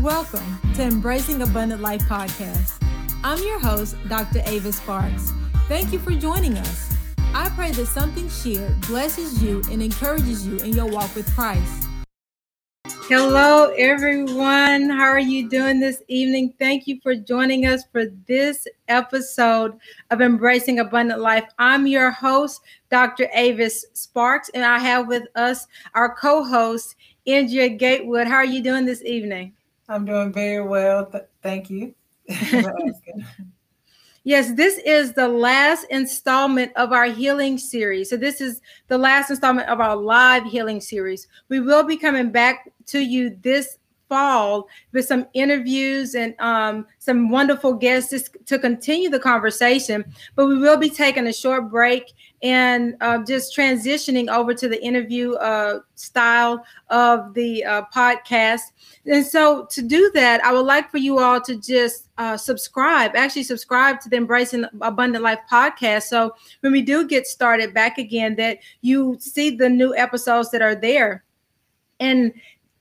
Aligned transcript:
Welcome 0.00 0.58
to 0.74 0.82
Embracing 0.82 1.42
Abundant 1.42 1.82
Life 1.82 2.00
podcast. 2.04 2.82
I'm 3.22 3.38
your 3.42 3.60
host, 3.60 3.94
Dr. 4.08 4.40
Ava 4.46 4.72
Sparks. 4.72 5.32
Thank 5.68 5.92
you 5.92 5.98
for 5.98 6.12
joining 6.12 6.56
us. 6.56 6.96
I 7.34 7.50
pray 7.50 7.72
that 7.72 7.86
something 7.86 8.28
shared 8.30 8.80
blesses 8.80 9.42
you 9.42 9.62
and 9.70 9.82
encourages 9.82 10.46
you 10.46 10.56
in 10.56 10.72
your 10.72 10.86
walk 10.86 11.14
with 11.14 11.30
Christ. 11.34 11.88
Hello, 13.02 13.72
everyone. 13.76 14.88
How 14.88 15.04
are 15.04 15.20
you 15.20 15.48
doing 15.50 15.78
this 15.78 16.02
evening? 16.08 16.54
Thank 16.58 16.86
you 16.86 16.98
for 17.02 17.14
joining 17.14 17.66
us 17.66 17.84
for 17.92 18.06
this 18.26 18.66
episode 18.88 19.78
of 20.10 20.22
Embracing 20.22 20.78
Abundant 20.78 21.20
Life. 21.20 21.44
I'm 21.58 21.86
your 21.86 22.10
host, 22.10 22.62
Dr. 22.90 23.28
Avis 23.34 23.84
Sparks, 23.92 24.48
and 24.54 24.64
I 24.64 24.78
have 24.78 25.06
with 25.06 25.24
us 25.36 25.66
our 25.94 26.14
co 26.14 26.42
host, 26.42 26.96
Andrea 27.26 27.68
Gatewood. 27.68 28.26
How 28.26 28.36
are 28.36 28.44
you 28.44 28.62
doing 28.62 28.86
this 28.86 29.04
evening? 29.04 29.52
I'm 29.92 30.06
doing 30.06 30.32
very 30.32 30.64
well. 30.66 31.04
Th- 31.04 31.24
thank 31.42 31.68
you. 31.68 31.94
yes, 34.24 34.52
this 34.54 34.78
is 34.78 35.12
the 35.12 35.28
last 35.28 35.84
installment 35.90 36.72
of 36.76 36.92
our 36.92 37.04
healing 37.04 37.58
series. 37.58 38.08
So, 38.08 38.16
this 38.16 38.40
is 38.40 38.62
the 38.88 38.96
last 38.96 39.28
installment 39.30 39.68
of 39.68 39.80
our 39.80 39.94
live 39.94 40.44
healing 40.44 40.80
series. 40.80 41.28
We 41.50 41.60
will 41.60 41.82
be 41.82 41.98
coming 41.98 42.30
back 42.30 42.72
to 42.86 43.00
you 43.00 43.36
this 43.42 43.78
fall 44.08 44.68
with 44.92 45.04
some 45.04 45.26
interviews 45.34 46.14
and 46.14 46.34
um, 46.38 46.86
some 46.98 47.28
wonderful 47.28 47.74
guests 47.74 48.30
to 48.46 48.58
continue 48.58 49.10
the 49.10 49.18
conversation. 49.18 50.04
But 50.36 50.46
we 50.46 50.58
will 50.58 50.78
be 50.78 50.90
taking 50.90 51.26
a 51.26 51.32
short 51.32 51.70
break 51.70 52.12
and 52.42 52.96
uh, 53.00 53.22
just 53.24 53.56
transitioning 53.56 54.28
over 54.28 54.52
to 54.52 54.68
the 54.68 54.82
interview 54.82 55.34
uh, 55.34 55.78
style 55.94 56.64
of 56.90 57.34
the 57.34 57.64
uh, 57.64 57.82
podcast. 57.94 58.62
And 59.06 59.24
so, 59.24 59.66
to 59.66 59.82
do 59.82 60.10
that, 60.14 60.44
I 60.44 60.52
would 60.52 60.66
like 60.66 60.90
for 60.90 60.98
you 60.98 61.18
all 61.18 61.40
to 61.42 61.56
just 61.56 62.08
uh, 62.18 62.36
subscribe, 62.36 63.14
actually, 63.14 63.44
subscribe 63.44 64.00
to 64.00 64.08
the 64.08 64.16
Embracing 64.16 64.64
Abundant 64.80 65.22
Life 65.22 65.40
podcast. 65.50 66.04
So, 66.04 66.34
when 66.60 66.72
we 66.72 66.82
do 66.82 67.06
get 67.06 67.26
started 67.26 67.74
back 67.74 67.98
again, 67.98 68.36
that 68.36 68.58
you 68.80 69.16
see 69.20 69.50
the 69.50 69.68
new 69.68 69.94
episodes 69.96 70.50
that 70.50 70.62
are 70.62 70.74
there. 70.74 71.24
And 72.00 72.32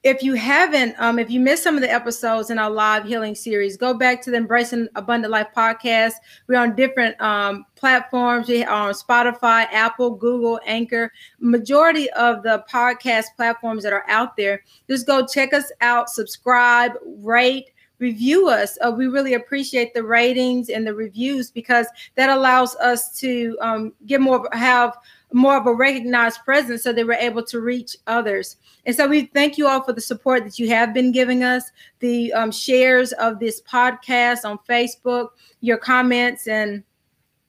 if 0.03 0.23
you 0.23 0.33
haven't, 0.33 0.95
um, 0.97 1.19
if 1.19 1.29
you 1.29 1.39
missed 1.39 1.63
some 1.63 1.75
of 1.75 1.81
the 1.81 1.91
episodes 1.91 2.49
in 2.49 2.57
our 2.57 2.71
live 2.71 3.05
healing 3.05 3.35
series, 3.35 3.77
go 3.77 3.93
back 3.93 4.19
to 4.23 4.31
the 4.31 4.37
Embracing 4.37 4.87
Abundant 4.95 5.31
Life 5.31 5.49
podcast. 5.55 6.13
We're 6.47 6.59
on 6.59 6.75
different 6.75 7.21
um, 7.21 7.65
platforms. 7.75 8.47
We 8.47 8.63
are 8.63 8.89
on 8.89 8.93
Spotify, 8.95 9.67
Apple, 9.71 10.11
Google, 10.15 10.59
Anchor, 10.65 11.13
majority 11.39 12.09
of 12.11 12.41
the 12.41 12.65
podcast 12.71 13.25
platforms 13.35 13.83
that 13.83 13.93
are 13.93 14.05
out 14.07 14.35
there. 14.35 14.63
Just 14.89 15.05
go 15.05 15.25
check 15.25 15.53
us 15.53 15.71
out, 15.81 16.09
subscribe, 16.09 16.93
rate, 17.05 17.69
review 18.01 18.49
us. 18.49 18.77
Uh, 18.81 18.91
we 18.91 19.07
really 19.07 19.35
appreciate 19.35 19.93
the 19.93 20.03
ratings 20.03 20.69
and 20.69 20.85
the 20.85 20.93
reviews 20.93 21.51
because 21.51 21.87
that 22.15 22.29
allows 22.29 22.75
us 22.77 23.17
to 23.19 23.57
um, 23.61 23.93
get 24.07 24.19
more 24.19 24.49
have 24.51 24.97
more 25.33 25.55
of 25.55 25.65
a 25.65 25.73
recognized 25.73 26.43
presence 26.43 26.83
so 26.83 26.91
they 26.91 27.05
were 27.05 27.13
able 27.13 27.43
to 27.43 27.61
reach 27.61 27.95
others. 28.07 28.57
And 28.85 28.93
so 28.93 29.07
we 29.07 29.27
thank 29.27 29.57
you 29.57 29.65
all 29.65 29.81
for 29.81 29.93
the 29.93 30.01
support 30.01 30.43
that 30.43 30.59
you 30.59 30.67
have 30.69 30.93
been 30.93 31.13
giving 31.13 31.41
us, 31.43 31.71
the 31.99 32.33
um, 32.33 32.51
shares 32.51 33.13
of 33.13 33.39
this 33.39 33.61
podcast 33.61 34.43
on 34.43 34.59
Facebook, 34.67 35.29
your 35.61 35.77
comments, 35.77 36.47
and 36.47 36.83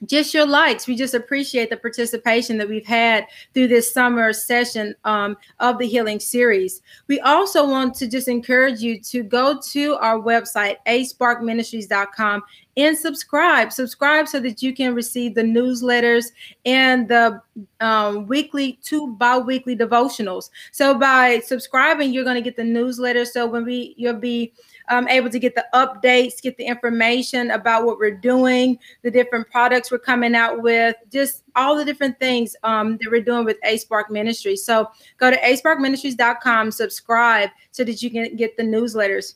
just 0.07 0.35
your 0.35 0.47
likes. 0.47 0.87
We 0.87 0.97
just 0.97 1.15
appreciate 1.15 1.71
the 1.71 1.77
participation 1.77 2.59
that 2.59 2.69
we've 2.69 2.87
had 2.87 3.27
through 3.55 3.69
this 3.69 3.93
summer 3.93 4.33
session 4.33 4.95
um, 5.05 5.37
of 5.61 5.79
the 5.79 5.87
healing 5.87 6.21
series. 6.21 6.83
We 7.09 7.21
also 7.21 7.69
want 7.69 7.95
to 7.97 8.09
just 8.09 8.29
encourage 8.29 8.81
you 8.81 9.01
to 9.01 9.23
go 9.23 9.61
to 9.71 9.95
our 9.97 10.19
website, 10.19 10.77
asparkministries.com, 10.87 12.43
and 12.77 12.97
subscribe. 12.97 13.73
Subscribe 13.73 14.29
so 14.29 14.41
that 14.41 14.63
you 14.63 14.75
can 14.75 14.95
receive 14.95 15.35
the 15.35 15.43
newsletters 15.43 16.27
and 16.65 17.07
the 17.09 17.41
um, 17.81 18.27
weekly, 18.27 18.79
two 18.83 19.15
bi-weekly 19.17 19.77
devotionals. 19.77 20.51
So 20.73 20.99
by 20.99 21.41
subscribing, 21.41 22.13
you're 22.13 22.25
going 22.25 22.37
to 22.37 22.43
get 22.43 22.57
the 22.57 22.65
newsletter. 22.65 23.25
So 23.25 23.47
when 23.47 23.65
we, 23.65 23.95
you'll 23.97 24.15
be 24.15 24.53
um, 24.89 25.09
able 25.09 25.31
to 25.31 25.39
get 25.39 25.55
the 25.55 25.65
updates, 25.75 26.41
get 26.41 26.57
the 26.57 26.65
information 26.65 27.51
about 27.51 27.85
what 27.85 27.99
we're 27.99 28.17
doing, 28.17 28.79
the 29.03 29.11
different 29.11 29.51
products 29.51 29.91
we're 29.91 29.99
coming 29.99 30.35
out 30.35 30.63
with, 30.63 30.97
just 31.11 31.43
all 31.57 31.77
the 31.77 31.85
different 31.85 32.19
things 32.19 32.57
um, 32.63 32.99
that 33.01 33.11
we're 33.11 33.23
doing 33.23 33.45
with 33.45 33.59
A 33.65 33.77
Spark 33.77 34.11
Ministries. 34.11 34.65
So 34.65 34.91
go 35.19 35.31
to 35.31 35.37
asparkministries.com, 35.41 36.71
subscribe 36.71 37.51
so 37.71 37.85
that 37.85 38.03
you 38.03 38.11
can 38.11 38.37
get 38.37 38.57
the 38.57 38.63
newsletters. 38.63 39.35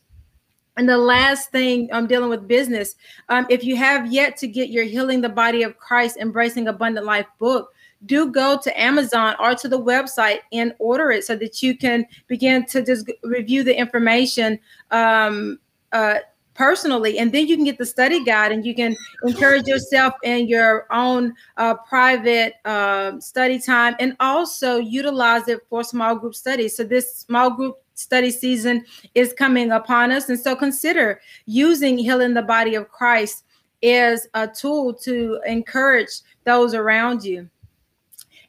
And 0.77 0.89
the 0.89 0.99
last 0.99 1.51
thing 1.51 1.89
I'm 1.91 2.07
dealing 2.07 2.29
with 2.29 2.47
business. 2.47 2.97
Um, 3.31 3.47
if 3.49 3.65
you 3.65 3.77
have 3.77 4.13
yet 4.13 4.37
to 4.39 4.47
get 4.47 4.69
your 4.69 4.85
Healing 4.85 5.23
the 5.23 5.29
Body 5.29 5.63
of 5.63 5.79
Christ, 5.79 6.19
Embracing 6.19 6.69
Abundant 6.69 7.07
Life 7.07 7.27
book, 7.39 7.73
do 8.05 8.31
go 8.31 8.59
to 8.63 8.81
Amazon 8.81 9.35
or 9.41 9.55
to 9.55 9.69
the 9.69 9.81
website 9.81 10.41
and 10.53 10.75
order 10.79 11.11
it 11.11 11.25
so 11.25 11.35
that 11.37 11.63
you 11.63 11.77
can 11.77 12.05
begin 12.27 12.67
to 12.67 12.85
just 12.85 13.11
review 13.25 13.65
the 13.65 13.77
information 13.77 14.59
um, 14.91 15.59
uh, 15.93 16.19
personally. 16.55 17.19
And 17.19 17.33
then 17.33 17.47
you 17.47 17.57
can 17.57 17.65
get 17.65 17.79
the 17.79 17.87
study 17.87 18.25
guide 18.25 18.53
and 18.53 18.65
you 18.65 18.75
can 18.75 18.97
encourage 19.23 19.67
yourself 19.67 20.15
in 20.23 20.49
your 20.49 20.87
own 20.91 21.35
uh, 21.57 21.75
private 21.75 22.55
uh, 22.65 23.19
study 23.21 23.59
time 23.59 23.95
and 23.99 24.17
also 24.21 24.77
utilize 24.77 25.49
it 25.49 25.61
for 25.69 25.83
small 25.83 26.17
group 26.17 26.35
studies. 26.35 26.77
So, 26.77 26.85
this 26.85 27.15
small 27.15 27.51
group 27.51 27.77
study 27.97 28.31
season 28.31 28.85
is 29.15 29.33
coming 29.33 29.73
upon 29.73 30.13
us. 30.13 30.29
And 30.29 30.39
so 30.39 30.55
consider 30.55 31.21
using 31.47 31.99
Healing 31.99 32.35
the 32.35 32.43
Body 32.43 32.75
of 32.75 32.91
Christ 32.91 33.45
as 33.83 34.29
a 34.35 34.47
tool 34.47 34.95
to 34.95 35.41
encourage 35.47 36.21
those 36.45 36.75
around 36.75 37.25
you. 37.25 37.49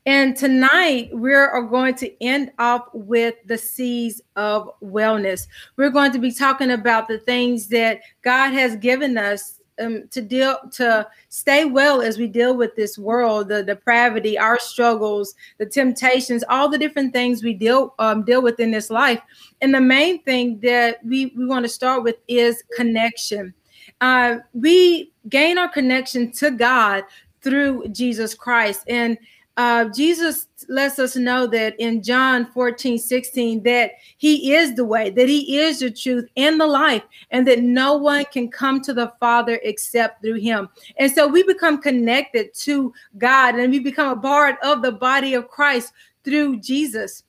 And 0.07 0.37
tonight 0.37 1.09
we 1.11 1.33
are 1.33 1.61
going 1.63 1.93
to 1.95 2.23
end 2.23 2.53
up 2.59 2.89
with 2.93 3.35
the 3.45 3.57
C's 3.57 4.21
of 4.37 4.71
wellness. 4.81 5.47
We're 5.75 5.89
going 5.89 6.13
to 6.13 6.19
be 6.19 6.31
talking 6.31 6.71
about 6.71 7.09
the 7.09 7.17
things 7.17 7.67
that 7.67 7.99
God 8.21 8.53
has 8.53 8.77
given 8.77 9.17
us 9.17 9.59
um, 9.81 10.07
to 10.11 10.21
deal 10.21 10.59
to 10.75 11.05
stay 11.27 11.65
well 11.65 12.01
as 12.01 12.17
we 12.17 12.25
deal 12.25 12.55
with 12.55 12.73
this 12.77 12.97
world, 12.97 13.49
the 13.49 13.63
depravity, 13.63 14.39
our 14.39 14.57
struggles, 14.59 15.35
the 15.57 15.65
temptations, 15.65 16.41
all 16.47 16.69
the 16.69 16.77
different 16.77 17.11
things 17.11 17.43
we 17.43 17.53
deal 17.53 17.93
um, 17.99 18.23
deal 18.23 18.41
with 18.41 18.61
in 18.61 18.71
this 18.71 18.89
life. 18.89 19.21
And 19.61 19.75
the 19.75 19.81
main 19.81 20.23
thing 20.23 20.61
that 20.61 21.03
we 21.05 21.33
we 21.35 21.45
want 21.45 21.65
to 21.65 21.69
start 21.69 22.03
with 22.03 22.15
is 22.29 22.63
connection. 22.77 23.53
Uh, 23.99 24.37
we 24.53 25.11
gain 25.27 25.57
our 25.57 25.67
connection 25.67 26.31
to 26.31 26.49
God 26.49 27.03
through 27.41 27.89
Jesus 27.89 28.33
Christ, 28.33 28.83
and 28.87 29.17
uh, 29.57 29.85
Jesus 29.85 30.47
lets 30.69 30.99
us 30.99 31.15
know 31.15 31.47
that 31.47 31.75
in 31.79 32.03
John 32.03 32.45
14, 32.45 32.99
16, 32.99 33.63
that 33.63 33.91
he 34.17 34.53
is 34.53 34.75
the 34.75 34.85
way, 34.85 35.09
that 35.09 35.27
he 35.27 35.59
is 35.59 35.79
the 35.79 35.89
truth 35.89 36.29
and 36.37 36.59
the 36.59 36.67
life, 36.67 37.03
and 37.31 37.47
that 37.47 37.63
no 37.63 37.97
one 37.97 38.25
can 38.25 38.49
come 38.49 38.81
to 38.81 38.93
the 38.93 39.11
Father 39.19 39.59
except 39.63 40.21
through 40.21 40.35
him. 40.35 40.69
And 40.97 41.11
so 41.11 41.27
we 41.27 41.41
become 41.41 41.81
connected 41.81 42.53
to 42.55 42.93
God 43.17 43.55
and 43.55 43.71
we 43.71 43.79
become 43.79 44.15
a 44.15 44.21
part 44.21 44.57
of 44.63 44.83
the 44.83 44.91
body 44.91 45.33
of 45.33 45.47
Christ 45.47 45.91
through 46.23 46.59
Jesus. 46.59 47.23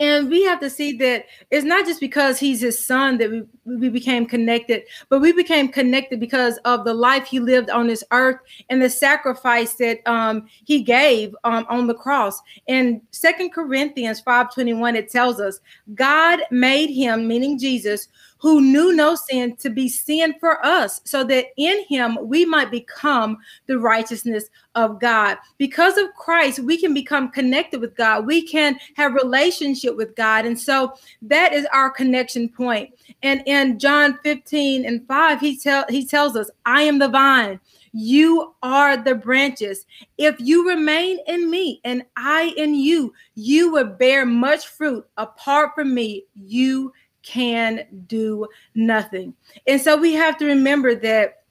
And 0.00 0.28
we 0.28 0.42
have 0.42 0.58
to 0.58 0.68
see 0.68 0.96
that 0.98 1.26
it's 1.52 1.64
not 1.64 1.86
just 1.86 2.00
because 2.00 2.40
he's 2.40 2.60
his 2.60 2.84
son 2.84 3.16
that 3.18 3.30
we, 3.30 3.44
we 3.64 3.88
became 3.88 4.26
connected, 4.26 4.82
but 5.08 5.20
we 5.20 5.32
became 5.32 5.68
connected 5.68 6.18
because 6.18 6.56
of 6.64 6.84
the 6.84 6.92
life 6.92 7.26
he 7.26 7.38
lived 7.38 7.70
on 7.70 7.86
this 7.86 8.02
earth 8.10 8.40
and 8.70 8.82
the 8.82 8.90
sacrifice 8.90 9.74
that 9.74 10.00
um, 10.08 10.48
he 10.64 10.82
gave 10.82 11.34
um, 11.44 11.64
on 11.68 11.86
the 11.86 11.94
cross. 11.94 12.40
In 12.66 13.02
Second 13.12 13.50
Corinthians 13.50 14.20
5:21, 14.20 14.96
it 14.96 15.10
tells 15.10 15.38
us, 15.38 15.60
God 15.94 16.40
made 16.50 16.90
him, 16.90 17.28
meaning 17.28 17.56
Jesus, 17.56 18.08
who 18.44 18.60
knew 18.60 18.94
no 18.94 19.14
sin 19.14 19.56
to 19.56 19.70
be 19.70 19.88
sin 19.88 20.34
for 20.38 20.62
us, 20.62 21.00
so 21.04 21.24
that 21.24 21.46
in 21.56 21.82
him 21.88 22.18
we 22.20 22.44
might 22.44 22.70
become 22.70 23.38
the 23.64 23.78
righteousness 23.78 24.50
of 24.74 25.00
God. 25.00 25.38
Because 25.56 25.96
of 25.96 26.12
Christ, 26.12 26.58
we 26.58 26.76
can 26.76 26.92
become 26.92 27.30
connected 27.30 27.80
with 27.80 27.96
God. 27.96 28.26
We 28.26 28.46
can 28.46 28.78
have 28.96 29.14
relationship 29.14 29.96
with 29.96 30.14
God. 30.14 30.44
And 30.44 30.60
so 30.60 30.92
that 31.22 31.54
is 31.54 31.66
our 31.72 31.88
connection 31.88 32.50
point. 32.50 32.90
And 33.22 33.42
in 33.46 33.78
John 33.78 34.18
15 34.22 34.84
and 34.84 35.08
5, 35.08 35.40
he 35.40 35.56
tell 35.56 35.86
he 35.88 36.06
tells 36.06 36.36
us, 36.36 36.50
I 36.66 36.82
am 36.82 36.98
the 36.98 37.08
vine. 37.08 37.58
You 37.92 38.54
are 38.62 38.98
the 38.98 39.14
branches. 39.14 39.86
If 40.18 40.38
you 40.38 40.68
remain 40.68 41.18
in 41.26 41.48
me 41.48 41.80
and 41.82 42.04
I 42.18 42.52
in 42.58 42.74
you, 42.74 43.14
you 43.36 43.72
will 43.72 43.86
bear 43.86 44.26
much 44.26 44.66
fruit. 44.66 45.06
Apart 45.16 45.70
from 45.74 45.94
me, 45.94 46.24
you 46.34 46.92
can 47.24 47.86
do 48.06 48.46
nothing. 48.74 49.34
And 49.66 49.80
so 49.80 49.96
we 49.96 50.12
have 50.12 50.36
to 50.38 50.46
remember 50.46 50.94
that 50.94 51.42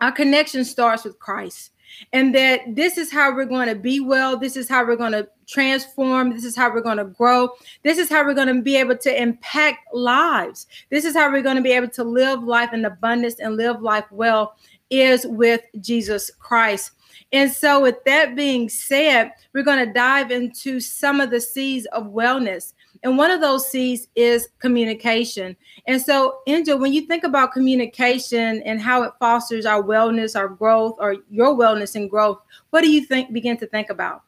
our 0.00 0.12
connection 0.12 0.64
starts 0.64 1.04
with 1.04 1.18
Christ. 1.18 1.72
and 2.12 2.34
that 2.34 2.60
this 2.74 2.98
is 2.98 3.12
how 3.12 3.34
we're 3.34 3.44
going 3.44 3.68
to 3.68 3.74
be 3.74 4.00
well. 4.00 4.36
This 4.36 4.56
is 4.56 4.68
how 4.68 4.84
we're 4.84 4.96
going 4.96 5.12
to 5.12 5.28
transform. 5.46 6.32
This 6.32 6.44
is 6.44 6.56
how 6.56 6.72
we're 6.72 6.80
going 6.80 6.98
to 6.98 7.04
grow. 7.04 7.50
This 7.82 7.98
is 7.98 8.08
how 8.08 8.24
we're 8.24 8.34
going 8.34 8.54
to 8.54 8.62
be 8.62 8.76
able 8.76 8.96
to 8.96 9.22
impact 9.22 9.92
lives. 9.92 10.66
This 10.90 11.04
is 11.04 11.14
how 11.14 11.30
we're 11.30 11.42
going 11.42 11.56
to 11.56 11.62
be 11.62 11.72
able 11.72 11.88
to 11.90 12.04
live 12.04 12.42
life 12.42 12.72
in 12.72 12.84
abundance 12.84 13.40
and 13.40 13.56
live 13.56 13.82
life 13.82 14.04
well 14.10 14.56
is 14.90 15.26
with 15.26 15.62
Jesus 15.80 16.30
Christ. 16.38 16.92
And 17.32 17.50
so, 17.50 17.80
with 17.80 18.02
that 18.06 18.34
being 18.34 18.68
said, 18.68 19.32
we're 19.52 19.62
going 19.62 19.84
to 19.84 19.92
dive 19.92 20.30
into 20.32 20.80
some 20.80 21.20
of 21.20 21.30
the 21.30 21.40
seeds 21.40 21.86
of 21.86 22.06
wellness. 22.06 22.72
And 23.02 23.16
one 23.16 23.30
of 23.30 23.40
those 23.40 23.70
C's 23.70 24.08
is 24.14 24.48
communication. 24.58 25.56
And 25.86 26.00
so, 26.00 26.40
Angel, 26.46 26.78
when 26.78 26.92
you 26.92 27.02
think 27.06 27.24
about 27.24 27.52
communication 27.52 28.62
and 28.62 28.80
how 28.80 29.02
it 29.02 29.12
fosters 29.18 29.64
our 29.64 29.82
wellness, 29.82 30.38
our 30.38 30.48
growth, 30.48 30.96
or 30.98 31.16
your 31.30 31.56
wellness 31.56 31.94
and 31.94 32.10
growth, 32.10 32.38
what 32.70 32.82
do 32.82 32.90
you 32.90 33.06
think 33.06 33.32
begin 33.32 33.56
to 33.58 33.66
think 33.66 33.88
about? 33.88 34.22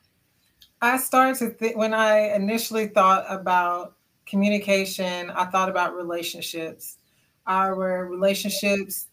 I 0.81 0.97
started 0.97 1.39
to 1.39 1.51
think 1.51 1.77
when 1.77 1.95
I 1.95 2.35
initially 2.35 2.89
thought 2.89 3.25
about 3.29 3.95
communication, 4.27 5.31
I 5.31 5.45
thought 5.45 5.69
about 5.69 5.95
relationships. 5.95 6.99
Our 7.47 8.07
relationships 8.07 9.09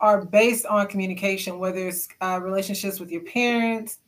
are 0.00 0.24
based 0.24 0.66
on 0.66 0.86
communication, 0.86 1.58
whether 1.58 1.88
it's 1.88 2.08
uh, 2.20 2.38
relationships 2.42 3.00
with 3.00 3.10
your 3.10 3.22
parents, 3.22 3.98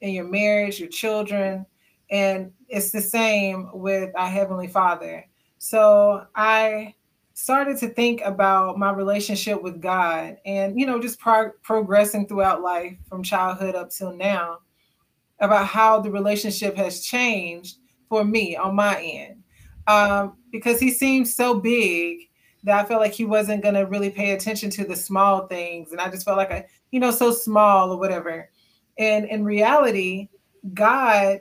in 0.00 0.14
your 0.14 0.24
marriage, 0.24 0.80
your 0.80 0.88
children, 0.88 1.66
and 2.10 2.52
it's 2.72 2.90
the 2.90 3.02
same 3.02 3.68
with 3.74 4.10
our 4.16 4.28
Heavenly 4.28 4.66
Father. 4.66 5.26
So 5.58 6.26
I 6.34 6.94
started 7.34 7.76
to 7.78 7.88
think 7.88 8.22
about 8.22 8.78
my 8.78 8.90
relationship 8.90 9.62
with 9.62 9.80
God 9.80 10.38
and, 10.46 10.80
you 10.80 10.86
know, 10.86 10.98
just 10.98 11.20
pro- 11.20 11.52
progressing 11.62 12.26
throughout 12.26 12.62
life 12.62 12.96
from 13.08 13.22
childhood 13.22 13.74
up 13.74 13.90
till 13.90 14.16
now 14.16 14.60
about 15.38 15.66
how 15.66 16.00
the 16.00 16.10
relationship 16.10 16.74
has 16.74 17.04
changed 17.04 17.76
for 18.08 18.24
me 18.24 18.56
on 18.56 18.74
my 18.74 19.00
end. 19.02 19.42
Um, 19.86 20.38
because 20.50 20.80
he 20.80 20.90
seemed 20.90 21.28
so 21.28 21.60
big 21.60 22.30
that 22.62 22.82
I 22.82 22.88
felt 22.88 23.02
like 23.02 23.12
he 23.12 23.26
wasn't 23.26 23.62
going 23.62 23.74
to 23.74 23.82
really 23.82 24.10
pay 24.10 24.30
attention 24.30 24.70
to 24.70 24.84
the 24.84 24.96
small 24.96 25.46
things. 25.46 25.92
And 25.92 26.00
I 26.00 26.08
just 26.08 26.24
felt 26.24 26.38
like, 26.38 26.52
I, 26.52 26.66
you 26.90 27.00
know, 27.00 27.10
so 27.10 27.32
small 27.32 27.92
or 27.92 27.98
whatever. 27.98 28.48
And 28.98 29.26
in 29.26 29.44
reality, 29.44 30.28
God 30.72 31.40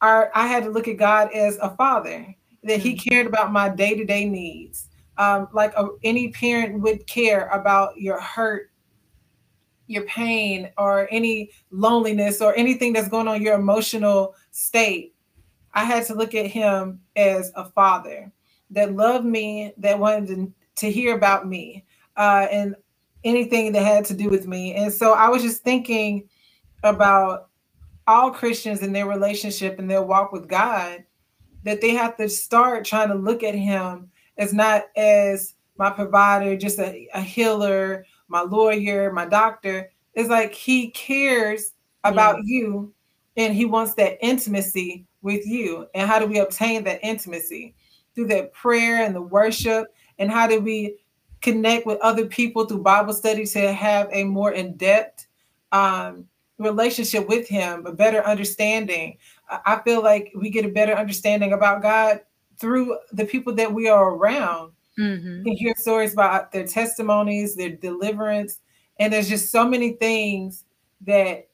our, 0.00 0.30
I 0.34 0.46
had 0.46 0.64
to 0.64 0.70
look 0.70 0.88
at 0.88 0.96
God 0.96 1.32
as 1.32 1.56
a 1.62 1.74
father, 1.76 2.34
that 2.62 2.80
he 2.80 2.94
mm-hmm. 2.94 3.08
cared 3.08 3.26
about 3.26 3.52
my 3.52 3.68
day 3.68 3.94
to 3.94 4.04
day 4.04 4.24
needs. 4.24 4.88
Um, 5.16 5.48
like 5.52 5.72
a, 5.76 5.88
any 6.02 6.30
parent 6.30 6.80
would 6.80 7.06
care 7.06 7.46
about 7.48 7.96
your 7.96 8.20
hurt, 8.20 8.70
your 9.86 10.02
pain, 10.04 10.70
or 10.76 11.06
any 11.10 11.50
loneliness, 11.70 12.40
or 12.40 12.54
anything 12.56 12.92
that's 12.92 13.08
going 13.08 13.28
on 13.28 13.40
your 13.40 13.54
emotional 13.54 14.34
state. 14.50 15.14
I 15.72 15.84
had 15.84 16.06
to 16.06 16.14
look 16.14 16.34
at 16.34 16.46
him 16.46 17.00
as 17.16 17.52
a 17.54 17.64
father 17.64 18.32
that 18.70 18.94
loved 18.94 19.24
me, 19.24 19.72
that 19.78 19.98
wanted 19.98 20.28
to, 20.28 20.52
to 20.76 20.90
hear 20.90 21.14
about 21.14 21.46
me, 21.46 21.84
uh, 22.16 22.46
and 22.50 22.74
anything 23.22 23.72
that 23.72 23.82
had 23.82 24.04
to 24.06 24.14
do 24.14 24.28
with 24.28 24.46
me. 24.46 24.74
And 24.74 24.92
so 24.92 25.12
I 25.14 25.28
was 25.28 25.42
just 25.42 25.62
thinking 25.62 26.28
about 26.82 27.50
all 28.06 28.30
Christians 28.30 28.82
in 28.82 28.92
their 28.92 29.06
relationship 29.06 29.78
and 29.78 29.90
their 29.90 30.02
walk 30.02 30.32
with 30.32 30.48
God 30.48 31.04
that 31.64 31.80
they 31.80 31.90
have 31.90 32.16
to 32.18 32.28
start 32.28 32.84
trying 32.84 33.08
to 33.08 33.14
look 33.14 33.42
at 33.42 33.54
him 33.54 34.10
as 34.36 34.52
not 34.52 34.84
as 34.96 35.54
my 35.76 35.90
provider, 35.90 36.56
just 36.56 36.78
a, 36.78 37.08
a 37.14 37.20
healer, 37.20 38.04
my 38.28 38.42
lawyer, 38.42 39.12
my 39.12 39.26
doctor. 39.26 39.90
It's 40.14 40.28
like 40.28 40.54
he 40.54 40.90
cares 40.90 41.72
about 42.04 42.36
yeah. 42.36 42.42
you 42.44 42.94
and 43.36 43.54
he 43.54 43.64
wants 43.64 43.94
that 43.94 44.18
intimacy 44.20 45.06
with 45.22 45.46
you. 45.46 45.86
And 45.94 46.08
how 46.08 46.18
do 46.18 46.26
we 46.26 46.38
obtain 46.38 46.84
that 46.84 47.00
intimacy? 47.02 47.74
Through 48.14 48.28
that 48.28 48.52
prayer 48.52 49.04
and 49.04 49.14
the 49.14 49.22
worship. 49.22 49.88
And 50.18 50.30
how 50.30 50.46
do 50.46 50.60
we 50.60 50.98
connect 51.40 51.86
with 51.86 51.98
other 52.00 52.26
people 52.26 52.66
through 52.66 52.82
Bible 52.82 53.12
study 53.12 53.44
to 53.46 53.72
have 53.72 54.08
a 54.12 54.24
more 54.24 54.52
in 54.52 54.76
depth 54.76 55.26
um, 55.72 56.26
relationship 56.64 57.28
with 57.28 57.46
him, 57.46 57.86
a 57.86 57.92
better 57.92 58.24
understanding. 58.24 59.18
I 59.48 59.80
feel 59.84 60.02
like 60.02 60.32
we 60.34 60.50
get 60.50 60.64
a 60.64 60.70
better 60.70 60.94
understanding 60.94 61.52
about 61.52 61.82
God 61.82 62.20
through 62.58 62.98
the 63.12 63.24
people 63.24 63.54
that 63.54 63.72
we 63.72 63.88
are 63.88 64.14
around. 64.14 64.72
Mm-hmm. 64.98 65.46
You 65.46 65.56
hear 65.56 65.74
stories 65.76 66.12
about 66.12 66.52
their 66.52 66.66
testimonies, 66.66 67.54
their 67.54 67.70
deliverance, 67.70 68.60
and 68.98 69.12
there's 69.12 69.28
just 69.28 69.50
so 69.50 69.68
many 69.68 69.92
things 69.92 70.64
that 71.02 71.48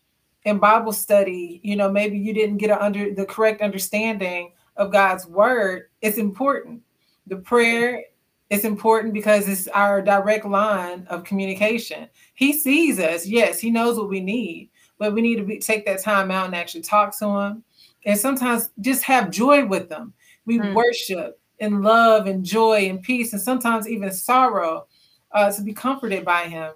in 0.44 0.58
Bible 0.58 0.92
study, 0.92 1.60
you 1.62 1.76
know, 1.76 1.90
maybe 1.90 2.18
you 2.18 2.32
didn't 2.32 2.58
get 2.58 2.70
under 2.70 3.14
the 3.14 3.26
correct 3.26 3.60
understanding 3.60 4.52
of 4.76 4.92
God's 4.92 5.26
word. 5.26 5.88
It's 6.00 6.18
important. 6.18 6.82
The 7.26 7.36
prayer 7.36 8.04
is 8.48 8.64
important 8.64 9.14
because 9.14 9.48
it's 9.48 9.68
our 9.68 10.02
direct 10.02 10.44
line 10.44 11.06
of 11.08 11.24
communication. 11.24 12.08
He 12.34 12.52
sees 12.52 12.98
us. 12.98 13.26
Yes, 13.26 13.60
he 13.60 13.70
knows 13.70 13.96
what 13.96 14.08
we 14.08 14.20
need, 14.20 14.69
but 15.00 15.12
we 15.12 15.20
need 15.20 15.36
to 15.36 15.42
be, 15.42 15.58
take 15.58 15.84
that 15.84 16.00
time 16.00 16.30
out 16.30 16.46
and 16.46 16.54
actually 16.54 16.82
talk 16.82 17.18
to 17.18 17.26
him 17.26 17.64
and 18.06 18.16
sometimes 18.16 18.70
just 18.80 19.02
have 19.02 19.32
joy 19.32 19.66
with 19.66 19.88
them 19.88 20.12
we 20.46 20.58
mm. 20.58 20.74
worship 20.74 21.40
in 21.60 21.82
love 21.82 22.26
and 22.26 22.44
joy 22.44 22.88
and 22.88 23.02
peace 23.02 23.32
and 23.32 23.40
sometimes 23.40 23.88
even 23.88 24.10
sorrow 24.10 24.86
uh, 25.32 25.52
to 25.52 25.62
be 25.62 25.72
comforted 25.72 26.24
by 26.24 26.44
him. 26.44 26.72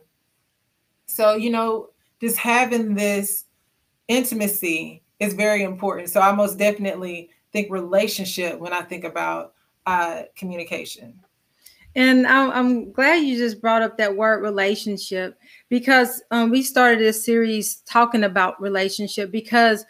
So 1.06 1.35
you 1.35 1.50
know 1.50 1.91
just 2.21 2.37
having 2.37 2.94
this 2.94 3.44
intimacy 4.09 5.03
is 5.19 5.35
very 5.35 5.62
important. 5.62 6.11
So 6.11 6.21
i 6.21 6.31
most 6.32 6.59
definitely 6.59 7.31
think 7.53 7.71
relationship 7.71 8.59
when 8.59 8.73
i 8.73 8.82
think 8.82 9.05
about 9.05 9.55
uh, 9.87 10.23
communication. 10.37 11.21
And 11.97 12.26
I'm, 12.26 12.50
I'm, 12.50 12.93
glad 12.93 13.23
you 13.23 13.37
just 13.37 13.61
brought 13.61 13.82
up 13.82 13.99
that 13.99 14.17
word 14.17 14.43
relationship 14.43 15.38
because 15.75 16.23
um, 16.31 16.50
we 16.50 16.62
started 16.62 17.00
this 17.00 17.25
series 17.25 17.79
talking 17.85 18.23
about 18.23 18.62
relationship 18.62 19.32
because 19.32 19.85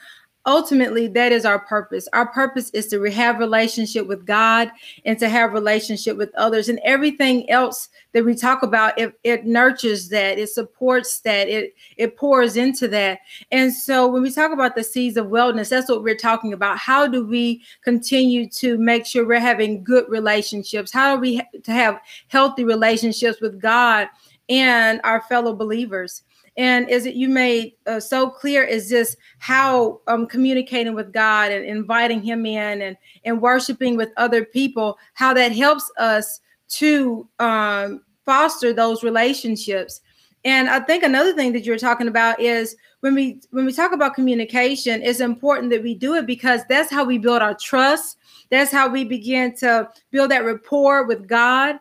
ultimately 0.46 1.08
that 1.08 1.30
is 1.30 1.44
our 1.44 1.58
purpose. 1.58 2.08
Our 2.14 2.26
purpose 2.28 2.70
is 2.70 2.86
to 2.86 3.02
have 3.10 3.38
relationship 3.38 4.06
with 4.06 4.24
god 4.24 4.70
and 5.04 5.18
to 5.18 5.28
have 5.28 5.52
relationship 5.52 6.16
with 6.16 6.34
others 6.36 6.70
and 6.70 6.80
everything 6.84 7.50
else 7.50 7.90
that 8.14 8.24
we 8.24 8.34
talk 8.34 8.62
about 8.62 8.98
it, 8.98 9.12
it 9.24 9.44
nurtures 9.44 10.08
that 10.08 10.38
it 10.38 10.48
supports 10.48 11.20
that 11.20 11.48
it 11.48 11.74
it 11.98 12.16
pours 12.16 12.56
into 12.56 12.88
that. 12.88 13.18
And 13.52 13.70
so 13.70 14.06
when 14.06 14.22
we 14.22 14.32
talk 14.32 14.52
about 14.52 14.76
the 14.76 14.84
seeds 14.84 15.18
of 15.18 15.26
wellness 15.26 15.68
that's 15.68 15.90
what 15.90 16.02
we're 16.02 16.16
talking 16.16 16.54
about. 16.54 16.78
How 16.78 17.06
do 17.06 17.26
we 17.26 17.62
continue 17.82 18.48
to 18.52 18.78
make 18.78 19.04
sure 19.04 19.26
we're 19.26 19.38
having 19.38 19.84
good 19.84 20.06
relationships? 20.08 20.94
How 20.94 21.14
do 21.14 21.20
we 21.20 21.36
ha- 21.36 21.58
to 21.62 21.72
have 21.72 22.00
healthy 22.28 22.64
relationships 22.64 23.42
with 23.42 23.60
god 23.60 24.08
and 24.48 25.00
our 25.04 25.22
fellow 25.22 25.54
believers 25.54 26.22
and 26.56 26.88
is 26.88 27.04
it 27.06 27.14
you 27.14 27.28
made 27.28 27.72
uh, 27.86 27.98
so 27.98 28.30
clear 28.30 28.62
is 28.62 28.88
just 28.88 29.16
how 29.38 30.00
um, 30.06 30.26
communicating 30.26 30.94
with 30.94 31.12
God 31.12 31.50
and 31.50 31.64
inviting 31.64 32.22
Him 32.22 32.46
in 32.46 32.82
and 32.82 32.96
and 33.24 33.42
worshiping 33.42 33.96
with 33.96 34.10
other 34.16 34.44
people, 34.44 34.98
how 35.14 35.34
that 35.34 35.52
helps 35.52 35.90
us 35.98 36.40
to 36.68 37.28
um, 37.40 38.02
foster 38.24 38.72
those 38.72 39.02
relationships. 39.02 40.00
And 40.44 40.68
I 40.68 40.78
think 40.80 41.02
another 41.02 41.32
thing 41.32 41.52
that 41.54 41.64
you're 41.64 41.78
talking 41.78 42.08
about 42.08 42.38
is 42.38 42.76
when 43.00 43.14
we 43.14 43.40
when 43.50 43.64
we 43.64 43.72
talk 43.72 43.92
about 43.92 44.14
communication, 44.14 45.02
it's 45.02 45.20
important 45.20 45.70
that 45.70 45.82
we 45.82 45.94
do 45.94 46.14
it 46.14 46.26
because 46.26 46.60
that's 46.68 46.90
how 46.90 47.04
we 47.04 47.18
build 47.18 47.42
our 47.42 47.54
trust. 47.54 48.18
That's 48.50 48.70
how 48.70 48.88
we 48.88 49.04
begin 49.04 49.56
to 49.56 49.88
build 50.12 50.30
that 50.30 50.44
rapport 50.44 51.04
with 51.06 51.26
God. 51.26 51.78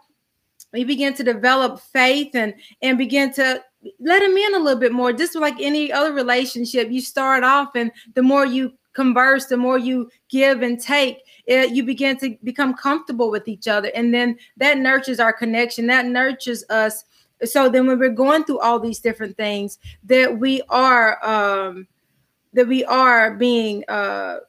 We 0.73 0.83
begin 0.83 1.13
to 1.13 1.23
develop 1.23 1.79
faith 1.79 2.35
and 2.35 2.53
and 2.81 2.97
begin 2.97 3.31
to 3.33 3.63
let 3.99 4.21
him 4.21 4.35
in 4.35 4.55
a 4.55 4.59
little 4.59 4.79
bit 4.79 4.91
more. 4.91 5.13
Just 5.13 5.35
like 5.35 5.55
any 5.59 5.91
other 5.91 6.13
relationship, 6.13 6.89
you 6.91 6.99
start 6.99 7.43
off, 7.43 7.75
and 7.75 7.91
the 8.15 8.23
more 8.23 8.45
you 8.45 8.73
converse, 8.93 9.45
the 9.45 9.57
more 9.57 9.77
you 9.77 10.09
give 10.29 10.61
and 10.61 10.79
take, 10.79 11.23
it, 11.45 11.71
you 11.71 11.83
begin 11.83 12.17
to 12.17 12.37
become 12.43 12.73
comfortable 12.73 13.31
with 13.31 13.47
each 13.47 13.67
other. 13.67 13.91
And 13.95 14.13
then 14.13 14.37
that 14.57 14.77
nurtures 14.77 15.19
our 15.19 15.33
connection, 15.33 15.87
that 15.87 16.05
nurtures 16.05 16.63
us. 16.69 17.05
So 17.43 17.69
then 17.69 17.87
when 17.87 17.99
we're 17.99 18.09
going 18.09 18.43
through 18.43 18.59
all 18.59 18.79
these 18.79 18.99
different 18.99 19.35
things, 19.35 19.79
that 20.05 20.39
we 20.39 20.61
are 20.69 21.23
um 21.25 21.87
that 22.53 22.67
we 22.67 22.83
are 22.85 23.35
being 23.35 23.83
uh 23.87 24.39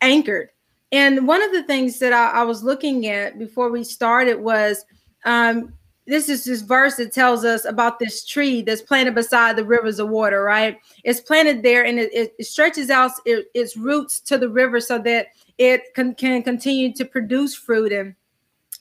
anchored. 0.00 0.50
And 0.92 1.26
one 1.26 1.42
of 1.42 1.50
the 1.52 1.64
things 1.64 1.98
that 1.98 2.12
I, 2.12 2.40
I 2.40 2.42
was 2.44 2.62
looking 2.62 3.06
at 3.06 3.38
before 3.38 3.70
we 3.70 3.82
started 3.82 4.38
was 4.38 4.84
um 5.24 5.72
this 6.06 6.28
is 6.28 6.44
this 6.44 6.60
verse 6.60 6.96
that 6.96 7.12
tells 7.12 7.44
us 7.44 7.64
about 7.64 7.98
this 7.98 8.26
tree 8.26 8.60
that's 8.60 8.82
planted 8.82 9.14
beside 9.14 9.56
the 9.56 9.64
rivers 9.64 9.98
of 9.98 10.10
water, 10.10 10.42
right? 10.42 10.78
It's 11.02 11.20
planted 11.20 11.62
there 11.62 11.84
and 11.84 11.98
it, 11.98 12.34
it 12.38 12.44
stretches 12.44 12.90
out 12.90 13.12
it, 13.24 13.46
its 13.54 13.76
roots 13.76 14.20
to 14.20 14.36
the 14.36 14.50
river 14.50 14.80
so 14.80 14.98
that 14.98 15.28
it 15.56 15.94
can, 15.94 16.14
can 16.14 16.42
continue 16.42 16.92
to 16.92 17.04
produce 17.04 17.54
fruit. 17.54 17.92
And 17.92 18.14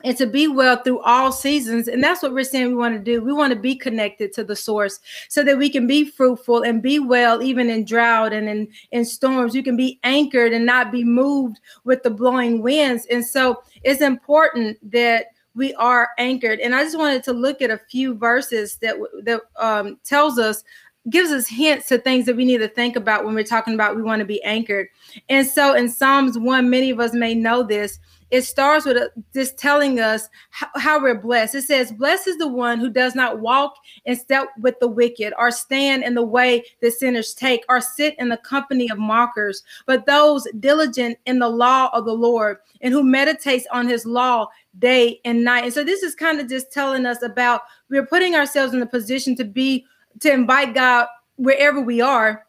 and 0.03 0.17
to 0.17 0.25
be 0.25 0.47
well 0.47 0.75
through 0.77 0.99
all 0.99 1.31
seasons. 1.31 1.87
And 1.87 2.03
that's 2.03 2.21
what 2.21 2.33
we're 2.33 2.43
saying 2.43 2.67
we 2.67 2.75
want 2.75 2.93
to 2.93 2.99
do. 2.99 3.23
We 3.23 3.31
want 3.31 3.53
to 3.53 3.59
be 3.59 3.75
connected 3.75 4.33
to 4.33 4.43
the 4.43 4.55
source 4.55 4.99
so 5.29 5.43
that 5.43 5.57
we 5.57 5.69
can 5.69 5.87
be 5.87 6.03
fruitful 6.03 6.63
and 6.63 6.81
be 6.81 6.99
well, 6.99 7.41
even 7.41 7.69
in 7.69 7.85
drought 7.85 8.33
and 8.33 8.49
in, 8.49 8.67
in 8.91 9.05
storms. 9.05 9.55
You 9.55 9.63
can 9.63 9.77
be 9.77 9.99
anchored 10.03 10.51
and 10.51 10.65
not 10.65 10.91
be 10.91 11.05
moved 11.05 11.59
with 11.85 12.03
the 12.03 12.09
blowing 12.09 12.61
winds. 12.61 13.05
And 13.05 13.25
so 13.25 13.63
it's 13.83 14.01
important 14.01 14.77
that 14.91 15.27
we 15.55 15.73
are 15.75 16.09
anchored. 16.17 16.59
And 16.59 16.75
I 16.75 16.83
just 16.83 16.97
wanted 16.97 17.23
to 17.23 17.33
look 17.33 17.61
at 17.61 17.69
a 17.69 17.79
few 17.89 18.15
verses 18.15 18.77
that 18.77 18.95
that 19.23 19.41
um, 19.57 19.99
tells 20.03 20.39
us 20.39 20.63
gives 21.09 21.31
us 21.31 21.47
hints 21.47 21.89
to 21.89 21.97
things 21.97 22.25
that 22.25 22.35
we 22.37 22.45
need 22.45 22.59
to 22.59 22.67
think 22.67 22.95
about 22.95 23.25
when 23.25 23.35
we're 23.35 23.43
talking 23.43 23.73
about 23.73 23.95
we 23.95 24.01
want 24.01 24.19
to 24.21 24.25
be 24.25 24.41
anchored. 24.43 24.87
And 25.27 25.45
so 25.45 25.73
in 25.73 25.89
Psalms 25.89 26.39
1, 26.39 26.69
many 26.69 26.91
of 26.91 26.99
us 27.01 27.13
may 27.13 27.35
know 27.35 27.61
this 27.61 27.99
it 28.33 28.41
starts 28.41 28.83
with 28.83 28.97
a, 28.97 29.11
just 29.31 29.59
telling 29.59 29.99
us 29.99 30.27
how, 30.49 30.99
we're 30.99 31.13
blessed. 31.13 31.53
It 31.53 31.61
says, 31.61 31.91
Blessed 31.91 32.29
is 32.29 32.37
the 32.39 32.47
one 32.47 32.79
who 32.79 32.89
does 32.89 33.13
not 33.13 33.41
walk 33.41 33.75
in 34.05 34.15
step 34.15 34.47
with 34.59 34.73
the 34.79 34.87
wicked, 34.87 35.35
or 35.37 35.51
stand 35.51 36.03
in 36.03 36.15
the 36.15 36.23
way 36.23 36.63
that 36.81 36.93
sinners 36.93 37.35
take, 37.35 37.63
or 37.69 37.79
sit 37.79 38.15
in 38.17 38.29
the 38.29 38.37
company 38.37 38.89
of 38.89 38.97
mockers, 38.97 39.61
but 39.85 40.07
those 40.07 40.47
diligent 40.59 41.19
in 41.27 41.37
the 41.37 41.47
law 41.47 41.91
of 41.93 42.05
the 42.05 42.13
Lord 42.13 42.57
and 42.81 42.91
who 42.91 43.03
meditates 43.03 43.67
on 43.71 43.87
his 43.87 44.03
law 44.03 44.47
day 44.79 45.19
and 45.25 45.43
night. 45.43 45.65
And 45.65 45.73
so 45.73 45.83
this 45.83 46.03
is 46.03 46.15
kind 46.15 46.39
of 46.39 46.49
just 46.49 46.71
telling 46.71 47.05
us 47.05 47.21
about 47.21 47.61
we're 47.89 48.05
putting 48.05 48.35
ourselves 48.35 48.73
in 48.73 48.79
the 48.79 48.85
position 48.85 49.35
to 49.35 49.43
be 49.43 49.85
to 50.19 50.31
invite 50.31 50.73
God 50.73 51.07
wherever 51.35 51.81
we 51.81 52.01
are 52.01 52.45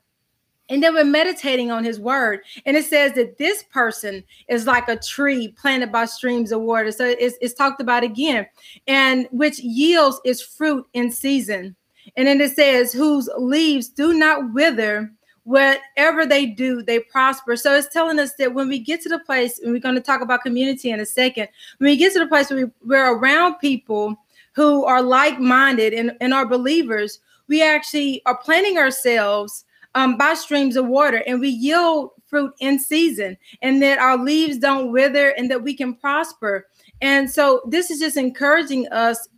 and 0.68 0.82
then 0.82 0.94
we're 0.94 1.04
meditating 1.04 1.70
on 1.70 1.84
his 1.84 2.00
word. 2.00 2.40
And 2.64 2.76
it 2.76 2.86
says 2.86 3.12
that 3.14 3.36
this 3.36 3.62
person 3.64 4.24
is 4.48 4.66
like 4.66 4.88
a 4.88 4.96
tree 4.96 5.48
planted 5.48 5.92
by 5.92 6.06
streams 6.06 6.52
of 6.52 6.62
water. 6.62 6.90
So 6.90 7.04
it's, 7.04 7.36
it's 7.40 7.54
talked 7.54 7.80
about 7.80 8.02
again, 8.02 8.46
and 8.86 9.28
which 9.30 9.58
yields 9.58 10.20
its 10.24 10.40
fruit 10.40 10.86
in 10.94 11.10
season. 11.10 11.76
And 12.16 12.26
then 12.26 12.40
it 12.40 12.52
says, 12.52 12.92
whose 12.92 13.28
leaves 13.36 13.88
do 13.88 14.14
not 14.14 14.52
wither, 14.54 15.12
whatever 15.44 16.26
they 16.26 16.46
do, 16.46 16.82
they 16.82 16.98
prosper. 16.98 17.56
So 17.56 17.74
it's 17.74 17.92
telling 17.92 18.18
us 18.18 18.34
that 18.34 18.52
when 18.52 18.68
we 18.68 18.78
get 18.78 19.00
to 19.02 19.08
the 19.08 19.18
place, 19.20 19.60
and 19.60 19.72
we're 19.72 19.80
going 19.80 19.94
to 19.94 20.00
talk 20.00 20.20
about 20.20 20.42
community 20.42 20.90
in 20.90 21.00
a 21.00 21.06
second, 21.06 21.48
when 21.78 21.90
we 21.90 21.96
get 21.96 22.12
to 22.14 22.18
the 22.18 22.26
place 22.26 22.50
where 22.50 22.66
we, 22.66 22.72
we're 22.82 23.16
around 23.16 23.56
people 23.56 24.16
who 24.54 24.84
are 24.84 25.02
like 25.02 25.38
minded 25.38 25.92
and, 25.92 26.12
and 26.20 26.32
are 26.34 26.46
believers, 26.46 27.20
we 27.48 27.62
actually 27.62 28.22
are 28.26 28.36
planting 28.36 28.78
ourselves 28.78 29.64
um, 29.94 30.16
by 30.16 30.34
streams 30.34 30.76
of 30.76 30.86
water 30.86 31.22
and 31.26 31.40
we 31.40 31.48
yield 31.48 32.10
fruit 32.26 32.52
in 32.58 32.78
season 32.78 33.36
and 33.62 33.80
that 33.82 33.98
our 33.98 34.16
leaves 34.16 34.58
don't 34.58 34.90
wither 34.90 35.30
and 35.30 35.50
that 35.50 35.62
we 35.62 35.74
can 35.74 35.94
prosper. 35.94 36.66
And 37.00 37.30
so 37.30 37.62
this 37.68 37.90
is 37.90 38.00
just 38.00 38.16
encouraging 38.16 38.88
us 38.88 39.28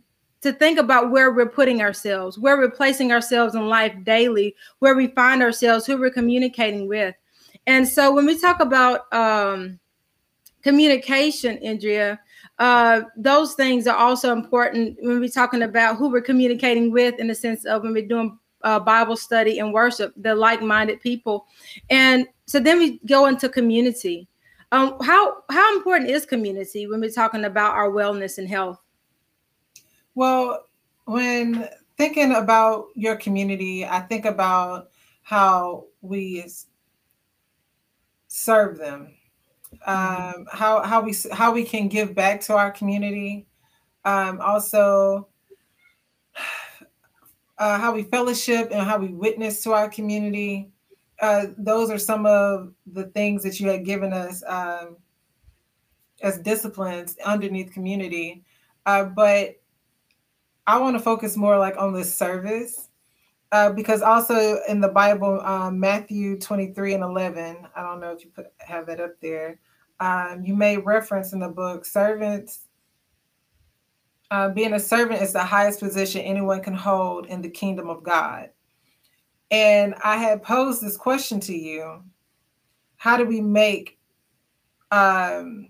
to 0.47 0.53
think 0.53 0.79
about 0.79 1.11
where 1.11 1.33
we're 1.33 1.49
putting 1.49 1.81
ourselves, 1.81 2.39
where 2.39 2.57
we're 2.57 2.71
placing 2.71 3.11
ourselves 3.11 3.53
in 3.53 3.67
life 3.67 3.93
daily, 4.03 4.55
where 4.79 4.95
we 4.95 5.07
find 5.07 5.43
ourselves, 5.43 5.85
who 5.85 5.97
we're 5.97 6.09
communicating 6.09 6.87
with. 6.87 7.13
And 7.67 7.85
so 7.87 8.13
when 8.13 8.25
we 8.25 8.39
talk 8.39 8.61
about 8.61 9.11
um, 9.13 9.77
communication, 10.63 11.57
Andrea, 11.57 12.19
uh, 12.59 13.01
those 13.17 13.55
things 13.55 13.87
are 13.87 13.97
also 13.97 14.31
important 14.31 14.97
when 15.01 15.19
we're 15.19 15.29
talking 15.29 15.63
about 15.63 15.97
who 15.97 16.09
we're 16.09 16.21
communicating 16.21 16.91
with 16.91 17.19
in 17.19 17.27
the 17.27 17.35
sense 17.35 17.65
of 17.65 17.83
when 17.83 17.93
we're 17.93 18.07
doing 18.07 18.39
uh, 18.63 18.79
Bible 18.79 19.17
study 19.17 19.59
and 19.59 19.73
worship, 19.73 20.13
the 20.15 20.33
like-minded 20.33 21.01
people, 21.01 21.45
and 21.89 22.25
so 22.47 22.59
then 22.59 22.79
we 22.79 22.99
go 23.05 23.27
into 23.27 23.49
community. 23.49 24.27
Um, 24.71 24.97
how 25.01 25.43
how 25.49 25.77
important 25.77 26.09
is 26.09 26.25
community 26.25 26.87
when 26.87 26.99
we're 26.99 27.11
talking 27.11 27.45
about 27.45 27.75
our 27.75 27.91
wellness 27.91 28.37
and 28.39 28.49
health? 28.49 28.81
Well, 30.17 30.65
when 31.05 31.69
thinking 31.95 32.31
about 32.31 32.87
your 32.95 33.17
community, 33.17 33.85
I 33.85 33.99
think 33.99 34.25
about 34.25 34.89
how 35.21 35.85
we 36.01 36.43
serve 38.27 38.79
them, 38.79 39.13
mm-hmm. 39.87 40.39
um, 40.39 40.47
how 40.51 40.81
how 40.81 41.01
we 41.01 41.15
how 41.31 41.51
we 41.53 41.63
can 41.63 41.87
give 41.87 42.15
back 42.15 42.41
to 42.45 42.55
our 42.55 42.71
community. 42.71 43.45
Um, 44.05 44.41
also, 44.41 45.27
uh, 47.59 47.77
how 47.77 47.93
we 47.93 48.01
fellowship 48.01 48.69
and 48.71 48.81
how 48.81 48.97
we 48.97 49.09
witness 49.09 49.61
to 49.65 49.73
our 49.73 49.87
community. 49.87 50.71
Uh, 51.21 51.45
those 51.59 51.91
are 51.91 51.99
some 51.99 52.25
of 52.25 52.73
the 52.87 53.03
things 53.09 53.43
that 53.43 53.59
you 53.59 53.69
had 53.69 53.85
given 53.85 54.13
us 54.13 54.41
um, 54.47 54.97
as 56.23 56.39
disciplines 56.39 57.15
underneath 57.23 57.71
community. 57.71 58.43
Uh, 58.87 59.03
but 59.03 59.57
I 60.67 60.77
want 60.77 60.95
to 60.97 61.01
focus 61.01 61.37
more 61.37 61.57
like 61.57 61.77
on 61.77 61.93
the 61.93 62.03
service 62.03 62.89
uh, 63.51 63.71
because 63.71 64.01
also 64.01 64.59
in 64.67 64.81
the 64.81 64.89
Bible, 64.89 65.41
um, 65.41 65.79
Matthew 65.79 66.37
23 66.37 66.93
and 66.95 67.03
11, 67.03 67.57
I 67.75 67.81
don't 67.81 67.99
know 67.99 68.11
if 68.11 68.23
you 68.23 68.29
put 68.29 68.47
have 68.59 68.85
that 68.87 68.99
up 68.99 69.19
there. 69.21 69.59
Um, 69.99 70.43
you 70.43 70.55
made 70.55 70.85
reference 70.85 71.33
in 71.33 71.39
the 71.39 71.47
book, 71.47 71.85
servants 71.85 72.67
uh, 74.31 74.49
being 74.49 74.73
a 74.73 74.79
servant 74.79 75.21
is 75.21 75.33
the 75.33 75.43
highest 75.43 75.79
position 75.79 76.21
anyone 76.21 76.61
can 76.61 76.73
hold 76.73 77.27
in 77.27 77.41
the 77.41 77.49
kingdom 77.49 77.89
of 77.89 78.03
God. 78.03 78.49
And 79.51 79.95
I 80.03 80.17
had 80.17 80.43
posed 80.43 80.81
this 80.81 80.97
question 80.97 81.39
to 81.41 81.55
you 81.55 82.03
How 82.97 83.17
do 83.17 83.25
we 83.25 83.39
make, 83.39 83.97
um, 84.91 85.69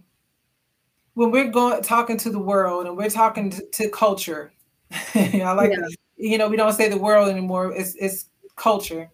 when 1.13 1.31
we're 1.31 1.51
going 1.51 1.83
talking 1.83 2.17
to 2.17 2.29
the 2.31 2.39
world 2.39 2.87
and 2.87 2.97
we're 2.97 3.09
talking 3.09 3.51
to, 3.51 3.63
to 3.73 3.89
culture, 3.89 4.53
I 5.15 5.51
like 5.53 5.71
yeah. 5.71 5.87
you 6.15 6.37
know, 6.37 6.47
we 6.47 6.57
don't 6.57 6.73
say 6.73 6.89
the 6.89 6.97
world 6.97 7.29
anymore, 7.29 7.73
it's, 7.75 7.95
it's 7.95 8.29
culture, 8.55 9.09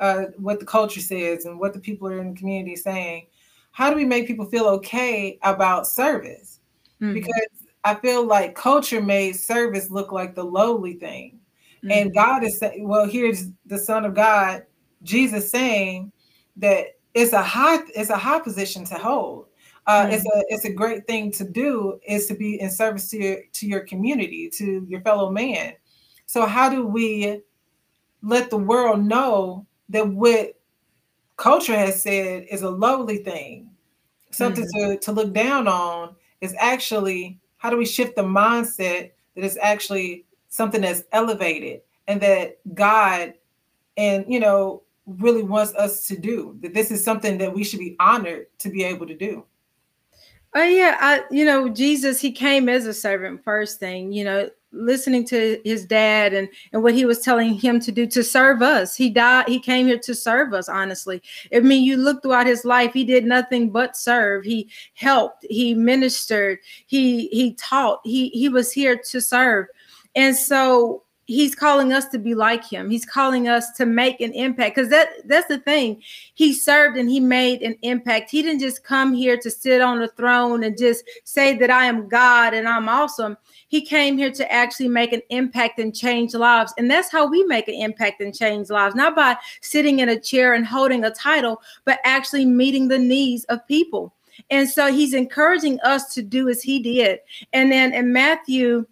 uh, 0.00 0.26
what 0.36 0.60
the 0.60 0.66
culture 0.66 1.00
says 1.00 1.44
and 1.44 1.58
what 1.58 1.72
the 1.72 1.80
people 1.80 2.08
are 2.08 2.20
in 2.20 2.32
the 2.32 2.38
community 2.38 2.76
saying. 2.76 3.26
How 3.72 3.90
do 3.90 3.96
we 3.96 4.04
make 4.04 4.26
people 4.26 4.46
feel 4.46 4.66
okay 4.66 5.38
about 5.42 5.86
service? 5.86 6.60
Mm-hmm. 7.00 7.14
Because 7.14 7.48
I 7.84 7.94
feel 7.94 8.24
like 8.24 8.54
culture 8.54 9.00
made 9.00 9.36
service 9.36 9.90
look 9.90 10.10
like 10.12 10.34
the 10.34 10.44
lowly 10.44 10.94
thing. 10.94 11.38
Mm-hmm. 11.78 11.90
And 11.92 12.14
God 12.14 12.44
is 12.44 12.58
saying, 12.58 12.88
well, 12.88 13.06
here's 13.06 13.46
the 13.66 13.78
Son 13.78 14.04
of 14.04 14.14
God, 14.14 14.64
Jesus 15.02 15.50
saying 15.50 16.12
that 16.56 16.96
it's 17.14 17.32
a 17.32 17.42
high, 17.42 17.78
it's 17.94 18.10
a 18.10 18.16
high 18.16 18.40
position 18.40 18.84
to 18.86 18.94
hold. 18.94 19.46
Uh, 19.88 20.04
mm-hmm. 20.04 20.12
It's 20.12 20.26
a 20.26 20.44
it's 20.48 20.64
a 20.66 20.72
great 20.72 21.06
thing 21.06 21.32
to 21.32 21.44
do 21.44 21.98
is 22.06 22.26
to 22.26 22.34
be 22.34 22.60
in 22.60 22.70
service 22.70 23.08
to 23.10 23.16
your 23.16 23.38
to 23.54 23.66
your 23.66 23.80
community, 23.80 24.50
to 24.50 24.84
your 24.86 25.00
fellow 25.00 25.30
man. 25.30 25.72
So 26.26 26.44
how 26.44 26.68
do 26.68 26.86
we 26.86 27.40
let 28.22 28.50
the 28.50 28.58
world 28.58 29.02
know 29.02 29.66
that 29.88 30.06
what 30.06 30.60
culture 31.38 31.76
has 31.76 32.02
said 32.02 32.44
is 32.50 32.62
a 32.62 32.70
lowly 32.70 33.18
thing, 33.18 33.70
something 34.30 34.66
mm-hmm. 34.76 34.92
to, 34.92 34.98
to 34.98 35.12
look 35.12 35.32
down 35.32 35.66
on, 35.66 36.14
is 36.42 36.54
actually 36.58 37.40
how 37.56 37.70
do 37.70 37.78
we 37.78 37.86
shift 37.86 38.14
the 38.14 38.22
mindset 38.22 39.12
that 39.34 39.44
it's 39.44 39.56
actually 39.62 40.26
something 40.50 40.82
that's 40.82 41.04
elevated 41.12 41.80
and 42.08 42.20
that 42.20 42.58
God 42.74 43.32
and 43.96 44.26
you 44.28 44.38
know 44.38 44.82
really 45.06 45.42
wants 45.42 45.74
us 45.76 46.06
to 46.08 46.18
do 46.18 46.58
that 46.60 46.74
this 46.74 46.90
is 46.90 47.02
something 47.02 47.38
that 47.38 47.54
we 47.54 47.64
should 47.64 47.78
be 47.78 47.96
honored 47.98 48.46
to 48.58 48.68
be 48.68 48.84
able 48.84 49.06
to 49.06 49.16
do 49.16 49.46
oh 50.54 50.62
yeah 50.62 50.96
i 51.00 51.22
you 51.30 51.44
know 51.44 51.68
jesus 51.68 52.20
he 52.20 52.32
came 52.32 52.68
as 52.68 52.86
a 52.86 52.94
servant 52.94 53.42
first 53.44 53.78
thing 53.78 54.12
you 54.12 54.24
know 54.24 54.48
listening 54.72 55.24
to 55.24 55.60
his 55.64 55.84
dad 55.84 56.34
and 56.34 56.48
and 56.72 56.82
what 56.82 56.94
he 56.94 57.04
was 57.04 57.20
telling 57.20 57.54
him 57.54 57.80
to 57.80 57.90
do 57.90 58.06
to 58.06 58.22
serve 58.22 58.62
us. 58.62 58.94
He 58.94 59.10
died 59.10 59.48
he 59.48 59.60
came 59.60 59.86
here 59.86 59.98
to 60.00 60.14
serve 60.14 60.52
us 60.52 60.68
honestly. 60.68 61.22
I 61.54 61.60
mean 61.60 61.84
you 61.84 61.96
look 61.96 62.22
throughout 62.22 62.46
his 62.46 62.64
life 62.64 62.92
he 62.92 63.04
did 63.04 63.24
nothing 63.24 63.70
but 63.70 63.96
serve. 63.96 64.44
He 64.44 64.70
helped 64.94 65.46
he 65.48 65.74
ministered 65.74 66.58
he 66.86 67.28
he 67.28 67.54
taught 67.54 68.00
he 68.04 68.28
he 68.30 68.48
was 68.48 68.72
here 68.72 69.00
to 69.10 69.20
serve. 69.20 69.66
And 70.14 70.36
so 70.36 71.04
he's 71.28 71.54
calling 71.54 71.92
us 71.92 72.06
to 72.06 72.18
be 72.18 72.34
like 72.34 72.64
him. 72.64 72.88
He's 72.88 73.04
calling 73.04 73.48
us 73.48 73.70
to 73.72 73.84
make 73.84 74.20
an 74.22 74.32
impact. 74.32 74.74
Because 74.74 74.90
that 74.90 75.10
that's 75.26 75.46
the 75.46 75.58
thing. 75.58 76.02
He 76.34 76.54
served 76.54 76.96
and 76.96 77.08
he 77.08 77.20
made 77.20 77.62
an 77.62 77.76
impact. 77.82 78.30
He 78.30 78.42
didn't 78.42 78.60
just 78.60 78.82
come 78.82 79.12
here 79.12 79.36
to 79.36 79.50
sit 79.50 79.82
on 79.82 80.00
the 80.00 80.08
throne 80.08 80.64
and 80.64 80.76
just 80.76 81.04
say 81.24 81.56
that 81.58 81.70
i 81.70 81.84
am 81.84 82.08
god 82.08 82.54
and 82.54 82.66
i'm 82.66 82.88
awesome. 82.88 83.36
He 83.68 83.82
came 83.82 84.16
here 84.16 84.32
to 84.32 84.50
actually 84.50 84.88
make 84.88 85.12
an 85.12 85.20
impact 85.28 85.78
and 85.78 85.94
change 85.94 86.32
lives. 86.32 86.72
And 86.78 86.90
that's 86.90 87.12
how 87.12 87.26
we 87.26 87.44
make 87.44 87.68
an 87.68 87.74
impact 87.74 88.22
and 88.22 88.34
change 88.34 88.70
lives. 88.70 88.94
Not 88.94 89.14
by 89.14 89.36
sitting 89.60 89.98
in 89.98 90.08
a 90.08 90.18
chair 90.18 90.54
and 90.54 90.66
holding 90.66 91.04
a 91.04 91.10
title 91.10 91.60
but 91.84 92.00
actually 92.04 92.46
meeting 92.46 92.88
the 92.88 92.98
needs 92.98 93.44
of 93.44 93.66
people. 93.68 94.14
And 94.50 94.66
so 94.68 94.90
he's 94.90 95.12
encouraging 95.12 95.78
us 95.80 96.14
to 96.14 96.22
do 96.22 96.48
as 96.48 96.62
he 96.62 96.78
did. 96.78 97.18
And 97.52 97.70
then 97.70 97.92
in 97.92 98.14
matthew 98.14 98.86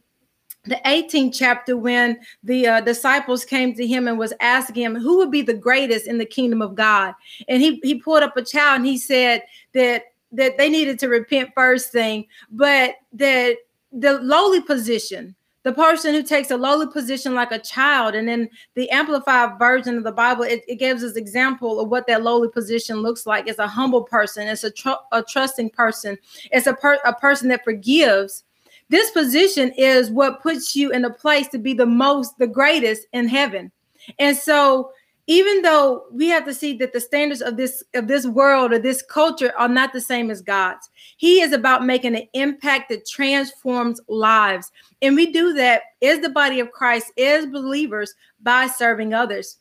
the 0.67 0.81
18th 0.85 1.35
chapter 1.35 1.77
when 1.77 2.19
the 2.43 2.67
uh, 2.67 2.81
disciples 2.81 3.45
came 3.45 3.75
to 3.75 3.87
him 3.87 4.09
and 4.09 4.19
was 4.19 4.33
asking 4.41 4.83
him 4.83 4.97
who 4.97 5.19
would 5.19 5.31
be 5.31 5.43
the 5.43 5.55
greatest 5.55 6.07
in 6.07 6.19
the 6.19 6.27
kingdom 6.27 6.63
of 6.63 6.75
god? 6.75 7.15
And 7.49 7.63
he 7.63 7.81
he 7.83 8.01
pulled 8.01 8.23
up 8.23 8.37
a 8.37 8.43
child 8.43 8.79
and 8.79 8.87
he 8.87 8.99
said 8.99 9.43
that 9.75 10.05
that 10.33 10.59
they 10.59 10.69
needed 10.69 10.99
to 10.99 11.09
repent 11.09 11.51
first 11.55 11.93
thing 11.93 12.27
but 12.51 12.95
that 13.13 13.57
the 13.93 14.19
lowly 14.21 14.61
position 14.61 15.35
the 15.63 15.73
person 15.73 16.15
who 16.15 16.23
takes 16.23 16.53
a 16.53 16.57
lowly 16.57 16.87
position 16.87 17.35
like 17.35 17.51
a 17.51 17.59
child 17.59 18.15
and 18.15 18.29
then 18.29 18.49
the 18.75 18.89
amplified 18.91 19.59
version 19.59 19.97
of 19.97 20.05
the 20.05 20.13
bible 20.13 20.45
it, 20.45 20.63
it 20.69 20.77
gives 20.77 21.03
us 21.03 21.17
example 21.17 21.81
of 21.81 21.89
what 21.89 22.07
that 22.07 22.23
lowly 22.23 22.49
position 22.49 22.99
looks 22.99 23.27
like. 23.27 23.49
It's 23.49 23.59
a 23.59 23.67
humble 23.67 24.05
person. 24.05 24.47
It's 24.47 24.63
a, 24.63 24.71
tr- 24.71 25.03
a 25.11 25.25
trusting 25.25 25.71
person. 25.71 26.19
It's 26.53 26.69
a, 26.69 26.75
per- 26.75 27.01
a 27.05 27.13
person 27.15 27.49
that 27.49 27.65
forgives 27.65 28.45
this 28.89 29.11
position 29.11 29.73
is 29.77 30.11
what 30.11 30.43
puts 30.43 30.77
you 30.77 30.93
in 30.93 31.05
a 31.05 31.13
place 31.13 31.49
to 31.49 31.59
be 31.59 31.75
the 31.75 31.87
most 31.87 32.39
the 32.39 32.47
greatest 32.47 33.07
in 33.13 33.29
heaven 33.29 33.71
and 34.19 34.37
so 34.37 34.91
even 35.29 35.63
though 35.63 36.05
we 36.13 36.29
have 36.29 36.45
to 36.45 36.55
see 36.55 36.77
that 36.77 36.93
the 36.93 37.01
standards 37.01 37.43
of 37.43 37.57
this 37.57 37.83
of 37.95 38.07
this 38.07 38.27
world 38.27 38.73
or 38.73 38.79
this 38.79 39.03
culture 39.03 39.53
are 39.57 39.69
not 39.69 39.93
the 39.93 40.01
same 40.01 40.31
as 40.31 40.41
God's. 40.41 40.89
He 41.17 41.41
is 41.41 41.53
about 41.53 41.85
making 41.85 42.15
an 42.15 42.29
impact 42.33 42.91
that 42.91 43.07
transforms 43.07 44.01
lives. 44.09 44.71
And 45.03 45.17
we 45.17 45.33
do 45.33 45.53
that 45.55 45.83
as 46.03 46.21
the 46.21 46.29
body 46.29 46.61
of 46.61 46.71
Christ, 46.71 47.13
as 47.19 47.47
believers, 47.47 48.15
by 48.41 48.69
serving 48.69 49.15
others. 49.15 49.59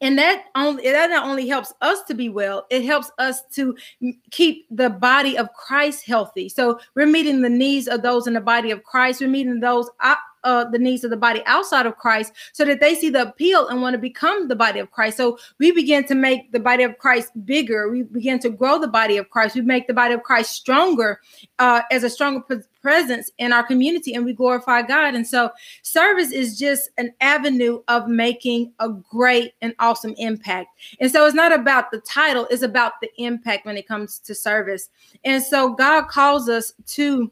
And 0.00 0.16
that 0.18 0.44
only 0.54 0.84
that 0.84 1.10
not 1.10 1.26
only 1.26 1.48
helps 1.48 1.72
us 1.80 2.02
to 2.04 2.14
be 2.14 2.28
well, 2.28 2.66
it 2.70 2.84
helps 2.84 3.10
us 3.18 3.42
to 3.54 3.76
keep 4.30 4.66
the 4.70 4.90
body 4.90 5.36
of 5.36 5.52
Christ 5.54 6.06
healthy. 6.06 6.48
So 6.48 6.78
we're 6.94 7.06
meeting 7.06 7.42
the 7.42 7.48
needs 7.48 7.88
of 7.88 8.02
those 8.02 8.26
in 8.26 8.34
the 8.34 8.40
body 8.40 8.70
of 8.70 8.84
Christ. 8.84 9.20
We're 9.20 9.28
meeting 9.28 9.60
those 9.60 9.90
uh, 10.44 10.64
the 10.64 10.78
needs 10.78 11.04
of 11.04 11.10
the 11.10 11.16
body 11.16 11.42
outside 11.46 11.86
of 11.86 11.96
Christ 11.96 12.32
so 12.52 12.64
that 12.64 12.80
they 12.80 12.94
see 12.94 13.10
the 13.10 13.22
appeal 13.22 13.68
and 13.68 13.82
want 13.82 13.94
to 13.94 13.98
become 13.98 14.48
the 14.48 14.56
body 14.56 14.80
of 14.80 14.90
Christ. 14.90 15.16
So 15.16 15.38
we 15.58 15.72
begin 15.72 16.04
to 16.04 16.14
make 16.14 16.52
the 16.52 16.60
body 16.60 16.84
of 16.84 16.98
Christ 16.98 17.30
bigger. 17.44 17.88
We 17.88 18.02
begin 18.02 18.38
to 18.40 18.50
grow 18.50 18.78
the 18.78 18.88
body 18.88 19.16
of 19.16 19.30
Christ. 19.30 19.54
We 19.54 19.62
make 19.62 19.86
the 19.86 19.94
body 19.94 20.14
of 20.14 20.22
Christ 20.22 20.52
stronger 20.52 21.20
uh, 21.58 21.82
as 21.90 22.04
a 22.04 22.10
stronger 22.10 22.64
presence 22.80 23.30
in 23.38 23.52
our 23.52 23.64
community 23.64 24.14
and 24.14 24.24
we 24.24 24.32
glorify 24.32 24.82
God. 24.82 25.14
And 25.14 25.26
so 25.26 25.50
service 25.82 26.30
is 26.30 26.58
just 26.58 26.88
an 26.96 27.12
avenue 27.20 27.82
of 27.88 28.08
making 28.08 28.72
a 28.78 28.88
great 28.88 29.54
and 29.60 29.74
awesome 29.78 30.14
impact. 30.16 30.68
And 31.00 31.10
so 31.10 31.26
it's 31.26 31.34
not 31.34 31.52
about 31.52 31.90
the 31.90 32.00
title, 32.00 32.46
it's 32.50 32.62
about 32.62 32.94
the 33.00 33.10
impact 33.18 33.66
when 33.66 33.76
it 33.76 33.88
comes 33.88 34.18
to 34.20 34.34
service. 34.34 34.90
And 35.24 35.42
so 35.42 35.74
God 35.74 36.08
calls 36.08 36.48
us 36.48 36.72
to 36.88 37.30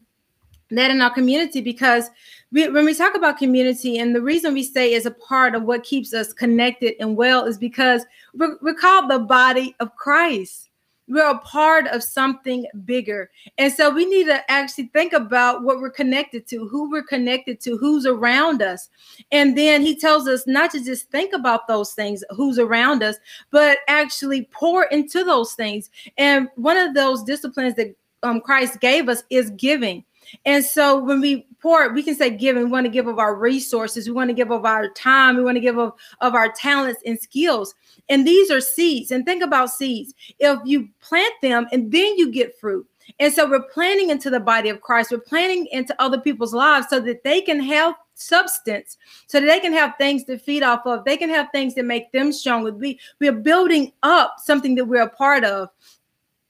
that 0.70 0.90
in 0.90 1.00
our 1.00 1.14
community 1.14 1.60
because 1.60 2.10
we, 2.56 2.70
when 2.70 2.86
we 2.86 2.94
talk 2.94 3.14
about 3.14 3.36
community 3.36 3.98
and 3.98 4.14
the 4.14 4.22
reason 4.22 4.54
we 4.54 4.62
say 4.62 4.94
is 4.94 5.04
a 5.04 5.10
part 5.10 5.54
of 5.54 5.64
what 5.64 5.84
keeps 5.84 6.14
us 6.14 6.32
connected 6.32 6.94
and 6.98 7.14
well 7.14 7.44
is 7.44 7.58
because 7.58 8.06
we're, 8.32 8.56
we're 8.62 8.72
called 8.72 9.10
the 9.10 9.18
body 9.18 9.76
of 9.78 9.94
christ. 9.96 10.70
We're 11.06 11.30
a 11.30 11.38
part 11.40 11.86
of 11.88 12.02
something 12.02 12.66
bigger. 12.86 13.30
And 13.58 13.70
so 13.70 13.90
we 13.90 14.06
need 14.06 14.24
to 14.24 14.50
actually 14.50 14.86
think 14.94 15.12
about 15.12 15.64
what 15.64 15.80
we're 15.80 15.90
connected 15.90 16.46
to 16.48 16.66
who 16.66 16.90
we're 16.90 17.02
connected 17.02 17.60
to 17.60 17.76
who's 17.76 18.06
around 18.06 18.62
us. 18.62 18.88
And 19.30 19.56
then 19.56 19.82
he 19.82 19.94
tells 19.94 20.26
us 20.26 20.46
not 20.46 20.70
to 20.70 20.82
just 20.82 21.10
think 21.10 21.34
about 21.34 21.68
those 21.68 21.92
things 21.92 22.24
who's 22.30 22.58
around 22.58 23.02
us 23.02 23.16
but 23.50 23.80
actually 23.86 24.48
pour 24.50 24.84
into 24.84 25.24
those 25.24 25.52
things. 25.52 25.90
And 26.16 26.48
one 26.54 26.78
of 26.78 26.94
those 26.94 27.22
disciplines 27.22 27.74
that 27.74 27.94
um, 28.22 28.40
christ 28.40 28.80
gave 28.80 29.10
us 29.10 29.24
is 29.28 29.50
giving 29.50 30.06
and 30.44 30.64
so 30.64 30.98
when 30.98 31.20
we 31.20 31.46
pour, 31.60 31.92
we 31.92 32.02
can 32.02 32.14
say 32.14 32.30
giving. 32.30 32.64
We 32.64 32.70
want 32.70 32.86
to 32.86 32.90
give 32.90 33.06
of 33.06 33.18
our 33.18 33.34
resources. 33.34 34.06
We 34.06 34.14
want 34.14 34.30
to 34.30 34.34
give 34.34 34.50
of 34.50 34.64
our 34.64 34.88
time. 34.90 35.36
We 35.36 35.42
want 35.42 35.56
to 35.56 35.60
give 35.60 35.78
of, 35.78 35.92
of 36.20 36.34
our 36.34 36.52
talents 36.52 37.00
and 37.04 37.18
skills. 37.18 37.74
And 38.08 38.26
these 38.26 38.50
are 38.50 38.60
seeds. 38.60 39.10
And 39.10 39.24
think 39.24 39.42
about 39.42 39.70
seeds. 39.70 40.14
If 40.38 40.58
you 40.64 40.88
plant 41.00 41.34
them 41.42 41.66
and 41.72 41.90
then 41.90 42.16
you 42.16 42.30
get 42.30 42.58
fruit. 42.58 42.86
And 43.20 43.32
so 43.32 43.48
we're 43.48 43.68
planting 43.72 44.10
into 44.10 44.30
the 44.30 44.40
body 44.40 44.68
of 44.68 44.80
Christ. 44.80 45.12
We're 45.12 45.18
planting 45.18 45.66
into 45.70 45.94
other 46.00 46.20
people's 46.20 46.54
lives 46.54 46.88
so 46.90 47.00
that 47.00 47.22
they 47.24 47.40
can 47.40 47.60
have 47.60 47.94
substance 48.18 48.96
so 49.26 49.40
that 49.40 49.46
they 49.46 49.60
can 49.60 49.74
have 49.74 49.92
things 49.98 50.24
to 50.24 50.38
feed 50.38 50.62
off 50.62 50.80
of 50.86 51.04
they 51.04 51.18
can 51.18 51.28
have 51.28 51.48
things 51.52 51.74
that 51.74 51.84
make 51.84 52.10
them 52.12 52.32
stronger 52.32 52.72
we 52.72 52.98
we 53.20 53.28
are 53.28 53.32
building 53.32 53.92
up 54.02 54.36
something 54.38 54.74
that 54.74 54.86
we're 54.86 55.02
a 55.02 55.10
part 55.10 55.44
of 55.44 55.68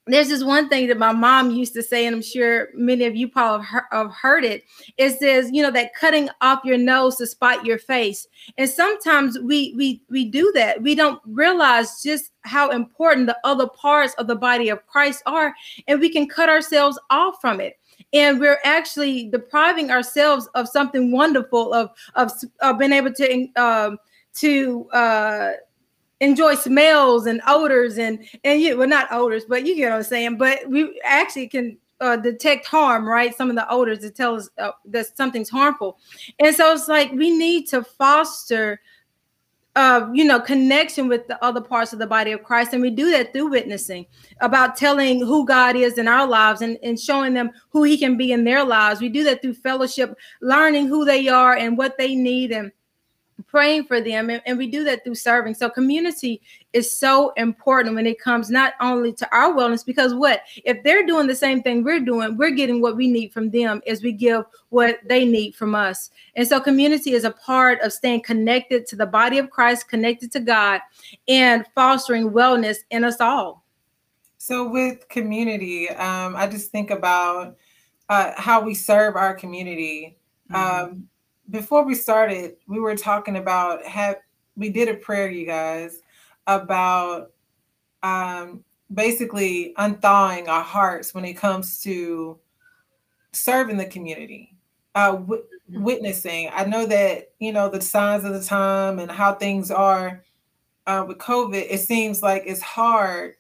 there's 0.07 0.29
this 0.29 0.45
one 0.45 0.69
thing 0.69 0.87
that 0.87 0.99
my 0.99 1.13
mom 1.13 1.51
used 1.51 1.75
to 1.75 1.83
say, 1.83 2.07
and 2.07 2.15
I'm 2.15 2.23
sure 2.23 2.69
many 2.75 3.05
of 3.05 3.17
you 3.17 3.29
probably 3.29 3.67
have 3.91 4.13
heard 4.13 4.45
it. 4.45 4.63
It 4.97 5.19
says, 5.19 5.51
you 5.53 5.63
know, 5.63 5.71
that 5.73 5.95
cutting 5.95 6.29
off 6.41 6.65
your 6.65 6.79
nose 6.79 7.17
to 7.17 7.27
spite 7.27 7.65
your 7.65 7.79
face. 7.79 8.29
And 8.57 8.71
sometimes 8.71 9.39
we 9.41 9.75
we 9.77 10.01
we 10.09 10.25
do 10.25 10.53
that. 10.55 10.83
We 10.83 10.95
don't 10.95 11.21
realize 11.27 12.03
just 12.03 12.31
how 12.43 12.71
important 12.71 13.27
the 13.27 13.39
other 13.43 13.67
parts 13.67 14.15
of 14.15 14.29
the 14.29 14.37
body 14.37 14.69
of 14.69 14.87
Christ 14.87 15.23
are, 15.27 15.53
and 15.89 16.01
we 16.01 16.09
can 16.09 16.29
cut 16.29 16.49
ourselves 16.49 16.99
off 17.11 17.41
from 17.41 17.61
it. 17.61 17.75
And 18.13 18.39
we're 18.39 18.61
actually 18.63 19.29
depriving 19.31 19.91
ourselves 19.91 20.49
of 20.55 20.69
something 20.69 21.11
wonderful 21.11 21.73
of 21.73 21.91
of, 22.15 22.31
of 22.61 22.79
being 22.79 22.93
able 22.93 23.13
to 23.13 23.49
um, 23.57 23.99
to 24.35 24.89
uh, 24.91 25.53
enjoy 26.21 26.55
smells 26.55 27.27
and 27.27 27.41
odors 27.47 27.99
and 27.99 28.25
and 28.45 28.61
you 28.61 28.77
well 28.77 28.89
not 28.89 29.07
odors 29.11 29.45
but 29.45 29.67
you 29.67 29.77
get 29.77 29.91
what 29.91 29.97
i'm 29.97 30.03
saying 30.03 30.37
but 30.37 30.59
we 30.69 31.01
actually 31.05 31.47
can 31.47 31.77
uh, 32.01 32.17
detect 32.17 32.67
harm 32.67 33.07
right 33.07 33.37
some 33.37 33.49
of 33.49 33.57
the 33.57 33.69
odors 33.71 34.01
that 34.01 34.15
tell 34.15 34.35
us 34.35 34.51
uh, 34.59 34.71
that 34.85 35.17
something's 35.17 35.49
harmful 35.49 35.99
and 36.39 36.55
so 36.55 36.73
it's 36.73 36.89
like 36.89 37.11
we 37.13 37.31
need 37.31 37.67
to 37.67 37.83
foster 37.83 38.81
uh, 39.77 40.09
you 40.15 40.25
know, 40.25 40.41
connection 40.41 41.07
with 41.07 41.29
the 41.29 41.43
other 41.45 41.61
parts 41.61 41.93
of 41.93 41.99
the 41.99 42.07
body 42.07 42.33
of 42.33 42.43
Christ. 42.43 42.73
And 42.73 42.81
we 42.81 42.89
do 42.91 43.11
that 43.11 43.35
through 43.35 43.51
witnessing 43.51 44.07
about 44.41 44.75
telling 44.75 45.21
who 45.21 45.45
God 45.45 45.77
is 45.77 45.99
in 45.99 46.09
our 46.09 46.27
lives 46.27 46.63
and, 46.63 46.79
and 46.83 46.99
showing 46.99 47.35
them 47.35 47.51
who 47.69 47.83
he 47.83 47.99
can 47.99 48.17
be 48.17 48.33
in 48.33 48.43
their 48.43 48.65
lives. 48.65 49.03
We 49.03 49.11
do 49.11 49.23
that 49.25 49.43
through 49.43 49.53
fellowship, 49.53 50.17
learning 50.41 50.87
who 50.87 51.05
they 51.05 51.29
are 51.29 51.55
and 51.55 51.77
what 51.77 51.99
they 51.99 52.15
need 52.15 52.53
and 52.53 52.73
praying 53.47 53.85
for 53.85 54.01
them 54.01 54.31
and, 54.31 54.43
and, 54.47 54.57
we 54.57 54.67
do 54.67 54.85
that 54.85 55.05
through 55.05 55.15
serving. 55.15 55.55
So 55.55 55.69
community 55.69 56.41
is 56.73 56.91
so 56.91 57.33
important 57.37 57.95
when 57.95 58.07
it 58.07 58.19
comes 58.19 58.51
not 58.51 58.75
only 58.81 59.13
to 59.15 59.37
our 59.37 59.53
wellness 59.53 59.85
because 59.85 60.15
what? 60.15 60.43
If 60.65 60.83
they're 60.83 61.07
doing 61.07 61.27
the 61.27 61.35
same 61.35 61.63
thing 61.63 61.85
we're 61.85 62.01
doing 62.01 62.37
we're 62.37 62.51
getting 62.51 62.81
what 62.81 62.97
we 62.97 63.09
need 63.09 63.33
from 63.33 63.51
them 63.51 63.83
as 63.87 64.03
we 64.03 64.13
give 64.13 64.45
what 64.71 64.99
they 65.07 65.25
need 65.25 65.55
from 65.55 65.75
us. 65.75 66.11
And 66.35 66.47
so 66.47 66.61
community 66.61 67.13
is 67.13 67.25
a 67.25 67.31
part 67.31 67.81
of 67.81 67.93
staying 67.93 68.23
connected 68.23 68.87
to 68.87 68.97
the 68.97 69.07
body 69.07 69.39
of 69.39 69.51
christ 69.51 69.89
connected 69.89 70.33
to 70.33 70.41
god 70.41 70.81
and 71.29 71.67
fostering 71.75 72.31
wellness 72.31 72.79
in 72.91 73.05
us 73.05 73.21
all. 73.21 73.65
So 74.39 74.69
with 74.69 75.09
community 75.09 75.91
um, 75.91 76.37
i 76.37 76.47
just 76.47 76.71
think 76.71 76.91
about 76.91 77.57
uh, 78.09 78.33
how 78.37 78.61
we 78.61 78.75
serve 78.75 79.17
our 79.17 79.35
community. 79.35 80.17
Mm-hmm. 80.51 81.01
Before 81.51 81.85
we 81.85 81.95
started, 81.95 82.57
we 82.67 82.81
were 82.81 82.97
talking 82.97 83.37
about 83.37 83.85
have 83.85 84.17
we 84.57 84.71
did 84.71 84.89
a 84.89 84.95
prayer, 84.95 85.31
you 85.31 85.47
guys, 85.47 86.01
about 86.47 87.33
um, 88.03 88.65
basically 88.93 89.75
unthawing 89.77 90.49
our 90.49 90.63
hearts 90.63 91.15
when 91.15 91.25
it 91.25 91.35
comes 91.35 91.81
to 91.83 92.39
serving 93.33 93.77
the 93.77 93.87
community, 93.87 94.57
uh, 94.95 95.13
w- 95.13 95.43
mm-hmm. 95.43 95.83
witnessing. 95.83 96.51
I 96.53 96.65
know 96.65 96.87
that 96.87 97.33
you 97.39 97.53
know 97.53 97.69
the 97.69 97.81
signs 97.81 98.25
of 98.25 98.33
the 98.33 98.43
time 98.43 98.99
and 98.99 99.11
how 99.11 99.35
things 99.35 99.71
are 99.71 100.25
uh, 100.87 101.05
with 101.07 101.19
COVID. 101.19 101.67
It 101.69 101.81
seems 101.81 102.23
like 102.23 102.45
it's 102.47 102.63
hard 102.63 103.35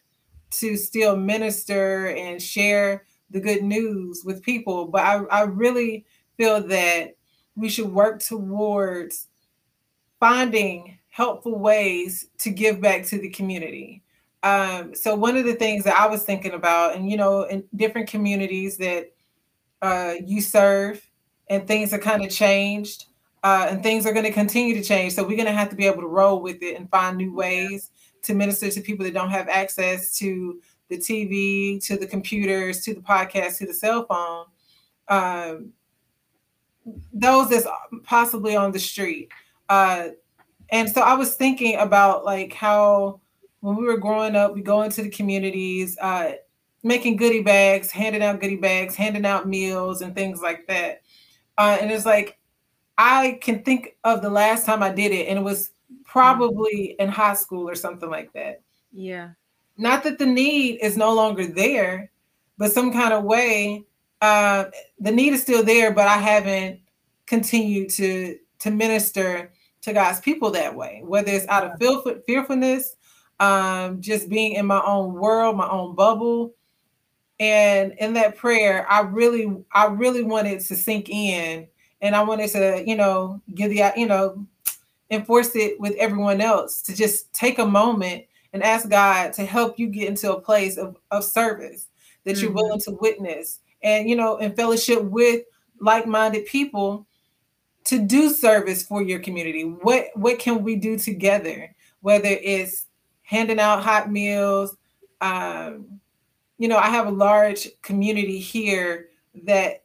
to 0.50 0.76
still 0.76 1.16
minister 1.16 2.08
and 2.08 2.40
share 2.40 3.04
the 3.30 3.40
good 3.40 3.64
news 3.64 4.22
with 4.24 4.42
people, 4.42 4.86
but 4.86 5.02
I, 5.02 5.24
I 5.24 5.42
really 5.42 6.04
feel 6.36 6.62
that 6.68 7.15
we 7.56 7.68
should 7.68 7.92
work 7.92 8.20
towards 8.20 9.26
finding 10.20 10.98
helpful 11.08 11.58
ways 11.58 12.28
to 12.38 12.50
give 12.50 12.80
back 12.80 13.04
to 13.06 13.18
the 13.18 13.30
community. 13.30 14.02
Um, 14.42 14.94
so 14.94 15.14
one 15.14 15.36
of 15.36 15.44
the 15.44 15.54
things 15.54 15.84
that 15.84 15.98
I 15.98 16.06
was 16.06 16.22
thinking 16.22 16.52
about, 16.52 16.94
and 16.94 17.10
you 17.10 17.16
know, 17.16 17.42
in 17.42 17.64
different 17.74 18.08
communities 18.08 18.76
that 18.76 19.12
uh, 19.82 20.14
you 20.24 20.40
serve, 20.40 21.04
and 21.48 21.66
things 21.66 21.92
are 21.92 21.98
kind 21.98 22.24
of 22.24 22.30
changed, 22.30 23.06
uh, 23.42 23.68
and 23.70 23.82
things 23.82 24.06
are 24.06 24.12
going 24.12 24.26
to 24.26 24.32
continue 24.32 24.74
to 24.74 24.82
change. 24.82 25.14
So 25.14 25.22
we're 25.22 25.36
going 25.36 25.46
to 25.46 25.52
have 25.52 25.70
to 25.70 25.76
be 25.76 25.86
able 25.86 26.02
to 26.02 26.08
roll 26.08 26.40
with 26.42 26.62
it 26.62 26.76
and 26.76 26.90
find 26.90 27.16
new 27.16 27.34
ways 27.34 27.90
to 28.22 28.34
minister 28.34 28.70
to 28.70 28.80
people 28.80 29.04
that 29.04 29.14
don't 29.14 29.30
have 29.30 29.48
access 29.48 30.16
to 30.18 30.60
the 30.88 30.98
TV, 30.98 31.82
to 31.84 31.96
the 31.96 32.06
computers, 32.06 32.82
to 32.82 32.94
the 32.94 33.00
podcast, 33.00 33.58
to 33.58 33.66
the 33.66 33.74
cell 33.74 34.06
phone. 34.06 34.46
Um, 35.08 35.72
those 37.12 37.50
that's 37.50 37.66
possibly 38.04 38.56
on 38.56 38.72
the 38.72 38.78
street. 38.78 39.30
Uh, 39.68 40.08
and 40.70 40.88
so 40.88 41.00
I 41.00 41.14
was 41.14 41.34
thinking 41.34 41.76
about 41.76 42.24
like 42.24 42.52
how 42.52 43.20
when 43.60 43.76
we 43.76 43.84
were 43.84 43.98
growing 43.98 44.36
up, 44.36 44.54
we 44.54 44.62
go 44.62 44.82
into 44.82 45.02
the 45.02 45.10
communities, 45.10 45.96
uh, 46.00 46.32
making 46.82 47.16
goodie 47.16 47.42
bags, 47.42 47.90
handing 47.90 48.22
out 48.22 48.40
goodie 48.40 48.56
bags, 48.56 48.94
handing 48.94 49.26
out 49.26 49.48
meals 49.48 50.02
and 50.02 50.14
things 50.14 50.40
like 50.40 50.66
that. 50.68 51.02
Uh, 51.58 51.78
and 51.80 51.90
it's 51.90 52.06
like 52.06 52.38
I 52.98 53.38
can 53.42 53.62
think 53.62 53.96
of 54.04 54.22
the 54.22 54.30
last 54.30 54.66
time 54.66 54.82
I 54.82 54.90
did 54.90 55.12
it, 55.12 55.28
and 55.28 55.38
it 55.38 55.42
was 55.42 55.70
probably 56.04 56.96
in 56.98 57.08
high 57.08 57.34
school 57.34 57.68
or 57.68 57.74
something 57.74 58.10
like 58.10 58.32
that. 58.32 58.62
Yeah. 58.92 59.30
Not 59.76 60.04
that 60.04 60.18
the 60.18 60.26
need 60.26 60.78
is 60.80 60.96
no 60.96 61.12
longer 61.12 61.46
there, 61.46 62.10
but 62.56 62.72
some 62.72 62.92
kind 62.92 63.12
of 63.12 63.24
way 63.24 63.84
uh, 64.26 64.70
the 64.98 65.12
need 65.12 65.32
is 65.32 65.42
still 65.42 65.62
there, 65.62 65.92
but 65.92 66.08
I 66.08 66.18
haven't 66.18 66.80
continued 67.26 67.90
to 67.90 68.38
to 68.58 68.70
minister 68.70 69.52
to 69.82 69.92
God's 69.92 70.20
people 70.20 70.50
that 70.50 70.74
way, 70.74 71.02
whether 71.04 71.30
it's 71.30 71.46
out 71.48 71.64
of 71.64 71.78
fearful, 71.78 72.16
fearfulness, 72.26 72.96
um, 73.38 74.00
just 74.00 74.28
being 74.28 74.54
in 74.54 74.66
my 74.66 74.82
own 74.84 75.14
world, 75.14 75.56
my 75.56 75.68
own 75.68 75.94
bubble. 75.94 76.54
And 77.38 77.92
in 77.98 78.14
that 78.14 78.36
prayer, 78.36 78.90
I 78.90 79.00
really, 79.00 79.54
I 79.72 79.86
really 79.86 80.22
wanted 80.22 80.60
to 80.60 80.74
sink 80.74 81.10
in 81.10 81.68
and 82.00 82.16
I 82.16 82.22
wanted 82.22 82.48
to, 82.50 82.82
you 82.86 82.96
know, 82.96 83.40
give 83.54 83.70
the, 83.70 83.92
you 83.96 84.06
know, 84.06 84.44
enforce 85.10 85.54
it 85.54 85.78
with 85.78 85.94
everyone 85.96 86.40
else 86.40 86.82
to 86.82 86.96
just 86.96 87.32
take 87.32 87.58
a 87.58 87.66
moment 87.66 88.24
and 88.52 88.62
ask 88.62 88.88
God 88.88 89.34
to 89.34 89.44
help 89.44 89.78
you 89.78 89.86
get 89.88 90.08
into 90.08 90.34
a 90.34 90.40
place 90.40 90.78
of, 90.78 90.96
of 91.10 91.22
service 91.22 91.88
that 92.24 92.36
mm-hmm. 92.36 92.44
you're 92.44 92.54
willing 92.54 92.80
to 92.80 92.92
witness 92.92 93.60
and, 93.86 94.10
you 94.10 94.16
know, 94.16 94.36
in 94.38 94.52
fellowship 94.52 95.00
with 95.04 95.44
like 95.80 96.08
minded 96.08 96.44
people 96.46 97.06
to 97.84 98.00
do 98.00 98.30
service 98.30 98.82
for 98.82 99.00
your 99.00 99.20
community. 99.20 99.62
What, 99.62 100.08
what 100.14 100.40
can 100.40 100.64
we 100.64 100.74
do 100.74 100.98
together? 100.98 101.72
Whether 102.00 102.30
it's 102.30 102.86
handing 103.22 103.60
out 103.60 103.84
hot 103.84 104.10
meals, 104.10 104.76
um, 105.20 106.00
you 106.58 106.66
know, 106.66 106.78
I 106.78 106.88
have 106.88 107.06
a 107.06 107.12
large 107.12 107.68
community 107.82 108.40
here 108.40 109.10
that, 109.44 109.84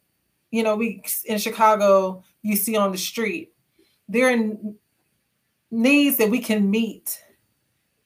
you 0.50 0.64
know, 0.64 0.76
we 0.76 1.04
in 1.26 1.38
Chicago, 1.38 2.24
you 2.42 2.56
see 2.56 2.76
on 2.76 2.92
the 2.92 2.98
street. 2.98 3.54
There 4.10 4.34
are 4.34 4.48
needs 5.70 6.18
that 6.18 6.32
we 6.32 6.40
can 6.40 6.72
meet, 6.72 7.24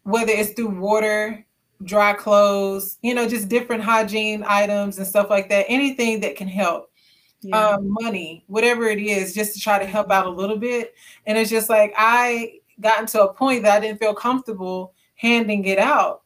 whether 0.04 0.32
it's 0.32 0.52
through 0.52 0.78
water, 0.78 1.46
dry 1.84 2.14
clothes, 2.14 2.98
you 3.02 3.14
know, 3.14 3.28
just 3.28 3.50
different 3.50 3.84
hygiene 3.84 4.44
items 4.48 4.98
and 4.98 5.08
stuff 5.08 5.30
like 5.30 5.50
that. 5.50 5.66
Anything 5.68 6.22
that 6.22 6.36
can 6.36 6.48
help. 6.48 6.92
Yeah. 7.42 7.70
Um, 7.70 7.90
money, 8.02 8.44
whatever 8.48 8.88
it 8.88 9.00
is, 9.00 9.34
just 9.34 9.54
to 9.54 9.60
try 9.60 9.78
to 9.78 9.86
help 9.86 10.10
out 10.10 10.26
a 10.26 10.30
little 10.30 10.58
bit. 10.58 10.96
And 11.26 11.38
it's 11.38 11.50
just 11.50 11.70
like 11.70 11.94
I 11.96 12.60
gotten 12.82 13.06
to 13.08 13.24
a 13.24 13.34
point 13.34 13.64
that 13.64 13.78
I 13.78 13.80
didn't 13.80 14.00
feel 14.00 14.16
comfortable 14.16 14.94
handing 15.16 15.66
it 15.66 15.78
out. 15.78 16.24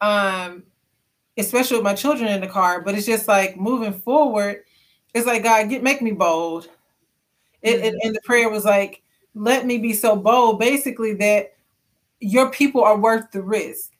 Um, 0.00 0.64
especially 1.36 1.76
with 1.76 1.84
my 1.84 1.94
children 1.94 2.30
in 2.30 2.40
the 2.40 2.46
car. 2.46 2.80
But 2.80 2.94
it's 2.94 3.06
just 3.06 3.28
like 3.28 3.56
moving 3.56 3.92
forward, 3.92 4.64
it's 5.14 5.26
like 5.26 5.42
God, 5.42 5.68
get 5.68 5.82
make 5.82 6.02
me 6.02 6.12
bold. 6.12 6.68
It, 7.62 7.84
it, 7.84 7.94
and 8.02 8.14
the 8.14 8.20
prayer 8.22 8.48
was 8.48 8.64
like, 8.64 9.02
let 9.34 9.66
me 9.66 9.78
be 9.78 9.92
so 9.92 10.16
bold, 10.16 10.58
basically 10.58 11.14
that 11.14 11.54
your 12.20 12.50
people 12.50 12.82
are 12.82 12.98
worth 12.98 13.30
the 13.32 13.42
risk. 13.42 13.92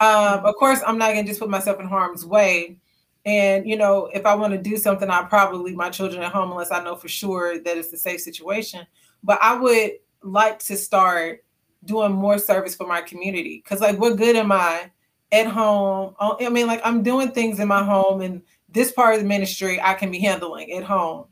Um, 0.00 0.44
of 0.44 0.54
course, 0.56 0.80
I'm 0.86 0.98
not 0.98 1.08
gonna 1.14 1.26
just 1.26 1.40
put 1.40 1.50
myself 1.50 1.80
in 1.80 1.86
harm's 1.86 2.24
way. 2.24 2.78
And 3.24 3.68
you 3.68 3.76
know, 3.76 4.08
if 4.14 4.24
I 4.26 4.34
want 4.34 4.52
to 4.52 4.58
do 4.58 4.76
something, 4.76 5.10
I'll 5.10 5.26
probably 5.26 5.58
leave 5.58 5.76
my 5.76 5.90
children 5.90 6.22
at 6.22 6.32
home 6.32 6.50
unless 6.50 6.70
I 6.70 6.82
know 6.82 6.96
for 6.96 7.08
sure 7.08 7.58
that 7.58 7.76
it's 7.76 7.92
a 7.92 7.98
safe 7.98 8.20
situation. 8.20 8.86
But 9.22 9.38
I 9.42 9.56
would 9.56 9.92
like 10.22 10.60
to 10.60 10.76
start 10.76 11.44
doing 11.84 12.12
more 12.12 12.38
service 12.38 12.74
for 12.74 12.86
my 12.86 13.00
community 13.00 13.60
because, 13.62 13.80
like, 13.80 13.98
what 13.98 14.16
good 14.16 14.36
am 14.36 14.52
I 14.52 14.90
at 15.32 15.46
home. 15.46 16.14
Uh, 16.18 16.36
I 16.40 16.48
mean, 16.48 16.66
like 16.66 16.80
I'm 16.84 17.02
doing 17.02 17.30
things 17.30 17.60
in 17.60 17.68
my 17.68 17.82
home, 17.82 18.20
and 18.20 18.42
this 18.68 18.92
part 18.92 19.14
of 19.14 19.20
the 19.20 19.26
ministry 19.26 19.80
I 19.80 19.94
can 19.94 20.10
be 20.10 20.20
handling 20.20 20.72
at 20.72 20.84
home. 20.84 21.26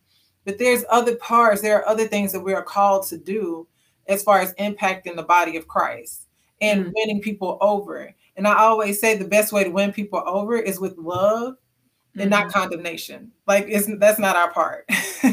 But 0.45 0.59
there's 0.59 0.85
other 0.91 1.17
parts, 1.17 1.61
there 1.61 1.79
are 1.79 1.89
other 1.89 2.07
things 2.07 2.33
that 2.33 2.41
we 2.41 2.55
are 2.55 2.63
called 2.63 3.07
to 3.09 3.19
do 3.19 3.67
as 4.07 4.23
far 4.23 4.41
as 4.41 4.55
impacting 4.55 5.17
the 5.17 5.25
body 5.25 5.57
of 5.57 5.67
Christ 5.67 6.27
and 6.61 6.83
mm-hmm. 6.83 6.93
winning 6.95 7.21
people 7.21 7.59
over. 7.61 8.15
And 8.37 8.47
I 8.47 8.57
always 8.59 9.01
say 9.01 9.17
the 9.17 9.29
best 9.29 9.53
way 9.53 9.65
to 9.65 9.71
win 9.71 9.93
people 9.93 10.23
over 10.27 10.57
is 10.57 10.79
with 10.79 10.97
love 10.99 11.55
mm-hmm. 11.55 12.21
and 12.21 12.31
not 12.31 12.49
mm-hmm. 12.49 12.59
condemnation. 12.59 13.33
Like 13.47 13.67
it's 13.69 13.89
that's 13.99 14.19
not 14.19 14.37
our 14.37 14.53
part. 14.53 14.89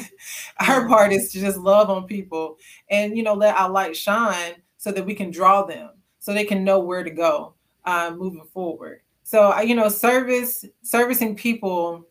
our 0.68 0.88
part 0.88 1.12
is 1.12 1.32
to 1.32 1.40
just 1.40 1.58
love 1.58 1.90
on 1.90 2.06
people 2.06 2.58
and 2.90 3.18
you 3.18 3.24
know 3.24 3.34
let 3.34 3.56
our 3.56 3.70
light 3.70 3.96
shine 3.96 4.54
so 4.78 4.92
that 4.92 5.06
we 5.06 5.14
can 5.14 5.32
draw 5.32 5.64
them 5.64 5.90
so 6.20 6.34
they 6.34 6.46
can 6.46 6.64
know 6.64 6.80
where 6.80 7.04
to 7.04 7.10
go 7.10 7.54
uh, 7.84 8.14
moving 8.16 8.46
forward. 8.54 9.02
So 9.24 9.60
you 9.60 9.76
know, 9.76 9.90
service 9.90 10.66
servicing 10.82 11.36
people 11.36 12.08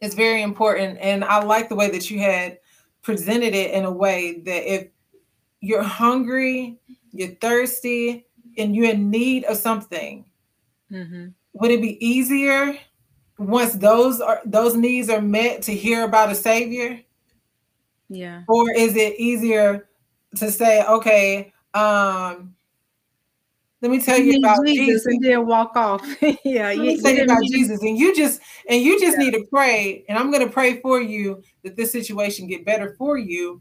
is 0.00 0.14
very 0.14 0.42
important, 0.42 0.98
and 1.00 1.24
I 1.24 1.42
like 1.42 1.68
the 1.68 1.76
way 1.76 1.90
that 1.90 2.10
you 2.10 2.18
had 2.18 2.58
presented 3.02 3.54
it 3.54 3.70
in 3.70 3.84
a 3.84 3.92
way 3.92 4.40
that 4.40 4.72
if 4.72 4.88
you're 5.60 5.82
hungry, 5.82 6.78
you're 7.12 7.36
thirsty, 7.36 8.26
and 8.58 8.74
you're 8.74 8.90
in 8.90 9.10
need 9.10 9.44
of 9.44 9.56
something, 9.56 10.24
mm-hmm. 10.90 11.28
would 11.54 11.70
it 11.70 11.80
be 11.80 12.04
easier 12.04 12.76
once 13.38 13.74
those 13.74 14.20
are 14.20 14.40
those 14.44 14.76
needs 14.76 15.08
are 15.08 15.20
met 15.20 15.62
to 15.62 15.74
hear 15.74 16.04
about 16.04 16.30
a 16.30 16.34
savior? 16.34 17.00
Yeah. 18.08 18.42
Or 18.48 18.70
is 18.72 18.96
it 18.96 19.18
easier 19.18 19.88
to 20.36 20.50
say, 20.50 20.84
okay, 20.84 21.52
um, 21.72 22.54
let 23.80 23.90
me 23.90 24.00
tell 24.00 24.18
you, 24.18 24.32
you 24.32 24.38
about 24.38 24.64
Jesus, 24.64 24.86
Jesus, 24.86 25.06
and 25.06 25.22
then 25.22 25.46
walk 25.46 25.76
off. 25.76 26.02
yeah, 26.44 26.68
let 26.68 26.78
me 26.78 27.00
tell 27.00 27.12
you 27.12 27.24
about 27.24 27.42
Jesus, 27.44 27.82
and 27.82 27.98
you 27.98 28.16
just 28.16 28.40
and 28.68 28.80
you 28.80 28.98
just 28.98 29.18
yeah. 29.18 29.24
need 29.24 29.34
to 29.34 29.44
pray. 29.50 30.04
And 30.08 30.18
I'm 30.18 30.30
going 30.30 30.46
to 30.46 30.52
pray 30.52 30.80
for 30.80 31.02
you 31.02 31.42
that 31.62 31.76
this 31.76 31.92
situation 31.92 32.46
get 32.46 32.64
better 32.64 32.94
for 32.96 33.18
you, 33.18 33.60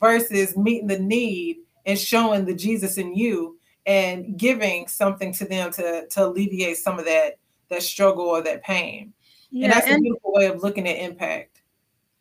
versus 0.00 0.56
meeting 0.56 0.86
the 0.86 0.98
need 0.98 1.58
and 1.86 1.98
showing 1.98 2.44
the 2.44 2.54
Jesus 2.54 2.98
in 2.98 3.14
you 3.14 3.58
and 3.86 4.36
giving 4.38 4.88
something 4.88 5.32
to 5.32 5.44
them 5.44 5.70
to 5.72 6.06
to 6.08 6.24
alleviate 6.26 6.78
some 6.78 6.98
of 6.98 7.04
that 7.04 7.38
that 7.68 7.82
struggle 7.82 8.24
or 8.24 8.42
that 8.42 8.62
pain. 8.62 9.12
Yeah, 9.50 9.66
and 9.66 9.72
that's 9.72 9.86
and, 9.86 9.98
a 9.98 10.00
beautiful 10.00 10.32
way 10.32 10.46
of 10.46 10.62
looking 10.62 10.88
at 10.88 10.96
impact. 10.96 11.54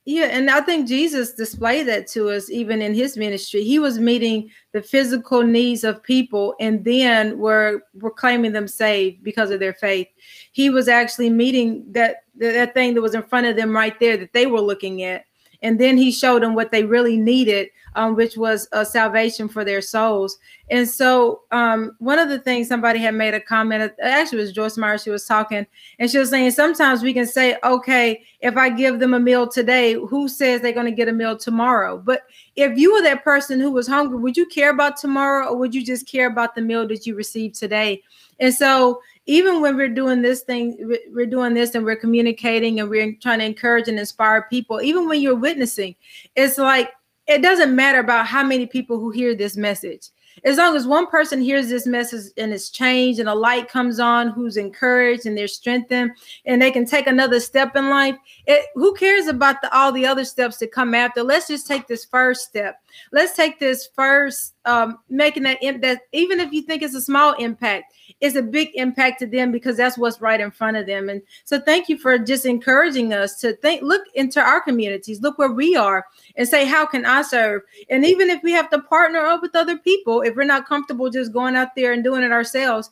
Yeah, 0.05 0.25
and 0.25 0.49
I 0.49 0.59
think 0.59 0.87
Jesus 0.87 1.31
displayed 1.31 1.87
that 1.87 2.07
to 2.07 2.29
us 2.29 2.49
even 2.49 2.81
in 2.81 2.93
his 2.93 3.15
ministry. 3.15 3.63
He 3.63 3.79
was 3.79 3.99
meeting 3.99 4.51
the 4.73 4.81
physical 4.81 5.43
needs 5.43 5.85
of 5.85 6.03
people 6.03 6.55
and 6.59 6.83
then 6.83 7.37
were 7.37 7.83
proclaiming 7.99 8.51
them 8.51 8.67
saved 8.67 9.23
because 9.23 9.49
of 9.49 9.61
their 9.61 9.73
faith. 9.73 10.07
He 10.51 10.69
was 10.69 10.89
actually 10.89 11.29
meeting 11.29 11.85
that 11.93 12.23
that 12.35 12.73
thing 12.73 12.95
that 12.95 13.01
was 13.01 13.15
in 13.15 13.23
front 13.23 13.47
of 13.47 13.55
them 13.55 13.73
right 13.73 13.97
there 13.99 14.17
that 14.17 14.33
they 14.33 14.45
were 14.45 14.59
looking 14.59 15.03
at. 15.03 15.25
And 15.61 15.79
then 15.79 15.97
he 15.97 16.11
showed 16.11 16.43
them 16.43 16.55
what 16.55 16.71
they 16.71 16.83
really 16.83 17.15
needed 17.15 17.69
um, 17.95 18.15
which 18.15 18.37
was 18.37 18.67
a 18.71 18.85
salvation 18.85 19.47
for 19.47 19.63
their 19.63 19.81
souls. 19.81 20.37
And 20.69 20.87
so, 20.87 21.41
um, 21.51 21.95
one 21.99 22.19
of 22.19 22.29
the 22.29 22.39
things 22.39 22.67
somebody 22.67 22.99
had 22.99 23.13
made 23.13 23.33
a 23.33 23.39
comment, 23.39 23.93
actually, 24.01 24.39
was 24.39 24.51
Joyce 24.51 24.77
Meyer. 24.77 24.97
She 24.97 25.09
was 25.09 25.25
talking, 25.25 25.65
and 25.99 26.09
she 26.09 26.17
was 26.17 26.29
saying 26.29 26.51
sometimes 26.51 27.03
we 27.03 27.13
can 27.13 27.27
say, 27.27 27.57
okay, 27.63 28.23
if 28.39 28.57
I 28.57 28.69
give 28.69 28.99
them 28.99 29.13
a 29.13 29.19
meal 29.19 29.47
today, 29.47 29.93
who 29.93 30.27
says 30.27 30.61
they're 30.61 30.71
going 30.71 30.85
to 30.85 30.91
get 30.91 31.07
a 31.07 31.13
meal 31.13 31.37
tomorrow? 31.37 31.97
But 31.97 32.21
if 32.55 32.77
you 32.77 32.93
were 32.93 33.01
that 33.03 33.23
person 33.23 33.59
who 33.59 33.71
was 33.71 33.87
hungry, 33.87 34.17
would 34.17 34.37
you 34.37 34.45
care 34.45 34.69
about 34.69 34.97
tomorrow, 34.97 35.47
or 35.47 35.57
would 35.57 35.75
you 35.75 35.85
just 35.85 36.07
care 36.07 36.27
about 36.27 36.55
the 36.55 36.61
meal 36.61 36.87
that 36.87 37.05
you 37.05 37.15
received 37.15 37.55
today? 37.55 38.01
And 38.39 38.53
so, 38.53 39.01
even 39.25 39.61
when 39.61 39.77
we're 39.77 39.87
doing 39.87 40.21
this 40.21 40.41
thing, 40.41 40.75
we're 41.11 41.25
doing 41.25 41.53
this 41.53 41.75
and 41.75 41.85
we're 41.85 41.95
communicating 41.95 42.79
and 42.79 42.89
we're 42.89 43.15
trying 43.21 43.39
to 43.39 43.45
encourage 43.45 43.87
and 43.87 43.97
inspire 43.97 44.47
people, 44.49 44.81
even 44.81 45.07
when 45.07 45.21
you're 45.21 45.35
witnessing, 45.35 45.95
it's 46.35 46.57
like 46.57 46.91
it 47.27 47.41
doesn't 47.41 47.75
matter 47.75 47.99
about 47.99 48.27
how 48.27 48.43
many 48.43 48.65
people 48.65 48.99
who 48.99 49.09
hear 49.11 49.35
this 49.35 49.55
message. 49.55 50.09
As 50.43 50.57
long 50.57 50.75
as 50.75 50.87
one 50.87 51.07
person 51.07 51.41
hears 51.41 51.69
this 51.69 51.85
message 51.85 52.31
and 52.37 52.51
it's 52.51 52.69
changed 52.69 53.19
and 53.19 53.29
a 53.29 53.35
light 53.35 53.69
comes 53.69 53.99
on 53.99 54.29
who's 54.29 54.57
encouraged 54.57 55.25
and 55.25 55.37
they're 55.37 55.47
strengthened 55.47 56.11
and 56.45 56.61
they 56.61 56.71
can 56.71 56.85
take 56.85 57.05
another 57.05 57.39
step 57.39 57.75
in 57.75 57.89
life, 57.89 58.15
it, 58.47 58.65
who 58.73 58.93
cares 58.95 59.27
about 59.27 59.61
the, 59.61 59.73
all 59.75 59.91
the 59.91 60.07
other 60.07 60.25
steps 60.25 60.57
that 60.57 60.71
come 60.71 60.95
after? 60.95 61.21
Let's 61.21 61.47
just 61.47 61.67
take 61.67 61.87
this 61.87 62.05
first 62.05 62.47
step. 62.47 62.82
Let's 63.11 63.35
take 63.35 63.59
this 63.59 63.89
first, 63.93 64.53
um, 64.65 64.99
making 65.09 65.43
that, 65.43 65.59
that 65.81 66.01
even 66.11 66.39
if 66.39 66.51
you 66.51 66.61
think 66.61 66.81
it's 66.81 66.95
a 66.95 67.01
small 67.01 67.33
impact, 67.33 67.93
it's 68.21 68.35
a 68.35 68.41
big 68.41 68.69
impact 68.75 69.19
to 69.19 69.27
them 69.27 69.51
because 69.51 69.77
that's 69.77 69.97
what's 69.97 70.21
right 70.21 70.39
in 70.39 70.51
front 70.51 70.77
of 70.77 70.85
them. 70.85 71.09
And 71.09 71.21
so 71.43 71.59
thank 71.59 71.89
you 71.89 71.97
for 71.97 72.17
just 72.17 72.45
encouraging 72.45 73.13
us 73.13 73.39
to 73.41 73.53
think, 73.57 73.81
look 73.81 74.03
into 74.15 74.39
our 74.39 74.61
communities, 74.61 75.21
look 75.21 75.37
where 75.37 75.51
we 75.51 75.75
are 75.75 76.05
and 76.35 76.47
say, 76.47 76.65
how 76.65 76.85
can 76.85 77.05
I 77.05 77.21
serve? 77.21 77.63
And 77.89 78.05
even 78.05 78.29
if 78.29 78.41
we 78.43 78.51
have 78.53 78.69
to 78.69 78.79
partner 78.79 79.19
up 79.19 79.41
with 79.41 79.55
other 79.55 79.77
people, 79.77 80.21
if 80.21 80.35
we're 80.35 80.43
not 80.43 80.67
comfortable 80.67 81.09
just 81.09 81.33
going 81.33 81.55
out 81.55 81.75
there 81.75 81.93
and 81.93 82.03
doing 82.03 82.23
it 82.23 82.31
ourselves, 82.31 82.89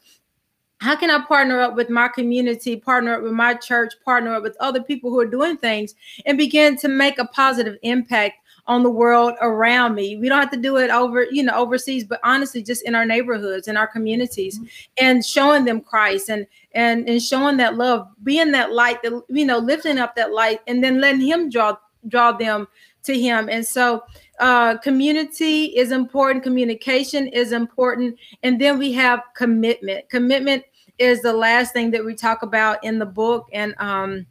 how 0.82 0.96
can 0.96 1.12
I 1.12 1.24
partner 1.24 1.62
up 1.62 1.76
with 1.76 1.92
my 1.92 2.08
community, 2.08 2.76
partner 2.76 3.14
up 3.14 3.22
with 3.22 3.34
my 3.34 3.54
church, 3.54 3.94
partner 4.04 4.34
up 4.34 4.42
with 4.42 4.58
other 4.60 4.82
people 4.82 5.12
who 5.12 5.20
are 5.20 5.28
doing 5.28 5.56
things 5.56 5.94
and 6.26 6.40
begin 6.40 6.76
to 6.78 6.88
make 6.88 7.20
a 7.20 7.26
positive 7.26 7.78
impact 7.84 8.38
on 8.68 8.84
the 8.84 8.90
world 8.90 9.34
around 9.42 9.96
me. 9.96 10.18
We 10.18 10.30
don't 10.30 10.40
have 10.40 10.52
to 10.52 10.58
do 10.58 10.78
it 10.78 10.90
over, 10.90 11.26
you 11.32 11.44
know, 11.44 11.54
overseas, 11.54 12.04
but 12.04 12.20
honestly, 12.24 12.62
just 12.62 12.84
in 12.86 12.96
our 12.96 13.06
neighborhoods, 13.06 13.68
in 13.68 13.78
our 13.78 13.88
communities, 13.88 14.58
mm-hmm. 14.58 14.66
and 15.06 15.26
showing 15.26 15.66
them 15.66 15.82
Christ 15.82 16.30
and 16.30 16.46
and 16.74 17.08
and 17.10 17.22
showing 17.22 17.58
that 17.58 17.76
love, 17.76 18.08
being 18.24 18.52
that 18.52 18.72
light, 18.72 19.02
that 19.04 19.24
you 19.30 19.46
know, 19.46 19.58
lifting 19.58 19.98
up 19.98 20.16
that 20.16 20.34
light, 20.34 20.60
and 20.68 20.84
then 20.84 21.02
letting 21.02 21.22
Him 21.22 21.50
draw 21.50 21.76
draw 22.08 22.32
them 22.32 22.68
to 23.04 23.20
Him. 23.20 23.50
And 23.50 23.66
so, 23.66 24.04
uh, 24.40 24.78
community 24.78 25.66
is 25.66 25.92
important, 25.92 26.44
communication 26.44 27.28
is 27.28 27.52
important, 27.52 28.18
and 28.44 28.60
then 28.60 28.78
we 28.78 28.92
have 28.94 29.22
commitment. 29.36 30.08
Commitment 30.10 30.64
is 30.98 31.22
the 31.22 31.34
last 31.34 31.74
thing 31.74 31.92
that 31.92 32.06
we 32.06 32.14
talk 32.14 32.44
about 32.44 32.84
in 32.84 33.00
the 33.00 33.06
book, 33.06 33.50
and 33.54 33.74
um 33.80 34.26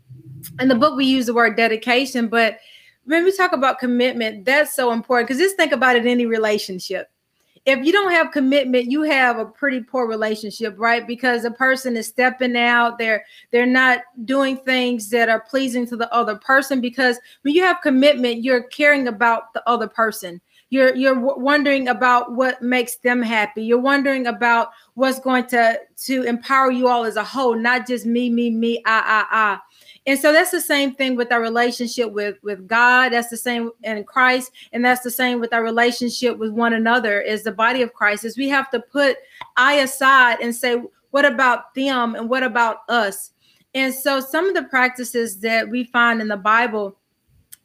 in 0.61 0.69
the 0.69 0.75
book 0.75 0.97
we 0.97 1.05
use 1.05 1.27
the 1.27 1.35
word 1.35 1.57
dedication, 1.57 2.29
but 2.29 2.59
when 3.05 3.25
we 3.25 3.37
talk 3.37 3.53
about 3.53 3.79
commitment, 3.79 4.45
that's 4.45 4.75
so 4.75 4.93
important 4.93 5.29
because 5.29 5.41
just 5.41 5.57
think 5.57 5.73
about 5.73 5.97
it 5.97 6.03
in 6.03 6.09
any 6.09 6.27
relationship. 6.27 7.11
If 7.67 7.85
you 7.85 7.93
don't 7.93 8.13
have 8.13 8.33
commitment, 8.33 8.91
you 8.91 9.03
have 9.03 9.39
a 9.39 9.45
pretty 9.45 9.83
poor 9.83 10.07
relationship, 10.09 10.75
right? 10.79 11.07
Because 11.07 11.45
a 11.45 11.51
person 11.51 11.95
is 11.97 12.07
stepping 12.07 12.57
out, 12.57 12.99
they're 12.99 13.25
they're 13.51 13.67
not 13.67 14.01
doing 14.25 14.57
things 14.57 15.11
that 15.11 15.29
are 15.29 15.41
pleasing 15.41 15.87
to 15.89 15.97
the 15.97 16.13
other 16.13 16.37
person. 16.37 16.81
Because 16.81 17.19
when 17.43 17.55
you 17.55 17.63
have 17.63 17.83
commitment, 17.83 18.43
you're 18.43 18.63
caring 18.65 19.09
about 19.09 19.53
the 19.53 19.63
other 19.69 19.89
person 19.89 20.41
you're 20.71 20.95
you're 20.95 21.19
wondering 21.19 21.89
about 21.89 22.33
what 22.33 22.63
makes 22.63 22.97
them 22.97 23.21
happy 23.21 23.63
you're 23.63 23.79
wondering 23.79 24.27
about 24.27 24.71
what's 24.95 25.19
going 25.19 25.45
to 25.45 25.79
to 25.97 26.23
empower 26.23 26.71
you 26.71 26.89
all 26.89 27.05
as 27.05 27.17
a 27.17 27.25
whole 27.25 27.57
not 27.57 27.87
just 27.87 28.07
me 28.07 28.31
me 28.31 28.51
me 28.51 28.81
I 28.87 29.27
I 29.31 29.37
I 29.37 29.59
and 30.11 30.19
so 30.19 30.33
that's 30.33 30.51
the 30.51 30.61
same 30.61 30.93
thing 30.93 31.15
with 31.15 31.31
our 31.31 31.41
relationship 31.41 32.11
with 32.11 32.37
with 32.43 32.67
god. 32.67 33.13
That's 33.13 33.29
the 33.29 33.37
same 33.37 33.71
in 33.85 34.03
christ. 34.03 34.51
And 34.73 34.85
that's 34.85 35.03
the 35.03 35.11
same 35.11 35.39
with 35.39 35.53
our 35.53 35.63
relationship 35.63 36.37
with 36.37 36.51
one 36.51 36.73
another 36.73 37.23
as 37.23 37.45
the 37.45 37.53
body 37.53 37.81
of 37.81 37.93
christ 37.95 38.25
is 38.25 38.37
we 38.37 38.49
have 38.49 38.71
to 38.73 38.81
put 38.81 39.19
i 39.57 39.75
aside 39.75 40.41
and 40.41 40.53
say 40.53 40.83
what 41.13 41.25
about 41.25 41.75
them 41.77 42.17
and 42.17 42.29
what 42.29 42.43
about 42.43 42.79
us? 42.89 43.31
And 43.73 43.95
so 43.95 44.19
some 44.19 44.49
of 44.49 44.55
the 44.55 44.65
practices 44.65 45.39
that 45.43 45.69
we 45.69 45.85
find 45.85 46.21
in 46.21 46.27
the 46.27 46.37
bible 46.37 46.97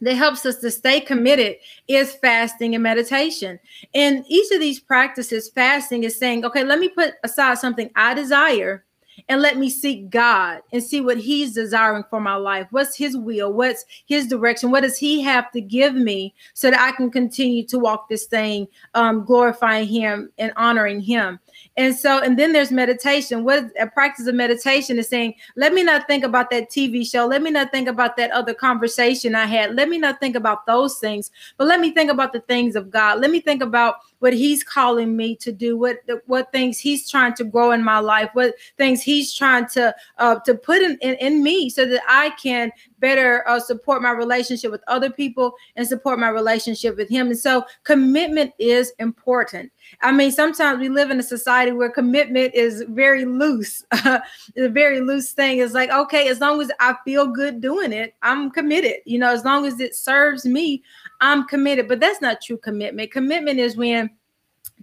that 0.01 0.13
helps 0.13 0.45
us 0.45 0.57
to 0.57 0.69
stay 0.69 0.99
committed 0.99 1.55
is 1.87 2.13
fasting 2.13 2.75
and 2.75 2.83
meditation. 2.83 3.59
And 3.95 4.23
each 4.27 4.51
of 4.51 4.59
these 4.59 4.79
practices, 4.79 5.49
fasting 5.49 6.03
is 6.03 6.19
saying, 6.19 6.45
okay, 6.45 6.63
let 6.63 6.77
me 6.77 6.89
put 6.89 7.15
aside 7.23 7.57
something 7.57 7.89
I 7.95 8.13
desire 8.13 8.84
and 9.27 9.41
let 9.41 9.57
me 9.57 9.69
seek 9.69 10.09
God 10.09 10.61
and 10.71 10.83
see 10.83 11.01
what 11.01 11.17
He's 11.17 11.53
desiring 11.53 12.03
for 12.09 12.19
my 12.19 12.35
life. 12.35 12.67
What's 12.71 12.95
His 12.95 13.17
will? 13.17 13.51
What's 13.53 13.85
His 14.05 14.27
direction? 14.27 14.71
What 14.71 14.81
does 14.81 14.97
He 14.97 15.21
have 15.21 15.51
to 15.51 15.61
give 15.61 15.95
me 15.95 16.33
so 16.53 16.69
that 16.69 16.79
I 16.79 16.91
can 16.91 17.09
continue 17.09 17.65
to 17.67 17.79
walk 17.79 18.09
this 18.09 18.25
thing, 18.25 18.67
um, 18.93 19.25
glorifying 19.25 19.87
Him 19.87 20.31
and 20.37 20.53
honoring 20.55 21.01
Him? 21.01 21.39
And 21.77 21.95
so, 21.95 22.19
and 22.21 22.37
then 22.37 22.53
there's 22.53 22.71
meditation. 22.71 23.43
What 23.43 23.65
a 23.79 23.87
practice 23.87 24.27
of 24.27 24.35
meditation 24.35 24.97
is 24.99 25.09
saying, 25.09 25.35
let 25.55 25.73
me 25.73 25.83
not 25.83 26.07
think 26.07 26.23
about 26.23 26.49
that 26.51 26.69
TV 26.69 27.09
show. 27.09 27.25
Let 27.25 27.41
me 27.41 27.51
not 27.51 27.71
think 27.71 27.87
about 27.87 28.15
that 28.17 28.31
other 28.31 28.53
conversation 28.53 29.35
I 29.35 29.45
had. 29.45 29.75
Let 29.75 29.89
me 29.89 29.97
not 29.97 30.19
think 30.19 30.35
about 30.35 30.65
those 30.65 30.99
things, 30.99 31.31
but 31.57 31.67
let 31.67 31.79
me 31.79 31.91
think 31.91 32.11
about 32.11 32.33
the 32.33 32.41
things 32.41 32.75
of 32.75 32.89
God. 32.89 33.19
Let 33.19 33.31
me 33.31 33.39
think 33.39 33.61
about 33.61 33.95
what 34.25 34.33
He's 34.33 34.63
calling 34.63 35.15
me 35.15 35.35
to 35.35 35.51
do, 35.51 35.77
what 35.77 35.99
what 36.25 36.51
things 36.51 36.79
He's 36.79 37.07
trying 37.07 37.35
to 37.35 37.43
grow 37.43 37.69
in 37.73 37.83
my 37.83 37.99
life, 37.99 38.31
what 38.33 38.55
things 38.75 39.03
He's 39.03 39.31
trying 39.31 39.67
to 39.67 39.95
uh, 40.17 40.39
to 40.45 40.55
put 40.55 40.81
in, 40.81 40.97
in, 41.03 41.13
in 41.15 41.43
me, 41.43 41.69
so 41.69 41.85
that 41.85 42.01
I 42.09 42.31
can 42.31 42.71
better 42.97 43.47
uh, 43.47 43.59
support 43.59 44.01
my 44.01 44.09
relationship 44.09 44.71
with 44.71 44.81
other 44.87 45.11
people 45.11 45.53
and 45.75 45.87
support 45.87 46.17
my 46.17 46.29
relationship 46.29 46.97
with 46.97 47.07
Him. 47.07 47.27
And 47.27 47.37
so, 47.37 47.65
commitment 47.83 48.51
is 48.57 48.93
important. 48.97 49.71
I 50.01 50.11
mean, 50.11 50.31
sometimes 50.31 50.79
we 50.79 50.89
live 50.89 51.11
in 51.11 51.19
a 51.19 51.23
society 51.23 51.71
where 51.71 51.91
commitment 51.91 52.55
is 52.55 52.83
very 52.89 53.25
loose. 53.25 53.85
it's 53.93 54.25
a 54.57 54.69
very 54.69 55.01
loose 55.01 55.33
thing. 55.33 55.59
It's 55.59 55.75
like, 55.75 55.91
okay, 55.91 56.29
as 56.29 56.39
long 56.39 56.61
as 56.61 56.71
I 56.79 56.95
feel 57.05 57.27
good 57.27 57.61
doing 57.61 57.93
it, 57.93 58.15
I'm 58.23 58.49
committed. 58.49 59.01
You 59.05 59.19
know, 59.19 59.31
as 59.31 59.45
long 59.45 59.67
as 59.67 59.79
it 59.79 59.93
serves 59.93 60.47
me, 60.47 60.81
I'm 61.21 61.45
committed. 61.47 61.87
But 61.87 61.99
that's 61.99 62.21
not 62.21 62.41
true 62.41 62.57
commitment. 62.57 63.11
Commitment 63.11 63.59
is 63.59 63.75
when 63.77 64.09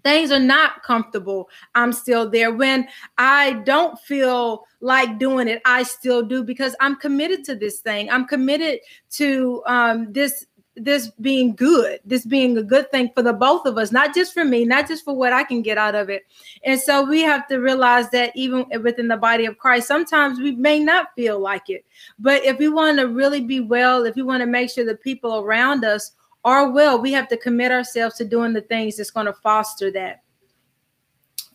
things 0.03 0.31
are 0.31 0.41
not 0.41 0.83
comfortable, 0.83 1.49
I'm 1.75 1.93
still 1.93 2.29
there. 2.29 2.53
When 2.53 2.89
I 3.19 3.55
don't 3.65 3.99
feel 4.01 4.65
like 4.81 5.19
doing 5.19 5.49
it, 5.49 5.63
I 5.65 5.83
still 5.83 6.23
do 6.23 6.43
because 6.43 6.75
I'm 6.81 6.97
committed 6.97 7.45
to 7.45 7.55
this 7.55 7.81
thing. 7.81 8.11
I'm 8.11 8.27
committed 8.27 8.81
to 9.13 9.63
um, 9.67 10.13
this 10.13 10.47
this 10.75 11.11
being 11.21 11.55
good, 11.55 12.01
this 12.03 12.25
being 12.25 12.57
a 12.57 12.63
good 12.63 12.91
thing 12.91 13.11
for 13.15 13.23
the 13.23 13.33
both 13.33 13.67
of 13.67 13.77
us, 13.77 13.93
not 13.93 14.15
just 14.15 14.33
for 14.33 14.43
me, 14.43 14.65
not 14.65 14.89
just 14.89 15.05
for 15.05 15.15
what 15.15 15.33
I 15.33 15.45
can 15.45 15.61
get 15.61 15.77
out 15.77 15.95
of 15.95 16.09
it. 16.09 16.23
And 16.65 16.81
so 16.81 17.05
we 17.05 17.21
have 17.21 17.47
to 17.49 17.59
realize 17.59 18.09
that 18.11 18.35
even 18.35 18.65
within 18.83 19.09
the 19.09 19.19
body 19.19 19.45
of 19.45 19.59
Christ, 19.59 19.87
sometimes 19.87 20.39
we 20.39 20.53
may 20.53 20.79
not 20.79 21.09
feel 21.15 21.39
like 21.39 21.69
it. 21.69 21.85
But 22.19 22.43
if 22.45 22.59
we 22.59 22.69
want 22.69 22.99
to 22.99 23.09
really 23.09 23.43
be 23.43 23.61
well, 23.61 24.07
if 24.07 24.17
we 24.17 24.23
want 24.23 24.41
to 24.41 24.47
make 24.47 24.71
sure 24.71 24.85
the 24.87 24.95
people 24.95 25.41
around 25.41 25.85
us 25.85 26.13
are 26.45 26.71
will. 26.71 27.01
we 27.01 27.13
have 27.13 27.29
to 27.29 27.37
commit 27.37 27.73
ourselves 27.73 28.17
to 28.17 28.25
doing 28.25 28.53
the 28.53 28.63
things 28.63 28.97
that's 28.97 29.11
going 29.11 29.27
to 29.27 29.33
foster 29.33 29.91
that. 29.93 30.23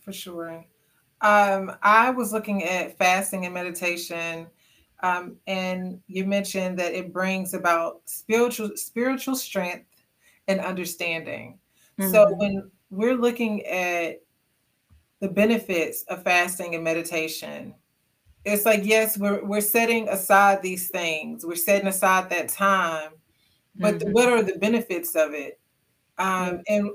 For 0.01 0.13
sure. 0.13 0.65
Um, 1.21 1.75
I 1.81 2.11
was 2.11 2.31
looking 2.31 2.63
at 2.63 2.97
fasting 2.97 3.45
and 3.45 3.53
meditation 3.53 4.47
um, 5.01 5.37
and 5.45 5.99
you 6.07 6.25
mentioned 6.25 6.79
that 6.79 6.93
it 6.93 7.13
brings 7.13 7.53
about 7.53 8.01
spiritual 8.05 8.71
spiritual 8.75 9.35
strength 9.35 9.85
and 10.47 10.59
understanding. 10.59 11.59
Mm-hmm. 11.99 12.11
So 12.11 12.33
when 12.35 12.71
we're 12.89 13.15
looking 13.15 13.65
at 13.65 14.21
the 15.19 15.27
benefits 15.27 16.03
of 16.09 16.23
fasting 16.23 16.75
and 16.75 16.83
meditation, 16.83 17.75
it's 18.43 18.65
like 18.65 18.85
yes, 18.85 19.17
we're 19.17 19.43
we're 19.43 19.61
setting 19.61 20.09
aside 20.09 20.61
these 20.61 20.89
things, 20.89 21.45
we're 21.45 21.55
setting 21.55 21.87
aside 21.87 22.29
that 22.31 22.49
time, 22.49 23.11
but 23.79 23.95
mm-hmm. 23.95 24.11
what 24.11 24.29
are 24.29 24.43
the 24.43 24.57
benefits 24.57 25.15
of 25.15 25.33
it? 25.33 25.59
Um, 26.17 26.61
and 26.67 26.89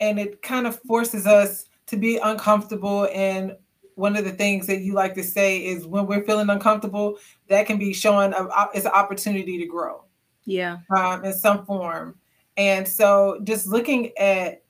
and 0.00 0.18
it 0.18 0.42
kind 0.42 0.66
of 0.66 0.80
forces 0.82 1.26
us 1.26 1.66
to 1.86 1.96
be 1.96 2.18
uncomfortable 2.18 3.08
and 3.12 3.56
one 3.94 4.16
of 4.16 4.24
the 4.24 4.32
things 4.32 4.66
that 4.66 4.80
you 4.80 4.92
like 4.92 5.14
to 5.14 5.22
say 5.22 5.64
is 5.64 5.86
when 5.86 6.06
we're 6.06 6.24
feeling 6.24 6.50
uncomfortable, 6.50 7.18
that 7.48 7.66
can 7.66 7.78
be 7.78 7.92
showing 7.92 8.32
a, 8.32 8.48
it's 8.74 8.86
an 8.86 8.92
opportunity 8.92 9.58
to 9.58 9.66
grow. 9.66 10.04
Yeah. 10.44 10.78
Um, 10.94 11.24
in 11.24 11.32
some 11.32 11.64
form. 11.64 12.16
And 12.56 12.86
so 12.86 13.40
just 13.44 13.66
looking 13.66 14.16
at 14.18 14.62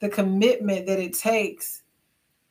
the 0.00 0.08
commitment 0.08 0.86
that 0.86 0.98
it 0.98 1.12
takes 1.12 1.82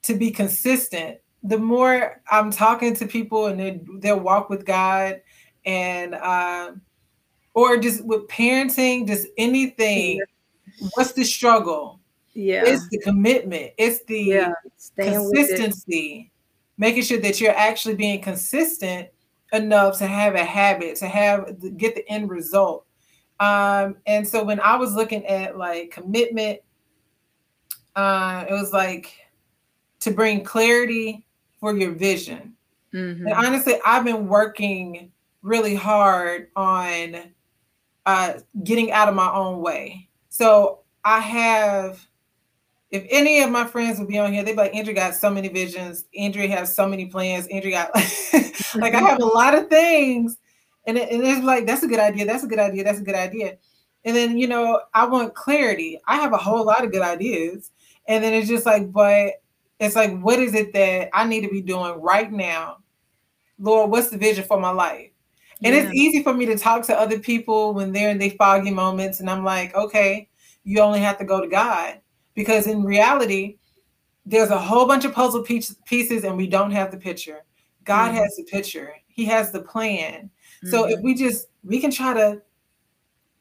to 0.03 0.15
be 0.15 0.31
consistent, 0.31 1.17
the 1.43 1.57
more 1.57 2.21
I'm 2.29 2.51
talking 2.51 2.93
to 2.95 3.07
people 3.07 3.47
and 3.47 3.59
they, 3.59 3.81
they'll 3.99 4.19
walk 4.19 4.49
with 4.49 4.65
God 4.65 5.21
and, 5.65 6.15
um, 6.15 6.81
or 7.57 7.75
just 7.75 8.05
with 8.05 8.27
parenting, 8.27 9.07
just 9.07 9.27
anything, 9.35 10.17
yeah. 10.17 10.87
what's 10.93 11.13
the 11.13 11.23
struggle? 11.23 11.99
Yeah. 12.35 12.61
It's 12.63 12.87
the 12.89 12.99
commitment. 12.99 13.71
It's 13.79 14.05
the 14.05 14.21
yeah. 14.21 14.53
consistency. 14.95 16.31
Making 16.77 17.01
sure 17.01 17.19
that 17.19 17.41
you're 17.41 17.57
actually 17.57 17.95
being 17.95 18.21
consistent 18.21 19.07
enough 19.53 19.97
to 19.97 20.05
have 20.05 20.35
a 20.35 20.45
habit, 20.45 20.97
to 20.97 21.07
have 21.07 21.77
get 21.77 21.95
the 21.95 22.07
end 22.07 22.29
result. 22.29 22.85
Um, 23.39 23.97
and 24.05 24.27
so 24.27 24.43
when 24.43 24.59
I 24.59 24.75
was 24.75 24.93
looking 24.93 25.25
at 25.25 25.57
like 25.57 25.89
commitment, 25.89 26.59
uh, 27.95 28.45
it 28.47 28.53
was 28.53 28.71
like 28.71 29.15
to 30.01 30.11
bring 30.11 30.43
clarity 30.43 31.25
for 31.59 31.75
your 31.75 31.93
vision. 31.93 32.53
Mm-hmm. 32.93 33.25
And 33.25 33.33
honestly, 33.33 33.79
I've 33.83 34.05
been 34.05 34.27
working 34.27 35.11
really 35.41 35.73
hard 35.73 36.49
on 36.55 37.33
uh, 38.07 38.39
getting 38.63 38.91
out 38.91 39.09
of 39.09 39.15
my 39.15 39.31
own 39.31 39.61
way. 39.61 40.09
So 40.29 40.79
I 41.03 41.19
have 41.19 42.07
if 42.89 43.05
any 43.09 43.41
of 43.41 43.51
my 43.51 43.65
friends 43.65 43.99
would 43.99 44.07
be 44.07 44.17
on 44.17 44.31
here, 44.31 44.43
they'd 44.43 44.53
be 44.53 44.57
like, 44.57 44.73
Andrea 44.73 44.95
got 44.95 45.13
so 45.13 45.29
many 45.29 45.49
visions. 45.49 46.05
Andrea 46.17 46.47
has 46.47 46.73
so 46.73 46.87
many 46.87 47.07
plans. 47.07 47.45
Andrea 47.47 47.71
got 47.71 47.93
like 48.75 48.95
I 48.95 48.99
have 48.99 49.19
a 49.19 49.25
lot 49.25 49.55
of 49.55 49.67
things. 49.67 50.37
And, 50.85 50.97
it, 50.97 51.11
and 51.11 51.21
it's 51.21 51.43
like, 51.43 51.65
that's 51.65 51.83
a 51.83 51.87
good 51.87 51.99
idea. 51.99 52.25
That's 52.25 52.45
a 52.45 52.47
good 52.47 52.59
idea. 52.59 52.85
That's 52.85 52.99
a 52.99 53.03
good 53.03 53.15
idea. 53.15 53.57
And 54.05 54.15
then, 54.15 54.37
you 54.37 54.47
know, 54.47 54.79
I 54.93 55.05
want 55.05 55.35
clarity. 55.35 55.99
I 56.07 56.15
have 56.15 56.31
a 56.31 56.37
whole 56.37 56.65
lot 56.65 56.85
of 56.85 56.93
good 56.93 57.01
ideas. 57.01 57.71
And 58.07 58.23
then 58.23 58.33
it's 58.33 58.47
just 58.47 58.65
like, 58.65 58.89
but 58.93 59.33
it's 59.81 59.97
like, 59.97 60.17
what 60.21 60.39
is 60.39 60.55
it 60.55 60.71
that 60.71 61.09
I 61.11 61.25
need 61.27 61.41
to 61.41 61.49
be 61.49 61.61
doing 61.61 61.99
right 62.01 62.31
now? 62.31 62.77
Lord, 63.59 63.91
what's 63.91 64.11
the 64.11 64.17
vision 64.17 64.45
for 64.45 64.61
my 64.61 64.69
life? 64.69 65.09
And 65.63 65.73
yeah. 65.73 65.81
it's 65.81 65.93
easy 65.93 66.23
for 66.23 66.33
me 66.33 66.45
to 66.45 66.57
talk 66.57 66.85
to 66.85 66.99
other 66.99 67.19
people 67.19 67.73
when 67.73 67.91
they're 67.91 68.09
in 68.09 68.19
their 68.19 68.31
foggy 68.31 68.71
moments. 68.71 69.19
And 69.19 69.29
I'm 69.29 69.43
like, 69.43 69.73
okay, 69.75 70.29
you 70.63 70.79
only 70.81 70.99
have 70.99 71.17
to 71.17 71.25
go 71.25 71.41
to 71.41 71.47
God 71.47 71.99
because 72.35 72.67
in 72.67 72.83
reality, 72.83 73.57
there's 74.25 74.49
a 74.49 74.59
whole 74.59 74.85
bunch 74.85 75.05
of 75.05 75.13
puzzle 75.13 75.43
pieces 75.43 76.23
and 76.23 76.37
we 76.37 76.47
don't 76.47 76.71
have 76.71 76.91
the 76.91 76.97
picture. 76.97 77.43
God 77.85 78.09
mm-hmm. 78.09 78.17
has 78.17 78.35
the 78.35 78.43
picture, 78.43 78.93
He 79.07 79.25
has 79.25 79.51
the 79.51 79.61
plan. 79.61 80.29
Mm-hmm. 80.63 80.69
So 80.69 80.85
if 80.85 80.97
mm-hmm. 80.97 81.05
we 81.05 81.15
just, 81.15 81.47
we 81.63 81.79
can 81.79 81.91
try 81.91 82.13
to 82.13 82.41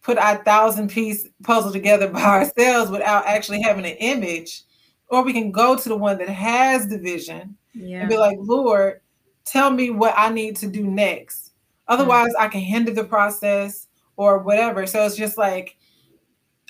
put 0.02 0.18
our 0.18 0.36
thousand 0.44 0.88
piece 0.88 1.28
puzzle 1.42 1.72
together 1.72 2.08
by 2.12 2.22
ourselves 2.22 2.90
without 2.90 3.26
actually 3.26 3.60
having 3.60 3.84
an 3.84 3.96
image, 3.96 4.62
or 5.08 5.22
we 5.22 5.32
can 5.32 5.50
go 5.50 5.76
to 5.76 5.88
the 5.88 5.96
one 5.96 6.16
that 6.18 6.28
has 6.28 6.88
the 6.88 6.98
vision 6.98 7.56
yeah. 7.74 8.00
and 8.00 8.08
be 8.08 8.16
like, 8.16 8.38
Lord, 8.40 9.00
tell 9.44 9.70
me 9.70 9.90
what 9.90 10.14
I 10.16 10.30
need 10.30 10.56
to 10.56 10.68
do 10.68 10.84
next. 10.84 11.52
Otherwise, 11.88 12.28
mm-hmm. 12.28 12.42
I 12.42 12.48
can 12.48 12.60
hinder 12.60 12.92
the 12.92 13.04
process 13.04 13.88
or 14.16 14.38
whatever. 14.38 14.86
So 14.86 15.04
it's 15.04 15.16
just 15.16 15.38
like, 15.38 15.76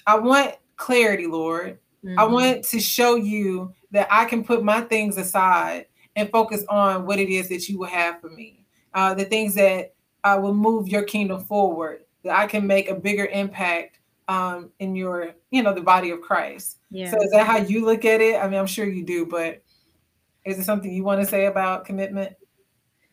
I 0.07 0.19
want 0.19 0.57
clarity, 0.77 1.27
Lord. 1.27 1.79
Mm-hmm. 2.05 2.19
I 2.19 2.25
want 2.25 2.65
to 2.65 2.81
show 2.81 3.17
you 3.17 3.73
that 3.91 4.09
I 4.11 4.25
can 4.27 4.45
put 4.45 4.63
my 4.63 4.83
things 4.83 5.17
aside 5.17 5.87
and 6.15 6.31
focus 6.31 6.65
on 6.69 7.07
what 7.07 7.19
it 7.19 7.29
is 7.29 7.49
that 7.49 7.69
you 7.69 7.79
will 7.79 7.87
have 7.87 8.21
for 8.21 8.31
me. 8.31 8.65
Uh, 8.95 9.15
the 9.15 9.25
things 9.25 9.55
that 9.55 9.95
uh, 10.25 10.39
will 10.41 10.55
move 10.55 10.89
your 10.89 11.03
kingdom 11.03 11.45
forward. 11.45 12.01
That 12.25 12.37
I 12.37 12.47
can 12.47 12.67
make 12.67 12.89
a 12.89 12.95
bigger 12.95 13.27
impact 13.27 14.01
um, 14.29 14.71
in 14.81 14.97
your, 14.97 15.35
you 15.51 15.63
know, 15.63 15.73
the 15.73 15.81
body 15.81 16.11
of 16.11 16.21
Christ. 16.21 16.79
Yeah. 16.91 17.11
So 17.11 17.23
is 17.23 17.31
that 17.31 17.47
how 17.47 17.59
you 17.59 17.85
look 17.85 18.05
at 18.05 18.21
it? 18.21 18.37
I 18.37 18.49
mean, 18.49 18.59
I'm 18.59 18.67
sure 18.67 18.87
you 18.87 19.05
do, 19.05 19.27
but 19.27 19.63
is 20.45 20.59
it 20.59 20.65
something 20.65 20.93
you 20.93 21.05
want 21.05 21.21
to 21.21 21.27
say 21.27 21.47
about 21.47 21.85
commitment? 21.85 22.35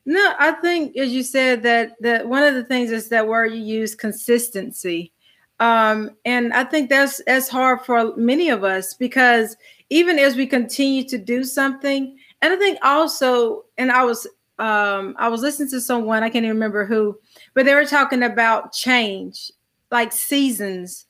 No, 0.06 0.34
I 0.38 0.52
think 0.54 0.98
as 0.98 1.12
you 1.14 1.24
said 1.24 1.64
that 1.64 1.94
that 2.02 2.28
one 2.28 2.44
of 2.44 2.56
the 2.56 2.64
things 2.64 2.92
is 2.92 3.10
that 3.10 3.28
word 3.28 3.54
you 3.54 3.60
use 3.62 3.96
consistency. 3.96 5.14
Um, 5.60 6.12
and 6.26 6.54
I 6.54 6.66
think 6.66 6.90
that's 6.90 7.22
that's 7.26 7.48
hard 7.48 7.82
for 7.82 8.16
many 8.18 8.50
of 8.50 8.64
us 8.64 8.94
because 8.96 9.56
even 9.90 10.20
as 10.20 10.36
we 10.36 10.46
continue 10.46 11.04
to 11.08 11.18
do 11.18 11.44
something, 11.44 12.18
and 12.42 12.54
I 12.54 12.58
think 12.58 12.80
also, 12.84 13.64
and 13.78 13.92
I 13.92 14.04
was 14.04 14.28
um 14.60 15.16
I 15.18 15.30
was 15.30 15.42
listening 15.42 15.70
to 15.70 15.80
someone, 15.82 16.22
I 16.24 16.30
can't 16.30 16.44
even 16.44 16.58
remember 16.58 16.86
who, 16.86 17.18
but 17.54 17.66
they 17.66 17.74
were 17.74 17.86
talking 17.86 18.24
about 18.24 18.74
change, 18.74 19.52
like 19.90 20.12
seasons. 20.12 21.06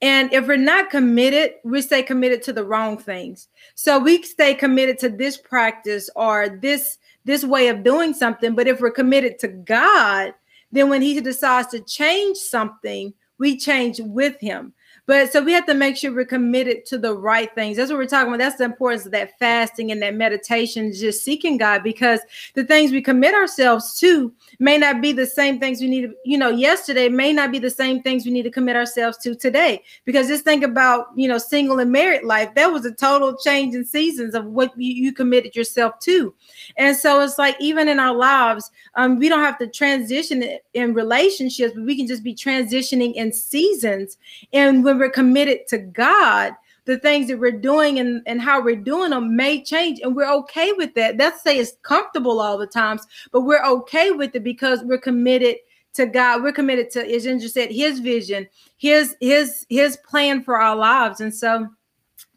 And 0.00 0.32
if 0.32 0.46
we're 0.46 0.56
not 0.56 0.90
committed, 0.90 1.54
we 1.64 1.82
stay 1.82 2.02
committed 2.02 2.42
to 2.44 2.52
the 2.52 2.64
wrong 2.64 2.96
things. 2.98 3.48
So 3.74 3.98
we 3.98 4.22
stay 4.22 4.54
committed 4.54 4.98
to 5.00 5.08
this 5.08 5.36
practice 5.36 6.08
or 6.14 6.48
this 6.48 6.98
this 7.28 7.44
way 7.44 7.68
of 7.68 7.84
doing 7.84 8.14
something. 8.14 8.54
But 8.54 8.68
if 8.68 8.80
we're 8.80 8.90
committed 8.90 9.38
to 9.40 9.48
God, 9.48 10.32
then 10.72 10.88
when 10.88 11.02
He 11.02 11.20
decides 11.20 11.68
to 11.68 11.80
change 11.80 12.38
something, 12.38 13.12
we 13.38 13.58
change 13.58 14.00
with 14.00 14.40
Him. 14.40 14.72
But 15.08 15.32
so 15.32 15.42
we 15.42 15.54
have 15.54 15.64
to 15.64 15.74
make 15.74 15.96
sure 15.96 16.14
we're 16.14 16.26
committed 16.26 16.84
to 16.84 16.98
the 16.98 17.16
right 17.16 17.52
things. 17.54 17.78
That's 17.78 17.90
what 17.90 17.96
we're 17.96 18.04
talking 18.04 18.28
about. 18.28 18.40
That's 18.40 18.56
the 18.56 18.64
importance 18.64 19.06
of 19.06 19.12
that 19.12 19.38
fasting 19.38 19.90
and 19.90 20.02
that 20.02 20.14
meditation, 20.14 20.92
just 20.92 21.24
seeking 21.24 21.56
God, 21.56 21.82
because 21.82 22.20
the 22.52 22.62
things 22.62 22.92
we 22.92 23.00
commit 23.00 23.34
ourselves 23.34 23.98
to 24.00 24.30
may 24.58 24.76
not 24.76 25.00
be 25.00 25.12
the 25.12 25.24
same 25.24 25.58
things 25.58 25.80
we 25.80 25.88
need 25.88 26.02
to, 26.02 26.14
you 26.26 26.36
know, 26.36 26.50
yesterday 26.50 27.08
may 27.08 27.32
not 27.32 27.50
be 27.50 27.58
the 27.58 27.70
same 27.70 28.02
things 28.02 28.26
we 28.26 28.32
need 28.32 28.42
to 28.42 28.50
commit 28.50 28.76
ourselves 28.76 29.16
to 29.18 29.34
today. 29.34 29.82
Because 30.04 30.28
just 30.28 30.44
think 30.44 30.62
about, 30.62 31.06
you 31.16 31.26
know, 31.26 31.38
single 31.38 31.78
and 31.78 31.90
married 31.90 32.24
life. 32.24 32.54
That 32.54 32.70
was 32.70 32.84
a 32.84 32.92
total 32.92 33.34
change 33.34 33.74
in 33.74 33.86
seasons 33.86 34.34
of 34.34 34.44
what 34.44 34.74
you, 34.76 34.92
you 34.92 35.14
committed 35.14 35.56
yourself 35.56 35.98
to. 36.00 36.34
And 36.76 36.94
so 36.94 37.22
it's 37.22 37.38
like 37.38 37.56
even 37.60 37.88
in 37.88 37.98
our 37.98 38.14
lives, 38.14 38.70
um, 38.94 39.18
we 39.18 39.30
don't 39.30 39.40
have 39.40 39.56
to 39.60 39.68
transition 39.68 40.58
in 40.74 40.92
relationships, 40.92 41.72
but 41.74 41.84
we 41.84 41.96
can 41.96 42.06
just 42.06 42.22
be 42.22 42.34
transitioning 42.34 43.14
in 43.14 43.32
seasons. 43.32 44.18
And 44.52 44.84
when 44.84 44.97
we're 44.98 45.10
committed 45.10 45.66
to 45.68 45.78
God, 45.78 46.54
the 46.88 46.98
things 46.98 47.28
that 47.28 47.38
we're 47.38 47.52
doing 47.52 47.98
and, 47.98 48.22
and 48.26 48.40
how 48.40 48.62
we're 48.62 48.74
doing 48.74 49.10
them 49.10 49.36
may 49.36 49.62
change 49.62 50.00
and 50.00 50.16
we're 50.16 50.32
okay 50.32 50.72
with 50.72 50.94
that. 50.94 51.18
That's 51.18 51.42
say 51.42 51.58
it's 51.58 51.74
comfortable 51.82 52.40
all 52.40 52.56
the 52.56 52.66
times 52.66 53.06
but 53.30 53.42
we're 53.42 53.64
okay 53.64 54.10
with 54.10 54.34
it 54.34 54.42
because 54.42 54.82
we're 54.82 54.96
committed 54.96 55.56
to 55.94 56.06
god. 56.06 56.42
We're 56.42 56.52
committed 56.52 56.90
to 56.92 57.06
as 57.06 57.24
Ginger 57.24 57.48
said 57.48 57.70
his 57.70 58.00
vision 58.00 58.48
his 58.78 59.16
his 59.20 59.66
his 59.68 59.98
plan 59.98 60.42
for 60.42 60.58
our 60.58 60.74
lives. 60.74 61.20
And 61.20 61.34
so 61.34 61.68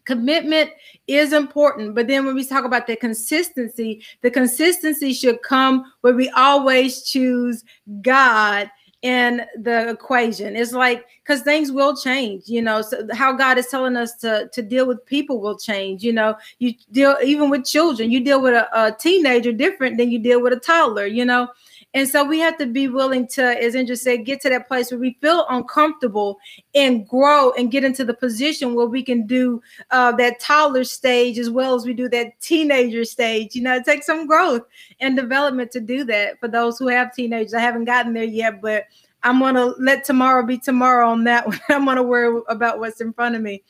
commitment 0.04 0.70
is 1.06 1.32
important 1.32 1.94
but 1.94 2.08
then 2.08 2.26
when 2.26 2.34
we 2.34 2.44
talk 2.44 2.64
about 2.64 2.86
the 2.86 2.96
consistency 2.96 4.02
the 4.22 4.30
consistency 4.30 5.12
should 5.12 5.40
come 5.42 5.90
where 6.00 6.12
we 6.12 6.28
always 6.30 7.04
choose 7.04 7.62
god 8.02 8.68
in 9.02 9.42
the 9.56 9.90
equation. 9.90 10.54
It's 10.56 10.72
like 10.72 11.06
because 11.22 11.42
things 11.42 11.72
will 11.72 11.96
change, 11.96 12.48
you 12.48 12.62
know. 12.62 12.82
So 12.82 13.06
how 13.12 13.32
God 13.32 13.58
is 13.58 13.66
telling 13.66 13.96
us 13.96 14.14
to 14.18 14.48
to 14.52 14.62
deal 14.62 14.86
with 14.86 15.04
people 15.06 15.40
will 15.40 15.58
change. 15.58 16.02
You 16.02 16.12
know, 16.12 16.36
you 16.58 16.74
deal 16.92 17.16
even 17.22 17.50
with 17.50 17.64
children. 17.64 18.10
You 18.10 18.20
deal 18.20 18.40
with 18.40 18.54
a, 18.54 18.68
a 18.72 18.92
teenager 18.92 19.52
different 19.52 19.98
than 19.98 20.10
you 20.10 20.18
deal 20.18 20.40
with 20.40 20.52
a 20.52 20.60
toddler. 20.60 21.06
You 21.06 21.24
know, 21.24 21.48
and 21.94 22.08
so 22.08 22.24
we 22.24 22.38
have 22.38 22.56
to 22.58 22.66
be 22.66 22.88
willing 22.88 23.26
to, 23.28 23.42
as 23.42 23.74
Indra 23.74 23.96
said, 23.96 24.24
get 24.24 24.40
to 24.42 24.48
that 24.48 24.66
place 24.66 24.90
where 24.90 25.00
we 25.00 25.18
feel 25.20 25.44
uncomfortable 25.50 26.38
and 26.74 27.06
grow 27.06 27.52
and 27.52 27.70
get 27.70 27.84
into 27.84 28.04
the 28.04 28.14
position 28.14 28.74
where 28.74 28.86
we 28.86 29.02
can 29.02 29.26
do 29.26 29.62
uh, 29.90 30.12
that 30.12 30.40
toddler 30.40 30.84
stage 30.84 31.38
as 31.38 31.50
well 31.50 31.74
as 31.74 31.84
we 31.84 31.92
do 31.92 32.08
that 32.08 32.40
teenager 32.40 33.04
stage. 33.04 33.54
You 33.54 33.62
know, 33.62 33.76
it 33.76 33.84
takes 33.84 34.06
some 34.06 34.26
growth 34.26 34.62
and 35.00 35.16
development 35.16 35.70
to 35.72 35.80
do 35.80 36.04
that 36.04 36.40
for 36.40 36.48
those 36.48 36.78
who 36.78 36.88
have 36.88 37.14
teenagers. 37.14 37.52
I 37.52 37.60
haven't 37.60 37.84
gotten 37.84 38.14
there 38.14 38.24
yet, 38.24 38.62
but 38.62 38.84
I'm 39.22 39.38
going 39.38 39.54
to 39.54 39.74
let 39.78 40.04
tomorrow 40.04 40.44
be 40.44 40.58
tomorrow 40.58 41.10
on 41.10 41.24
that 41.24 41.46
one. 41.46 41.60
I'm 41.68 41.84
going 41.84 41.96
to 41.98 42.02
worry 42.02 42.40
about 42.48 42.78
what's 42.78 43.02
in 43.02 43.12
front 43.12 43.36
of 43.36 43.42
me. 43.42 43.62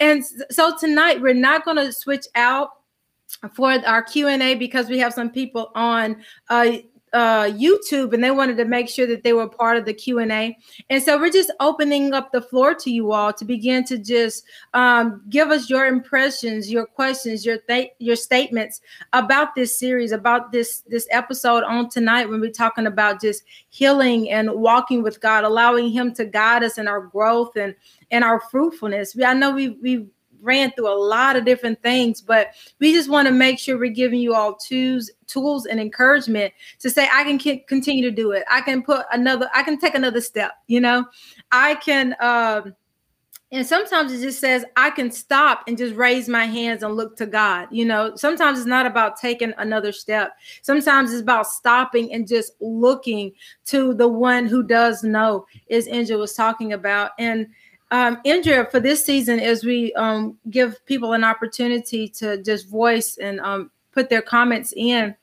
And 0.00 0.24
so 0.50 0.74
tonight 0.78 1.20
we're 1.20 1.34
not 1.34 1.64
going 1.64 1.76
to 1.76 1.92
switch 1.92 2.26
out 2.34 2.70
for 3.54 3.70
our 3.86 4.02
Q&A 4.02 4.54
because 4.54 4.88
we 4.88 4.98
have 4.98 5.12
some 5.12 5.30
people 5.30 5.70
on 5.74 6.16
uh, 6.48 6.78
uh, 7.16 7.50
YouTube 7.50 8.12
and 8.12 8.22
they 8.22 8.30
wanted 8.30 8.58
to 8.58 8.66
make 8.66 8.90
sure 8.90 9.06
that 9.06 9.24
they 9.24 9.32
were 9.32 9.48
part 9.48 9.78
of 9.78 9.86
the 9.86 9.94
Q&A. 9.94 10.54
And 10.90 11.02
so 11.02 11.18
we're 11.18 11.30
just 11.30 11.50
opening 11.60 12.12
up 12.12 12.30
the 12.30 12.42
floor 12.42 12.74
to 12.74 12.90
you 12.90 13.10
all 13.12 13.32
to 13.32 13.44
begin 13.46 13.84
to 13.84 13.96
just 13.96 14.44
um, 14.74 15.22
give 15.30 15.48
us 15.50 15.70
your 15.70 15.86
impressions, 15.86 16.70
your 16.70 16.84
questions, 16.84 17.46
your 17.46 17.56
th- 17.56 17.92
your 18.00 18.16
statements 18.16 18.82
about 19.14 19.54
this 19.54 19.78
series, 19.78 20.12
about 20.12 20.52
this 20.52 20.82
this 20.88 21.08
episode 21.10 21.64
on 21.64 21.88
tonight 21.88 22.28
when 22.28 22.38
we're 22.38 22.50
talking 22.50 22.86
about 22.86 23.22
just 23.22 23.44
healing 23.70 24.28
and 24.28 24.52
walking 24.52 25.02
with 25.02 25.18
God, 25.18 25.44
allowing 25.44 25.88
him 25.88 26.12
to 26.16 26.26
guide 26.26 26.64
us 26.64 26.76
in 26.76 26.86
our 26.86 27.00
growth 27.00 27.56
and 27.56 27.74
and 28.10 28.24
our 28.24 28.40
fruitfulness. 28.50 29.16
We, 29.16 29.24
I 29.24 29.32
know 29.32 29.52
we 29.52 29.70
we 29.70 30.06
ran 30.46 30.70
through 30.72 30.88
a 30.88 30.94
lot 30.96 31.36
of 31.36 31.44
different 31.44 31.82
things, 31.82 32.20
but 32.20 32.50
we 32.78 32.92
just 32.92 33.10
want 33.10 33.28
to 33.28 33.34
make 33.34 33.58
sure 33.58 33.76
we're 33.78 33.90
giving 33.90 34.20
you 34.20 34.34
all 34.34 34.54
tools, 34.56 35.10
tools 35.26 35.66
and 35.66 35.80
encouragement 35.80 36.54
to 36.78 36.88
say, 36.88 37.08
I 37.12 37.24
can 37.24 37.38
continue 37.66 38.08
to 38.08 38.14
do 38.14 38.30
it. 38.30 38.44
I 38.50 38.60
can 38.60 38.82
put 38.82 39.04
another, 39.12 39.50
I 39.52 39.62
can 39.62 39.78
take 39.78 39.94
another 39.94 40.20
step, 40.20 40.52
you 40.68 40.80
know, 40.80 41.04
I 41.52 41.74
can, 41.74 42.16
um, 42.20 42.74
and 43.52 43.64
sometimes 43.64 44.12
it 44.12 44.20
just 44.20 44.40
says 44.40 44.64
I 44.74 44.90
can 44.90 45.10
stop 45.12 45.62
and 45.68 45.78
just 45.78 45.94
raise 45.94 46.28
my 46.28 46.46
hands 46.46 46.82
and 46.82 46.96
look 46.96 47.16
to 47.18 47.26
God. 47.26 47.68
You 47.70 47.84
know, 47.84 48.16
sometimes 48.16 48.58
it's 48.58 48.66
not 48.66 48.86
about 48.86 49.20
taking 49.20 49.52
another 49.56 49.92
step. 49.92 50.32
Sometimes 50.62 51.12
it's 51.12 51.22
about 51.22 51.46
stopping 51.46 52.12
and 52.12 52.26
just 52.26 52.52
looking 52.60 53.32
to 53.66 53.94
the 53.94 54.08
one 54.08 54.46
who 54.46 54.64
does 54.64 55.04
know, 55.04 55.46
as 55.70 55.86
Angel 55.86 56.18
was 56.18 56.34
talking 56.34 56.72
about. 56.72 57.12
And 57.20 57.46
um, 57.90 58.18
Indra, 58.24 58.68
for 58.70 58.80
this 58.80 59.04
season, 59.04 59.38
as 59.40 59.64
we 59.64 59.92
um, 59.94 60.38
give 60.50 60.84
people 60.86 61.12
an 61.12 61.24
opportunity 61.24 62.08
to 62.10 62.42
just 62.42 62.68
voice 62.68 63.16
and 63.18 63.40
um, 63.40 63.70
put 63.92 64.08
their 64.08 64.22
comments 64.22 64.72
in, 64.76 65.14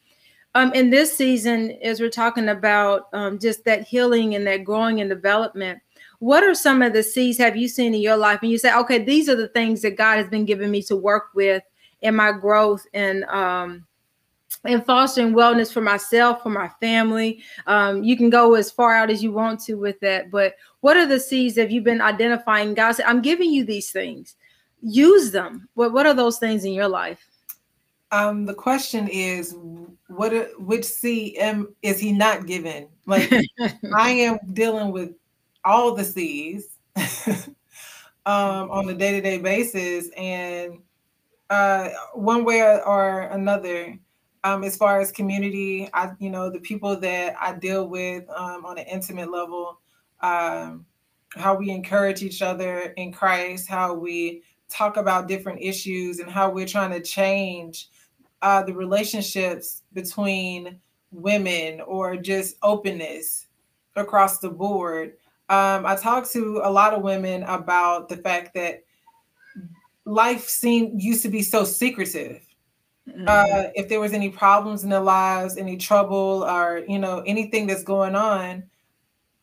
um, 0.56 0.72
in 0.74 0.90
this 0.90 1.16
season, 1.16 1.72
as 1.82 2.00
we're 2.00 2.10
talking 2.10 2.50
about 2.50 3.08
um, 3.14 3.40
just 3.40 3.66
that 3.66 3.88
healing 3.88 4.36
and 4.36 4.46
that 4.46 4.64
growing 4.64 5.02
and 5.02 5.10
development, 5.10 5.82
what 6.20 6.44
are 6.44 6.54
some 6.54 6.82
of 6.82 6.94
the 6.94 7.04
seeds 7.04 7.38
have 7.38 7.58
you 7.58 7.68
seen 7.68 7.94
in 7.94 8.02
your 8.02 8.16
life? 8.16 8.40
And 8.42 8.52
you 8.52 8.58
say, 8.58 8.74
okay, 8.74 9.04
these 9.04 9.28
are 9.28 9.36
the 9.36 9.50
things 9.50 9.82
that 9.82 9.98
God 9.98 10.18
has 10.18 10.28
been 10.30 10.46
giving 10.46 10.72
me 10.72 10.82
to 10.84 10.96
work 10.96 11.30
with 11.34 11.64
in 12.02 12.16
my 12.16 12.32
growth 12.32 12.86
and 12.94 13.24
um, 13.26 13.86
and 14.66 14.86
fostering 14.86 15.34
wellness 15.34 15.74
for 15.74 15.82
myself, 15.82 16.42
for 16.44 16.50
my 16.50 16.70
family. 16.80 17.44
Um, 17.68 18.04
you 18.04 18.16
can 18.16 18.30
go 18.30 18.54
as 18.54 18.72
far 18.72 18.96
out 18.96 19.10
as 19.10 19.22
you 19.22 19.32
want 19.32 19.60
to 19.62 19.74
with 19.74 20.00
that. 20.00 20.32
But 20.32 20.54
what 20.84 20.98
are 20.98 21.06
the 21.06 21.18
seeds 21.18 21.56
that 21.56 21.72
you've 21.72 21.86
been 21.86 22.02
identifying? 22.02 22.74
God 22.74 22.92
said, 22.92 23.06
I'm 23.06 23.22
giving 23.22 23.54
you 23.54 23.64
these 23.64 23.90
things. 23.90 24.36
Use 24.82 25.32
them. 25.32 25.70
What 25.76 25.94
what 25.94 26.06
are 26.06 26.14
those 26.14 26.40
things 26.40 26.66
in 26.66 26.74
your 26.74 26.90
life? 26.90 27.26
Um, 28.12 28.46
the 28.46 28.54
question 28.54 29.08
is, 29.08 29.56
what 30.10 30.34
which 30.60 30.84
seed 30.84 31.38
am 31.38 31.74
is 31.84 32.02
he 32.02 32.12
not 32.12 32.48
given? 32.48 32.90
Like 33.06 33.32
I 33.96 34.10
am 34.10 34.40
dealing 34.52 34.92
with 34.92 35.12
all 35.64 35.96
the 35.96 36.04
seeds 36.04 36.66
um, 38.26 38.70
on 38.70 38.90
a 38.90 38.94
day-to-day 38.94 39.38
basis, 39.38 40.10
and 40.18 40.80
uh, 41.50 41.92
one 42.14 42.44
way 42.44 42.62
or 42.62 43.22
another, 43.32 43.98
um, 44.44 44.66
as 44.66 44.76
far 44.76 45.00
as 45.00 45.14
community, 45.14 45.90
I 45.94 46.12
you 46.20 46.30
know 46.30 46.50
the 46.50 46.60
people 46.60 47.00
that 47.00 47.38
I 47.40 47.54
deal 47.54 47.88
with 47.88 48.30
um, 48.32 48.66
on 48.66 48.78
an 48.78 48.86
intimate 48.86 49.32
level, 49.32 49.80
um, 50.24 50.86
how 51.36 51.56
we 51.56 51.70
encourage 51.70 52.24
each 52.24 52.42
other 52.42 52.94
in 52.98 53.12
Christ, 53.12 53.68
how 53.68 53.94
we 53.94 54.42
talk 54.70 54.98
about 54.98 55.28
different 55.28 55.62
issues, 55.62 56.20
and 56.20 56.32
how 56.32 56.50
we're 56.50 56.66
trying 56.66 56.92
to 56.92 57.02
change 57.02 57.90
uh, 58.42 58.64
the 58.64 58.74
relationships 58.74 59.84
between 59.94 60.80
women 61.12 61.82
or 61.82 62.18
just 62.18 62.56
openness 62.64 63.46
across 63.96 64.40
the 64.40 64.50
board. 64.50 65.14
Um, 65.50 65.86
I 65.86 65.96
talk 65.96 66.28
to 66.32 66.62
a 66.64 66.72
lot 66.72 66.94
of 66.94 67.04
women 67.04 67.44
about 67.44 68.10
the 68.10 68.18
fact 68.18 68.56
that 68.56 68.84
life 70.06 70.50
seemed 70.50 71.02
used 71.02 71.22
to 71.22 71.30
be 71.30 71.44
so 71.44 71.64
secretive 71.64 72.42
Mm-hmm. 73.08 73.26
Uh, 73.28 73.70
if 73.76 73.90
there 73.90 74.00
was 74.00 74.14
any 74.14 74.30
problems 74.30 74.84
in 74.84 74.90
their 74.90 75.02
lives, 75.02 75.58
any 75.58 75.76
trouble, 75.76 76.46
or 76.48 76.84
you 76.88 77.00
know 77.00 77.22
anything 77.26 77.68
that's 77.68 77.84
going 77.84 78.16
on, 78.16 78.64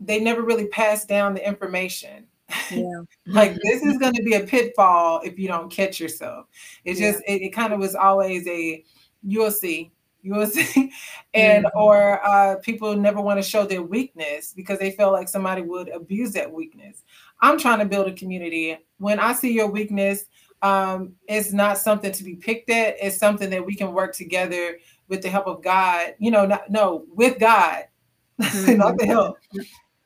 they 0.00 0.20
never 0.20 0.42
really 0.42 0.66
pass 0.66 1.04
down 1.04 1.34
the 1.34 1.46
information. 1.46 2.26
Yeah. 2.70 3.02
like 3.26 3.54
this 3.62 3.82
is 3.82 3.98
going 3.98 4.14
to 4.14 4.22
be 4.22 4.34
a 4.34 4.40
pitfall 4.40 5.20
if 5.22 5.38
you 5.38 5.46
don't 5.46 5.70
catch 5.70 6.00
yourself. 6.00 6.46
It 6.84 6.98
yeah. 6.98 7.12
just 7.12 7.24
it, 7.26 7.42
it 7.42 7.50
kind 7.50 7.72
of 7.72 7.78
was 7.78 7.94
always 7.94 8.46
a 8.48 8.84
you'll 9.22 9.50
see, 9.50 9.92
You 10.22 10.34
will 10.34 10.46
see, 10.50 10.92
and 11.34 11.64
mm-hmm. 11.64 11.78
or 11.78 12.26
uh, 12.26 12.56
people 12.62 12.96
never 12.96 13.20
want 13.20 13.42
to 13.42 13.48
show 13.48 13.64
their 13.66 13.82
weakness 13.82 14.52
because 14.54 14.78
they 14.78 14.90
feel 14.92 15.12
like 15.12 15.28
somebody 15.28 15.62
would 15.62 15.88
abuse 15.88 16.32
that 16.32 16.50
weakness. 16.50 17.04
I'm 17.40 17.58
trying 17.58 17.78
to 17.78 17.84
build 17.84 18.08
a 18.08 18.12
community. 18.12 18.76
When 18.98 19.18
I 19.18 19.32
see 19.32 19.52
your 19.52 19.68
weakness, 19.68 20.26
um, 20.62 21.14
it's 21.26 21.52
not 21.52 21.78
something 21.78 22.12
to 22.12 22.24
be 22.24 22.36
picked 22.36 22.70
at. 22.70 22.96
It's 23.00 23.16
something 23.16 23.48
that 23.50 23.64
we 23.64 23.74
can 23.74 23.92
work 23.92 24.14
together 24.14 24.78
with 25.08 25.22
the 25.22 25.30
help 25.30 25.46
of 25.46 25.62
God. 25.62 26.14
You 26.18 26.30
know, 26.30 26.46
not, 26.46 26.70
no, 26.70 27.06
with 27.14 27.38
God, 27.38 27.84
mm-hmm. 28.40 28.76
not 28.76 28.98
the 28.98 29.06
help. 29.06 29.38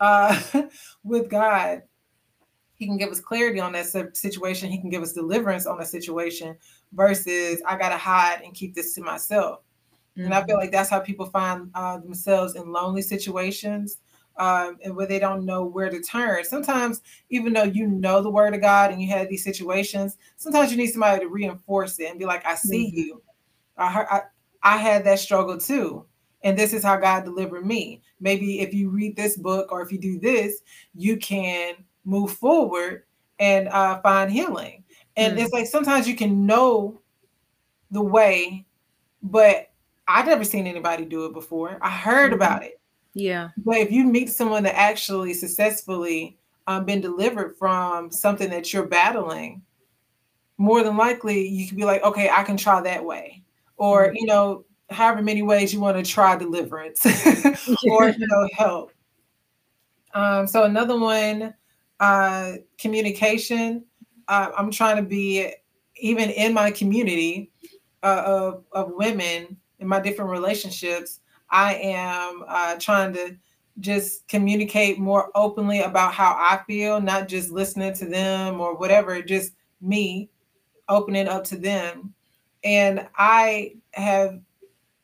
Uh, 0.00 0.40
with 1.04 1.28
God, 1.28 1.82
He 2.74 2.86
can 2.86 2.96
give 2.96 3.10
us 3.10 3.20
clarity 3.20 3.60
on 3.60 3.72
that 3.72 3.86
situation. 4.14 4.70
He 4.70 4.78
can 4.78 4.90
give 4.90 5.02
us 5.02 5.12
deliverance 5.12 5.66
on 5.66 5.80
a 5.80 5.86
situation. 5.86 6.56
Versus, 6.92 7.60
I 7.66 7.76
gotta 7.76 7.96
hide 7.96 8.42
and 8.44 8.54
keep 8.54 8.74
this 8.74 8.94
to 8.94 9.02
myself. 9.02 9.60
Mm-hmm. 10.16 10.26
And 10.26 10.34
I 10.34 10.44
feel 10.44 10.56
mm-hmm. 10.56 10.60
like 10.60 10.72
that's 10.72 10.90
how 10.90 11.00
people 11.00 11.26
find 11.26 11.70
uh, 11.74 11.98
themselves 11.98 12.54
in 12.54 12.70
lonely 12.70 13.02
situations 13.02 13.98
um, 14.36 14.78
and 14.84 14.94
where 14.94 15.06
they 15.06 15.18
don't 15.18 15.44
know 15.44 15.64
where 15.64 15.90
to 15.90 16.00
turn. 16.00 16.44
Sometimes, 16.44 17.00
even 17.30 17.52
though 17.52 17.64
you 17.64 17.86
know 17.86 18.20
the 18.20 18.30
word 18.30 18.54
of 18.54 18.60
God 18.60 18.90
and 18.90 19.00
you 19.00 19.08
have 19.08 19.28
these 19.28 19.44
situations, 19.44 20.16
sometimes 20.36 20.70
you 20.70 20.76
need 20.76 20.90
somebody 20.90 21.20
to 21.20 21.28
reinforce 21.28 21.98
it 21.98 22.10
and 22.10 22.18
be 22.18 22.26
like, 22.26 22.46
I 22.46 22.54
see 22.54 22.88
mm-hmm. 22.88 22.96
you. 22.96 23.22
I, 23.76 23.90
heard, 23.90 24.06
I, 24.10 24.20
I 24.62 24.76
had 24.76 25.04
that 25.04 25.18
struggle 25.18 25.58
too. 25.58 26.06
And 26.44 26.58
this 26.58 26.72
is 26.72 26.84
how 26.84 26.96
God 26.96 27.24
delivered 27.24 27.66
me. 27.66 28.02
Maybe 28.20 28.60
if 28.60 28.72
you 28.72 28.90
read 28.90 29.16
this 29.16 29.36
book 29.36 29.72
or 29.72 29.82
if 29.82 29.90
you 29.90 29.98
do 29.98 30.20
this, 30.20 30.60
you 30.94 31.16
can 31.16 31.74
move 32.04 32.32
forward 32.32 33.04
and 33.38 33.68
uh, 33.68 34.00
find 34.02 34.30
healing. 34.30 34.84
And 35.16 35.32
mm-hmm. 35.32 35.42
it's 35.42 35.52
like 35.52 35.66
sometimes 35.66 36.06
you 36.06 36.14
can 36.14 36.46
know 36.46 37.00
the 37.90 38.02
way, 38.02 38.66
but 39.22 39.70
I've 40.06 40.26
never 40.26 40.44
seen 40.44 40.66
anybody 40.66 41.04
do 41.06 41.24
it 41.24 41.32
before. 41.32 41.78
I 41.80 41.90
heard 41.90 42.26
mm-hmm. 42.26 42.34
about 42.34 42.62
it. 42.62 42.80
Yeah. 43.14 43.50
But 43.56 43.78
if 43.78 43.90
you 43.90 44.04
meet 44.04 44.28
someone 44.28 44.64
that 44.64 44.76
actually 44.76 45.34
successfully 45.34 46.36
um, 46.66 46.84
been 46.84 47.00
delivered 47.00 47.56
from 47.56 48.10
something 48.10 48.50
that 48.50 48.72
you're 48.72 48.86
battling, 48.86 49.62
more 50.58 50.82
than 50.82 50.96
likely 50.96 51.48
you 51.48 51.66
could 51.66 51.76
be 51.76 51.84
like, 51.84 52.02
okay, 52.02 52.28
I 52.28 52.42
can 52.42 52.56
try 52.56 52.80
that 52.82 53.04
way. 53.04 53.42
Or, 53.76 54.06
mm-hmm. 54.06 54.16
you 54.16 54.26
know, 54.26 54.64
however 54.94 55.22
many 55.22 55.42
ways 55.42 55.72
you 55.72 55.80
want 55.80 55.96
to 55.96 56.10
try 56.10 56.36
deliverance 56.36 57.04
or, 57.90 58.08
you 58.08 58.26
know, 58.26 58.48
help. 58.56 58.92
Um, 60.14 60.46
so 60.46 60.64
another 60.64 60.98
one, 60.98 61.54
uh, 62.00 62.52
communication. 62.78 63.84
Uh, 64.28 64.50
I'm 64.56 64.70
trying 64.70 64.96
to 64.96 65.02
be 65.02 65.52
even 65.96 66.30
in 66.30 66.54
my 66.54 66.70
community 66.70 67.50
uh, 68.02 68.22
of, 68.24 68.64
of 68.72 68.92
women 68.94 69.56
in 69.78 69.88
my 69.88 70.00
different 70.00 70.30
relationships, 70.30 71.20
I 71.50 71.74
am 71.74 72.44
uh, 72.46 72.76
trying 72.78 73.12
to 73.14 73.36
just 73.80 74.26
communicate 74.28 74.98
more 74.98 75.30
openly 75.34 75.80
about 75.80 76.14
how 76.14 76.32
I 76.38 76.62
feel, 76.66 77.00
not 77.00 77.28
just 77.28 77.50
listening 77.50 77.94
to 77.94 78.06
them 78.06 78.60
or 78.60 78.76
whatever, 78.76 79.20
just 79.22 79.52
me 79.80 80.30
opening 80.88 81.28
up 81.28 81.44
to 81.44 81.56
them. 81.56 82.14
And 82.62 83.06
I 83.16 83.74
have 83.92 84.40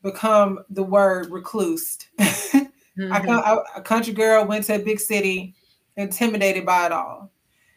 become 0.03 0.61
the 0.71 0.83
word 0.83 1.31
recluse. 1.31 1.99
mm-hmm. 2.19 3.13
I, 3.13 3.59
a 3.77 3.83
country 3.83 4.13
girl 4.13 4.47
went 4.47 4.65
to 4.67 4.77
a 4.77 4.79
big 4.79 5.01
city, 5.01 5.55
intimidated 5.97 6.65
by 6.65 6.87
it 6.87 6.93
all. 6.93 7.31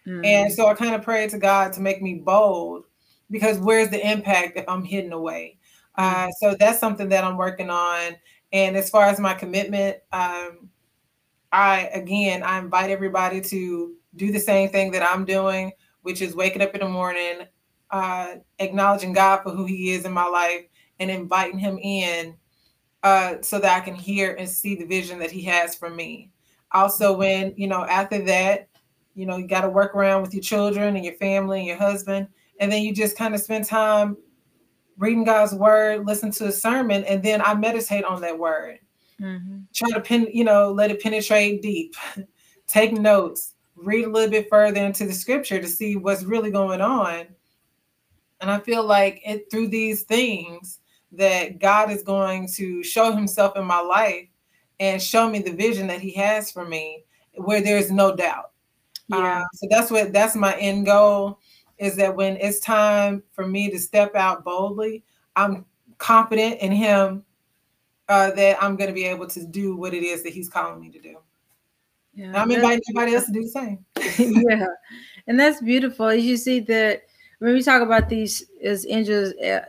Mm-hmm. 0.08 0.26
And 0.26 0.54
so 0.54 0.68
I 0.68 0.74
kind 0.74 0.96
of 0.96 1.02
prayed 1.02 1.30
to 1.32 1.38
God 1.38 1.74
to 1.74 1.82
make 1.82 2.02
me 2.02 2.16
bold 2.16 2.86
because 3.32 3.58
where's 3.58 3.90
the 3.90 4.06
impact 4.06 4.58
if 4.58 4.66
I'm 4.68 4.84
hidden 4.84 5.14
away? 5.14 5.58
Uh, 5.96 6.30
so 6.40 6.56
that's 6.60 6.80
something 6.80 7.10
that 7.10 7.24
I'm 7.24 7.38
working 7.38 7.70
on. 7.70 8.16
And 8.52 8.76
as 8.76 8.90
far 8.90 9.06
as 9.06 9.20
my 9.20 9.34
commitment, 9.34 9.98
um, 10.12 10.70
I 11.52 11.90
again 11.94 12.44
I 12.44 12.60
invite 12.60 12.90
everybody 12.90 13.40
to 13.42 13.96
do 14.16 14.32
the 14.32 14.40
same 14.40 14.70
thing 14.70 14.92
that 14.92 15.04
I'm 15.04 15.24
doing, 15.24 15.72
which 16.02 16.22
is 16.22 16.36
waking 16.36 16.62
up 16.62 16.74
in 16.74 16.82
the 16.82 16.90
morning, 16.90 17.42
uh, 17.92 18.36
acknowledging 18.60 19.14
God 19.14 19.44
for 19.44 19.52
who 19.52 19.66
He 19.66 19.92
is 19.92 20.06
in 20.06 20.12
my 20.12 20.26
life, 20.26 20.66
and 21.10 21.22
inviting 21.22 21.60
Him 21.60 21.78
in 21.80 22.36
uh, 23.04 23.36
so 23.42 23.60
that 23.60 23.78
I 23.78 23.86
can 23.86 23.96
hear 23.96 24.34
and 24.34 24.50
see 24.50 24.76
the 24.76 24.86
vision 24.86 25.20
that 25.20 25.32
He 25.32 25.42
has 25.44 25.76
for 25.76 25.90
me. 25.90 26.32
Also, 26.72 27.16
when 27.16 27.54
you 27.56 27.68
know 27.68 27.86
after 27.86 28.24
that, 28.26 28.70
you 29.14 29.26
know 29.26 29.38
you 29.38 29.48
got 29.48 29.62
to 29.62 29.70
work 29.70 29.96
around 29.96 30.22
with 30.22 30.34
your 30.34 30.44
children 30.44 30.96
and 30.96 31.06
your 31.06 31.16
family 31.16 31.60
and 31.60 31.68
your 31.68 31.78
husband, 31.78 32.28
and 32.60 32.72
then 32.72 32.82
you 32.82 32.94
just 32.94 33.18
kind 33.18 33.36
of 33.36 33.42
spend 33.42 33.66
time 33.66 34.18
reading 34.98 35.24
God's 35.24 35.54
word, 35.54 36.06
listen 36.06 36.32
to 36.32 36.48
a 36.48 36.52
sermon, 36.52 37.04
and 37.06 37.22
then 37.24 37.42
I 37.42 37.54
meditate 37.56 38.06
on 38.06 38.22
that 38.22 38.38
word. 38.38 38.80
Mm-hmm. 39.22 39.62
Try 39.74 39.90
to 39.92 40.02
pin, 40.02 40.28
you 40.32 40.44
know, 40.44 40.72
let 40.72 40.92
it 40.92 41.02
penetrate 41.02 41.62
deep. 41.62 41.96
Take 42.68 42.94
notes, 42.94 43.56
read 43.76 44.06
a 44.06 44.10
little 44.10 44.32
bit 44.32 44.50
further 44.50 44.84
into 44.84 45.06
the 45.06 45.14
scripture 45.14 45.60
to 45.60 45.68
see 45.68 45.96
what's 45.96 46.24
really 46.24 46.52
going 46.52 46.82
on. 46.82 47.28
And 48.42 48.52
I 48.52 48.60
feel 48.60 48.84
like 48.84 49.22
it 49.26 49.50
through 49.50 49.68
these 49.68 50.04
things 50.04 50.80
that 51.14 51.60
God 51.60 51.92
is 51.92 52.04
going 52.04 52.48
to 52.56 52.84
show 52.84 53.12
himself 53.12 53.56
in 53.56 53.66
my 53.66 53.80
life 53.80 54.28
and 54.80 55.02
show 55.02 55.30
me 55.30 55.40
the 55.40 55.54
vision 55.54 55.88
that 55.88 56.02
he 56.02 56.12
has 56.14 56.52
for 56.52 56.66
me 56.66 57.04
where 57.36 57.62
there's 57.62 57.92
no 57.92 58.16
doubt. 58.16 58.52
Yeah. 59.08 59.42
Uh, 59.42 59.46
so 59.54 59.68
that's 59.70 59.92
what 59.92 60.14
that's 60.14 60.36
my 60.36 60.56
end 60.58 60.86
goal 60.86 61.40
is 61.78 61.96
that 61.98 62.16
when 62.16 62.38
it's 62.38 62.60
time 62.60 63.24
for 63.32 63.46
me 63.46 63.70
to 63.70 63.80
step 63.80 64.16
out 64.16 64.44
boldly, 64.44 65.04
I'm 65.36 65.66
confident 65.98 66.60
in 66.60 66.72
Him 66.72 67.24
uh, 68.10 68.32
that 68.32 68.62
I'm 68.62 68.76
going 68.76 68.90
to 68.90 68.94
be 68.94 69.06
able 69.06 69.28
to 69.28 69.46
do 69.46 69.76
what 69.76 69.94
it 69.94 70.04
is 70.04 70.24
that 70.24 70.34
He's 70.34 70.50
calling 70.50 70.80
me 70.80 70.90
to 70.90 71.00
do. 71.00 71.18
Yeah, 72.14 72.40
I'm 72.40 72.52
inviting 72.52 72.82
everybody 72.90 73.16
else 73.16 73.26
to 73.26 73.32
do 73.32 73.42
the 73.42 73.50
same. 73.50 73.86
yeah, 74.50 74.68
and 75.28 75.40
that's 75.40 75.62
beautiful. 75.62 76.08
As 76.08 76.24
you 76.24 76.38
see 76.38 76.60
that 76.62 77.04
when 77.40 77.54
we 77.54 77.64
talk 77.64 77.82
about 77.82 78.08
these, 78.08 78.46
as 78.64 78.86
angels 78.88 79.34
uh, 79.36 79.66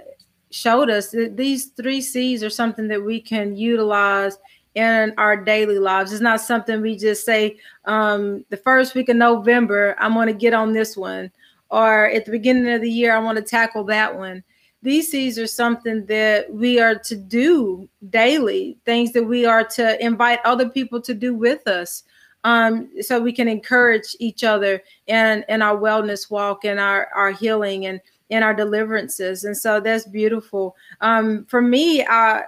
showed 0.54 0.88
us, 0.88 1.10
that 1.10 1.36
these 1.36 1.66
three 1.66 2.00
C's 2.00 2.42
are 2.42 2.50
something 2.50 2.88
that 2.88 3.02
we 3.02 3.20
can 3.20 3.56
utilize 3.56 4.38
in 4.74 5.12
our 5.18 5.36
daily 5.36 5.78
lives. 5.78 6.12
It's 6.12 6.20
not 6.20 6.40
something 6.40 6.80
we 6.80 6.96
just 6.96 7.24
say 7.24 7.58
um, 7.84 8.44
the 8.48 8.56
first 8.56 8.94
week 8.94 9.08
of 9.08 9.16
November. 9.16 9.94
I'm 9.98 10.14
going 10.14 10.28
to 10.28 10.32
get 10.32 10.54
on 10.54 10.72
this 10.72 10.96
one 10.96 11.30
or 11.70 12.06
at 12.06 12.24
the 12.24 12.30
beginning 12.30 12.72
of 12.72 12.82
the 12.82 12.90
year, 12.90 13.14
I 13.14 13.18
want 13.18 13.36
to 13.36 13.42
tackle 13.42 13.84
that 13.84 14.16
one. 14.16 14.44
These 14.82 15.10
C's 15.10 15.38
are 15.38 15.46
something 15.46 16.04
that 16.06 16.52
we 16.52 16.78
are 16.78 16.94
to 16.96 17.16
do 17.16 17.88
daily, 18.10 18.76
things 18.84 19.12
that 19.12 19.24
we 19.24 19.46
are 19.46 19.64
to 19.64 20.04
invite 20.04 20.38
other 20.44 20.68
people 20.68 21.00
to 21.00 21.14
do 21.14 21.34
with 21.34 21.66
us. 21.66 22.04
Um, 22.44 22.90
so 23.00 23.18
we 23.18 23.32
can 23.32 23.48
encourage 23.48 24.14
each 24.20 24.44
other 24.44 24.82
in, 25.06 25.44
in 25.48 25.62
our 25.62 25.76
wellness 25.76 26.30
walk 26.30 26.64
and 26.64 26.78
our, 26.78 27.08
our 27.14 27.30
healing 27.30 27.86
and 27.86 28.00
in 28.30 28.42
our 28.42 28.54
deliverances. 28.54 29.44
And 29.44 29.56
so 29.56 29.80
that's 29.80 30.06
beautiful. 30.06 30.76
Um, 31.00 31.44
for 31.46 31.60
me, 31.60 32.04
uh, 32.04 32.42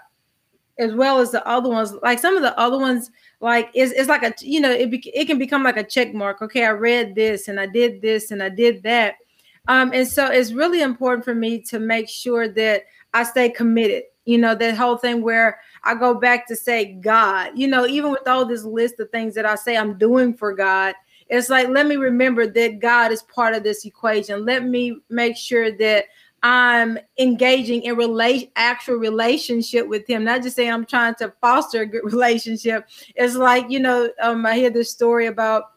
as 0.79 0.93
well 0.95 1.21
as 1.21 1.31
the 1.31 1.47
other 1.47 1.69
ones, 1.71 1.95
like 2.03 2.19
some 2.19 2.37
of 2.37 2.43
the 2.43 2.59
other 2.59 2.79
ones, 2.79 3.11
like 3.41 3.71
it's, 3.75 3.93
it's 3.93 4.09
like 4.09 4.23
a 4.23 4.33
you 4.41 4.61
know 4.61 4.71
it, 4.71 4.91
be, 4.91 4.99
it 5.15 5.27
can 5.27 5.39
become 5.39 5.63
like 5.63 5.77
a 5.77 5.85
check 5.85 6.15
mark 6.15 6.41
okay 6.41 6.65
i 6.65 6.71
read 6.71 7.15
this 7.15 7.49
and 7.49 7.61
i 7.61 7.67
did 7.67 8.01
this 8.01 8.31
and 8.31 8.43
i 8.43 8.49
did 8.49 8.83
that 8.83 9.17
um 9.69 9.91
and 9.93 10.09
so 10.09 10.27
it's 10.27 10.53
really 10.53 10.83
important 10.83 11.25
for 11.25 11.35
me 11.35 11.61
to 11.61 11.79
make 11.79 12.09
sure 12.09 12.49
that 12.49 12.85
i 13.13 13.23
stay 13.23 13.49
committed 13.51 14.05
you 14.25 14.39
know 14.39 14.55
that 14.55 14.75
whole 14.77 14.97
thing 14.97 15.23
where 15.23 15.61
i 15.85 15.95
go 15.95 16.15
back 16.15 16.47
to 16.47 16.57
say 16.57 16.95
god 16.95 17.51
you 17.55 17.69
know 17.69 17.87
even 17.87 18.11
with 18.11 18.27
all 18.27 18.45
this 18.45 18.65
list 18.65 18.99
of 19.01 19.11
things 19.11 19.35
that 19.35 19.45
i 19.45 19.55
say 19.55 19.77
i'm 19.77 19.99
doing 19.99 20.33
for 20.33 20.55
god 20.55 20.95
it's 21.29 21.51
like 21.51 21.69
let 21.69 21.87
me 21.87 21.97
remember 21.97 22.47
that 22.47 22.79
god 22.79 23.13
is 23.13 23.23
part 23.23 23.55
of 23.55 23.63
this 23.63 23.85
equation 23.85 24.45
let 24.45 24.65
me 24.65 24.99
make 25.09 25.37
sure 25.37 25.71
that 25.77 26.05
I'm 26.43 26.99
engaging 27.19 27.83
in 27.83 27.97
relation 27.97 28.51
actual 28.55 28.97
relationship 28.97 29.89
with 29.89 30.07
him, 30.07 30.23
not 30.23 30.43
just 30.43 30.55
saying 30.55 30.71
I'm 30.71 30.87
trying 30.87 31.17
to 31.17 31.33
foster 31.41 31.81
a 31.81 31.87
good 31.87 32.05
relationship. 32.05 32.89
It's 33.17 33.35
like, 33.35 33.69
you 33.69 33.81
know, 33.81 34.11
um, 34.23 34.47
I 34.47 34.55
hear 34.55 34.71
this 34.71 34.91
story 34.91 35.27
about 35.27 35.73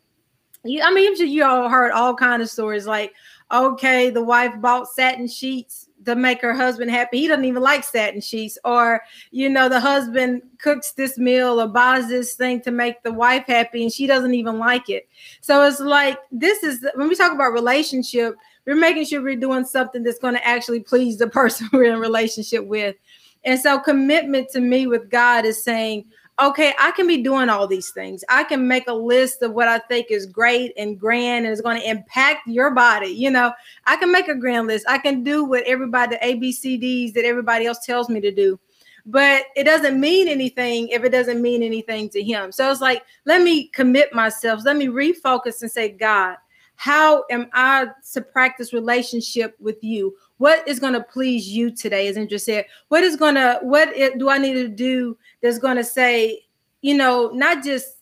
I 0.66 0.92
mean, 0.94 1.16
you 1.16 1.46
all 1.46 1.70
heard 1.70 1.92
all 1.92 2.14
kind 2.14 2.42
of 2.42 2.50
stories 2.50 2.86
like, 2.86 3.14
okay, 3.52 4.10
the 4.10 4.24
wife 4.24 4.54
bought 4.60 4.90
satin 4.90 5.28
sheets 5.28 5.89
to 6.10 6.20
make 6.20 6.42
her 6.42 6.54
husband 6.54 6.92
happy. 6.92 7.20
He 7.20 7.28
doesn't 7.28 7.46
even 7.46 7.64
like 7.64 7.84
satin 7.84 8.22
sheets, 8.22 8.58
or 8.64 9.02
you 9.32 9.50
know, 9.50 9.70
the 9.70 9.80
husband 9.80 10.42
cooks 10.60 10.92
this 10.92 11.18
meal 11.18 11.62
or 11.62 11.68
buys 11.68 12.08
this 12.08 12.36
thing 12.36 12.62
to 12.62 12.72
make 12.72 13.04
the 13.04 13.14
wife 13.14 13.46
happy, 13.48 13.84
and 13.84 13.92
she 13.92 14.08
doesn't 14.08 14.34
even 14.34 14.60
like 14.60 14.90
it. 14.90 15.08
So 15.42 15.66
it's 15.66 15.80
like 15.80 16.20
this 16.32 16.64
is 16.64 16.86
when 16.96 17.08
we 17.08 17.16
talk 17.16 17.34
about 17.34 17.54
relationship 17.54 18.36
we're 18.70 18.76
making 18.76 19.06
sure 19.06 19.24
we're 19.24 19.36
doing 19.36 19.66
something 19.66 20.04
that's 20.04 20.20
going 20.20 20.36
to 20.36 20.48
actually 20.48 20.82
please 20.82 21.18
the 21.18 21.28
person 21.40 21.68
we're 21.74 21.92
in 21.92 22.00
relationship 22.00 22.66
with. 22.66 22.96
And 23.44 23.60
so 23.60 23.80
commitment 23.80 24.50
to 24.50 24.60
me 24.60 24.86
with 24.86 25.10
God 25.10 25.46
is 25.46 25.64
saying, 25.64 26.06
okay, 26.42 26.74
I 26.80 26.92
can 26.92 27.08
be 27.08 27.22
doing 27.22 27.50
all 27.50 27.68
these 27.68 27.92
things. 27.92 28.24
I 28.30 28.44
can 28.44 28.68
make 28.68 28.88
a 28.88 28.94
list 28.94 29.42
of 29.42 29.54
what 29.54 29.68
I 29.68 29.80
think 29.80 30.08
is 30.10 30.26
great 30.26 30.74
and 30.78 31.00
grand 31.00 31.46
and 31.46 31.54
is 31.54 31.62
going 31.62 31.80
to 31.82 31.90
impact 31.90 32.48
your 32.48 32.72
body. 32.72 33.08
You 33.10 33.30
know, 33.30 33.52
I 33.86 33.98
can 33.98 34.12
make 34.12 34.28
a 34.28 34.36
grand 34.36 34.68
list. 34.68 34.86
I 34.88 35.00
can 35.00 35.24
do 35.24 35.44
what 35.44 35.64
everybody, 35.66 36.16
the 36.16 36.26
ABCDs 36.26 37.14
that 37.14 37.26
everybody 37.26 37.66
else 37.66 37.86
tells 37.86 38.10
me 38.10 38.22
to 38.22 38.32
do. 38.32 38.60
but 39.06 39.46
it 39.56 39.64
doesn't 39.64 40.00
mean 40.00 40.28
anything 40.28 40.88
if 40.90 41.04
it 41.04 41.10
doesn't 41.10 41.42
mean 41.42 41.64
anything 41.64 42.10
to 42.10 42.22
him. 42.24 42.52
So 42.52 42.70
it's 42.72 42.82
like, 42.82 43.04
let 43.26 43.42
me 43.42 43.68
commit 43.70 44.14
myself, 44.14 44.62
let 44.64 44.78
me 44.78 44.88
refocus 44.88 45.62
and 45.62 45.72
say, 45.72 45.90
God, 45.90 46.38
how 46.80 47.26
am 47.30 47.50
I 47.52 47.88
to 48.14 48.22
practice 48.22 48.72
relationship 48.72 49.54
with 49.60 49.84
you? 49.84 50.16
What 50.38 50.66
is 50.66 50.80
going 50.80 50.94
to 50.94 51.04
please 51.04 51.46
you 51.46 51.76
today? 51.76 52.08
As 52.08 52.16
Indra 52.16 52.40
said, 52.40 52.68
what 52.88 53.04
is 53.04 53.18
going 53.18 53.36
to, 53.36 53.60
what 53.64 53.94
do 54.18 54.30
I 54.30 54.38
need 54.38 54.54
to 54.54 54.70
do 54.70 55.18
that's 55.44 55.60
going 55.60 55.76
to 55.76 55.84
say, 55.84 56.46
you 56.82 56.96
know, 56.96 57.32
not 57.34 57.66
just 57.66 57.98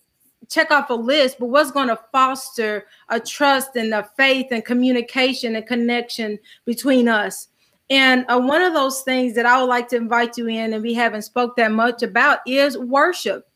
check 0.47 0.69
off 0.69 0.91
a 0.91 0.93
list, 0.93 1.39
but 1.39 1.47
what's 1.47 1.71
going 1.71 1.87
to 1.87 1.99
foster 2.11 2.85
a 3.09 3.19
trust 3.19 3.75
and 3.75 3.91
a 3.95 4.07
faith 4.15 4.45
and 4.51 4.63
communication 4.63 5.55
and 5.55 5.65
connection 5.65 6.37
between 6.63 7.07
us. 7.07 7.47
And 7.89 8.25
uh, 8.29 8.39
one 8.39 8.61
of 8.61 8.75
those 8.75 9.01
things 9.01 9.33
that 9.33 9.47
I 9.47 9.59
would 9.59 9.69
like 9.69 9.87
to 9.87 9.95
invite 9.95 10.37
you 10.37 10.49
in, 10.49 10.73
and 10.73 10.83
we 10.83 10.93
haven't 10.93 11.23
spoke 11.23 11.55
that 11.55 11.71
much 11.71 12.03
about, 12.03 12.41
is 12.45 12.77
worship. 12.77 13.49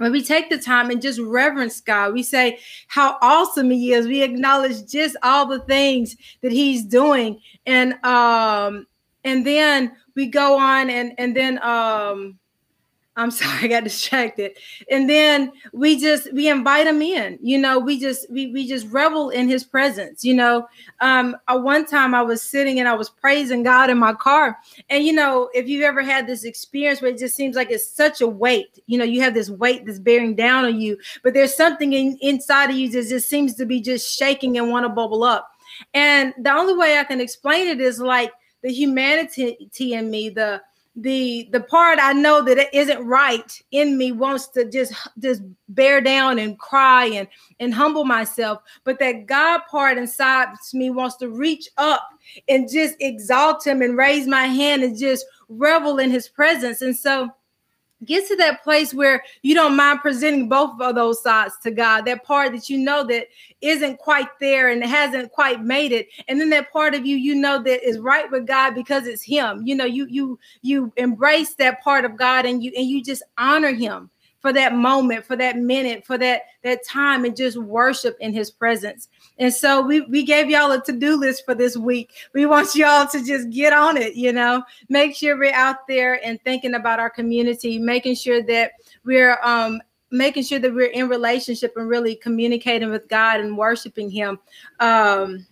When 0.00 0.12
we 0.12 0.24
take 0.24 0.48
the 0.48 0.56
time 0.56 0.88
and 0.88 1.02
just 1.02 1.20
reverence 1.20 1.82
God, 1.82 2.14
we 2.14 2.22
say 2.22 2.58
how 2.88 3.18
awesome 3.20 3.70
He 3.70 3.92
is. 3.92 4.06
We 4.06 4.22
acknowledge 4.22 4.90
just 4.90 5.14
all 5.22 5.44
the 5.44 5.60
things 5.60 6.16
that 6.40 6.52
He's 6.52 6.86
doing, 6.86 7.38
and 7.66 8.02
um, 8.02 8.86
and 9.24 9.46
then 9.46 9.92
we 10.16 10.28
go 10.28 10.58
on 10.58 10.88
and 10.88 11.12
and 11.18 11.36
then 11.36 11.62
um, 11.62 12.38
I'm 13.16 13.30
sorry, 13.30 13.64
I 13.64 13.66
got 13.66 13.84
distracted. 13.84 14.52
And 14.90 15.08
then 15.08 15.52
we 15.72 15.98
just 15.98 16.32
we 16.32 16.48
invite 16.48 16.86
him 16.86 17.02
in. 17.02 17.38
You 17.42 17.58
know, 17.58 17.78
we 17.78 17.98
just 17.98 18.30
we 18.30 18.48
we 18.48 18.66
just 18.66 18.86
revel 18.88 19.30
in 19.30 19.48
his 19.48 19.64
presence. 19.64 20.24
You 20.24 20.34
know, 20.34 20.68
um, 21.00 21.36
at 21.48 21.62
one 21.62 21.86
time 21.86 22.14
I 22.14 22.22
was 22.22 22.42
sitting 22.42 22.78
and 22.78 22.88
I 22.88 22.94
was 22.94 23.10
praising 23.10 23.62
God 23.62 23.90
in 23.90 23.98
my 23.98 24.12
car. 24.12 24.58
And 24.88 25.04
you 25.04 25.12
know, 25.12 25.50
if 25.54 25.68
you've 25.68 25.82
ever 25.82 26.02
had 26.02 26.26
this 26.26 26.44
experience 26.44 27.02
where 27.02 27.10
it 27.10 27.18
just 27.18 27.36
seems 27.36 27.56
like 27.56 27.70
it's 27.70 27.88
such 27.88 28.20
a 28.20 28.28
weight, 28.28 28.78
you 28.86 28.98
know, 28.98 29.04
you 29.04 29.20
have 29.22 29.34
this 29.34 29.50
weight 29.50 29.86
that's 29.86 29.98
bearing 29.98 30.34
down 30.34 30.64
on 30.64 30.80
you, 30.80 30.96
but 31.22 31.34
there's 31.34 31.54
something 31.54 31.92
in, 31.92 32.16
inside 32.20 32.70
of 32.70 32.76
you 32.76 32.88
that 32.90 33.08
just 33.08 33.28
seems 33.28 33.54
to 33.54 33.66
be 33.66 33.80
just 33.80 34.16
shaking 34.16 34.56
and 34.56 34.70
want 34.70 34.84
to 34.84 34.88
bubble 34.88 35.24
up. 35.24 35.50
And 35.94 36.34
the 36.38 36.52
only 36.52 36.74
way 36.74 36.98
I 36.98 37.04
can 37.04 37.20
explain 37.20 37.68
it 37.68 37.80
is 37.80 38.00
like 38.00 38.32
the 38.62 38.72
humanity 38.72 39.68
in 39.78 40.10
me, 40.10 40.28
the 40.28 40.60
the 41.00 41.48
the 41.50 41.60
part 41.60 41.98
I 42.00 42.12
know 42.12 42.44
that 42.44 42.58
it 42.58 42.68
isn't 42.72 43.04
right 43.06 43.62
in 43.70 43.96
me 43.96 44.12
wants 44.12 44.48
to 44.48 44.68
just 44.68 44.92
just 45.18 45.42
bear 45.68 46.00
down 46.00 46.38
and 46.38 46.58
cry 46.58 47.06
and 47.06 47.26
and 47.58 47.72
humble 47.72 48.04
myself, 48.04 48.62
but 48.84 48.98
that 48.98 49.26
God 49.26 49.62
part 49.70 49.98
inside 49.98 50.48
me 50.74 50.90
wants 50.90 51.16
to 51.16 51.28
reach 51.28 51.68
up 51.78 52.08
and 52.48 52.70
just 52.70 52.96
exalt 53.00 53.66
Him 53.66 53.82
and 53.82 53.96
raise 53.96 54.26
my 54.26 54.44
hand 54.44 54.82
and 54.82 54.98
just 54.98 55.24
revel 55.48 55.98
in 55.98 56.10
His 56.10 56.28
presence. 56.28 56.82
And 56.82 56.96
so 56.96 57.30
get 58.04 58.26
to 58.28 58.36
that 58.36 58.62
place 58.62 58.94
where 58.94 59.22
you 59.42 59.54
don't 59.54 59.76
mind 59.76 60.00
presenting 60.00 60.48
both 60.48 60.80
of 60.80 60.94
those 60.94 61.22
sides 61.22 61.54
to 61.62 61.70
God. 61.70 62.04
That 62.04 62.24
part 62.24 62.52
that 62.52 62.68
you 62.68 62.78
know 62.78 63.04
that 63.06 63.26
isn't 63.60 63.98
quite 63.98 64.28
there 64.40 64.70
and 64.70 64.84
hasn't 64.84 65.32
quite 65.32 65.62
made 65.62 65.92
it, 65.92 66.08
and 66.28 66.40
then 66.40 66.50
that 66.50 66.72
part 66.72 66.94
of 66.94 67.06
you 67.06 67.16
you 67.16 67.34
know 67.34 67.62
that 67.62 67.86
is 67.86 67.98
right 67.98 68.30
with 68.30 68.46
God 68.46 68.74
because 68.74 69.06
it's 69.06 69.22
Him. 69.22 69.62
You 69.64 69.74
know, 69.74 69.84
you 69.84 70.06
you 70.08 70.38
you 70.62 70.92
embrace 70.96 71.54
that 71.54 71.82
part 71.82 72.04
of 72.04 72.16
God 72.16 72.46
and 72.46 72.62
you 72.62 72.72
and 72.76 72.86
you 72.86 73.02
just 73.02 73.22
honor 73.38 73.72
Him 73.72 74.10
for 74.40 74.52
that 74.54 74.74
moment, 74.74 75.24
for 75.24 75.36
that 75.36 75.56
minute, 75.58 76.04
for 76.06 76.16
that 76.18 76.42
that 76.64 76.84
time, 76.86 77.24
and 77.24 77.36
just 77.36 77.56
worship 77.58 78.16
in 78.20 78.32
His 78.32 78.50
presence. 78.50 79.08
And 79.40 79.52
so 79.52 79.80
we 79.80 80.02
we 80.02 80.22
gave 80.22 80.50
y'all 80.50 80.70
a 80.70 80.82
to 80.82 80.92
do 80.92 81.16
list 81.16 81.46
for 81.46 81.54
this 81.54 81.76
week. 81.76 82.12
We 82.34 82.44
want 82.44 82.74
y'all 82.74 83.08
to 83.08 83.24
just 83.24 83.48
get 83.50 83.72
on 83.72 83.96
it. 83.96 84.14
You 84.14 84.32
know, 84.32 84.62
make 84.90 85.16
sure 85.16 85.38
we're 85.38 85.54
out 85.54 85.88
there 85.88 86.24
and 86.24 86.38
thinking 86.44 86.74
about 86.74 87.00
our 87.00 87.08
community, 87.08 87.78
making 87.78 88.16
sure 88.16 88.42
that 88.42 88.72
we're 89.02 89.38
um 89.42 89.80
making 90.10 90.42
sure 90.42 90.58
that 90.58 90.74
we're 90.74 90.90
in 90.90 91.08
relationship 91.08 91.72
and 91.76 91.88
really 91.88 92.16
communicating 92.16 92.90
with 92.90 93.08
God 93.08 93.40
and 93.40 93.56
worshiping 93.56 94.10
Him. 94.10 94.38
Um, 94.78 95.46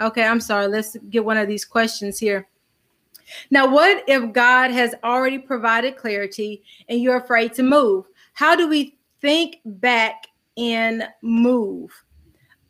okay, 0.00 0.24
I'm 0.24 0.40
sorry. 0.40 0.66
Let's 0.66 0.96
get 1.10 1.24
one 1.24 1.36
of 1.36 1.46
these 1.46 1.64
questions 1.64 2.18
here. 2.18 2.48
Now, 3.52 3.70
what 3.70 4.02
if 4.08 4.32
God 4.32 4.72
has 4.72 4.96
already 5.04 5.38
provided 5.38 5.96
clarity 5.96 6.64
and 6.88 7.00
you're 7.00 7.18
afraid 7.18 7.54
to 7.54 7.62
move? 7.62 8.06
How 8.32 8.56
do 8.56 8.66
we 8.66 8.98
think 9.20 9.58
back 9.64 10.26
and 10.56 11.08
move? 11.22 11.90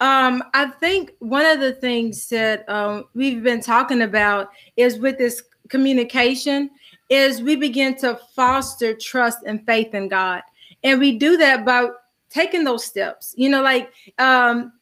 Um, 0.01 0.43
I 0.55 0.67
think 0.67 1.13
one 1.19 1.45
of 1.45 1.61
the 1.61 1.73
things 1.73 2.29
that 2.29 2.67
um, 2.69 3.05
we've 3.15 3.43
been 3.43 3.61
talking 3.61 4.03
about 4.03 4.49
is 4.77 4.99
with 4.99 5.19
this 5.19 5.43
communication 5.69 6.71
is 7.11 7.43
we 7.43 7.57
begin 7.57 7.97
to 7.99 8.19
foster 8.35 8.95
trust 8.95 9.41
and 9.47 9.65
faith 9.67 9.95
in 9.95 10.09
God. 10.09 10.43
And 10.83 10.99
we 10.99 11.19
do 11.19 11.37
that 11.37 11.67
by 11.67 11.89
taking 12.31 12.65
those 12.65 12.85
steps. 12.85 13.35
You 13.37 13.51
know, 13.51 13.63
like 13.63 13.93
um, 14.19 14.73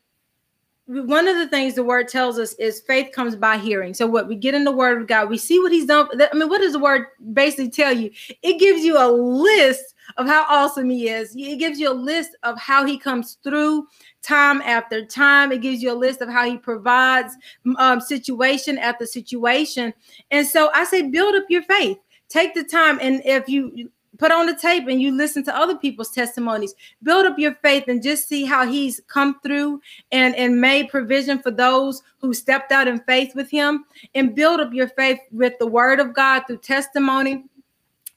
one 0.87 1.27
of 1.27 1.37
the 1.37 1.49
things 1.49 1.75
the 1.75 1.83
word 1.83 2.09
tells 2.09 2.39
us 2.39 2.53
is 2.55 2.81
faith 2.81 3.13
comes 3.13 3.35
by 3.35 3.59
hearing. 3.59 3.95
So 3.95 4.07
what 4.07 4.29
we 4.29 4.37
get 4.37 4.55
in 4.55 4.65
the 4.65 4.73
word 4.73 5.01
of 5.01 5.09
God, 5.09 5.29
we 5.29 5.39
see 5.39 5.59
what 5.59 5.73
he's 5.73 5.87
done. 5.87 6.09
I 6.13 6.35
mean, 6.37 6.49
what 6.49 6.61
does 6.61 6.75
the 6.75 6.79
word 6.79 7.07
basically 7.33 7.71
tell 7.71 7.93
you? 7.93 8.11
It 8.43 8.61
gives 8.61 8.83
you 8.83 8.99
a 8.99 9.09
list 9.11 9.95
of 10.19 10.27
how 10.27 10.45
awesome 10.49 10.91
he 10.91 11.09
is. 11.09 11.35
It 11.37 11.59
gives 11.59 11.79
you 11.81 11.91
a 11.91 11.95
list 11.95 12.37
of 12.43 12.59
how 12.59 12.85
he 12.85 12.99
comes 12.99 13.39
through 13.43 13.87
time 14.21 14.61
after 14.63 15.05
time. 15.07 15.53
It 15.53 15.63
gives 15.63 15.81
you 15.81 15.93
a 15.93 15.95
list 15.95 16.21
of 16.21 16.29
how 16.29 16.45
he 16.45 16.59
provides 16.59 17.35
um, 17.79 18.01
situation 18.01 18.77
after 18.79 19.07
situation. 19.07 19.95
And 20.31 20.47
so 20.47 20.71
I 20.75 20.85
say, 20.85 21.03
build 21.03 21.37
up 21.37 21.45
your 21.49 21.63
faith. 21.63 21.99
Take 22.29 22.53
the 22.53 22.65
time, 22.65 22.99
and 23.01 23.23
if 23.25 23.49
you 23.49 23.91
put 24.19 24.33
on 24.33 24.47
the 24.47 24.55
tape 24.55 24.87
and 24.89 25.01
you 25.01 25.17
listen 25.17 25.45
to 25.45 25.57
other 25.57 25.77
people's 25.77 26.11
testimonies 26.11 26.75
build 27.03 27.25
up 27.25 27.39
your 27.39 27.55
faith 27.63 27.85
and 27.87 28.03
just 28.03 28.29
see 28.29 28.45
how 28.45 28.67
he's 28.67 29.01
come 29.07 29.39
through 29.41 29.81
and 30.13 30.35
and 30.35 30.61
made 30.61 30.89
provision 30.89 31.39
for 31.39 31.51
those 31.51 32.03
who 32.21 32.35
stepped 32.35 32.73
out 32.73 32.89
in 32.89 32.99
faith 33.01 33.35
with 33.35 33.51
him 33.51 33.85
and 34.15 34.35
build 34.35 34.61
up 34.61 34.73
your 34.73 34.89
faith 34.89 35.21
with 35.31 35.55
the 35.59 35.67
word 35.67 36.01
of 36.01 36.13
god 36.13 36.43
through 36.47 36.59
testimony 36.59 37.45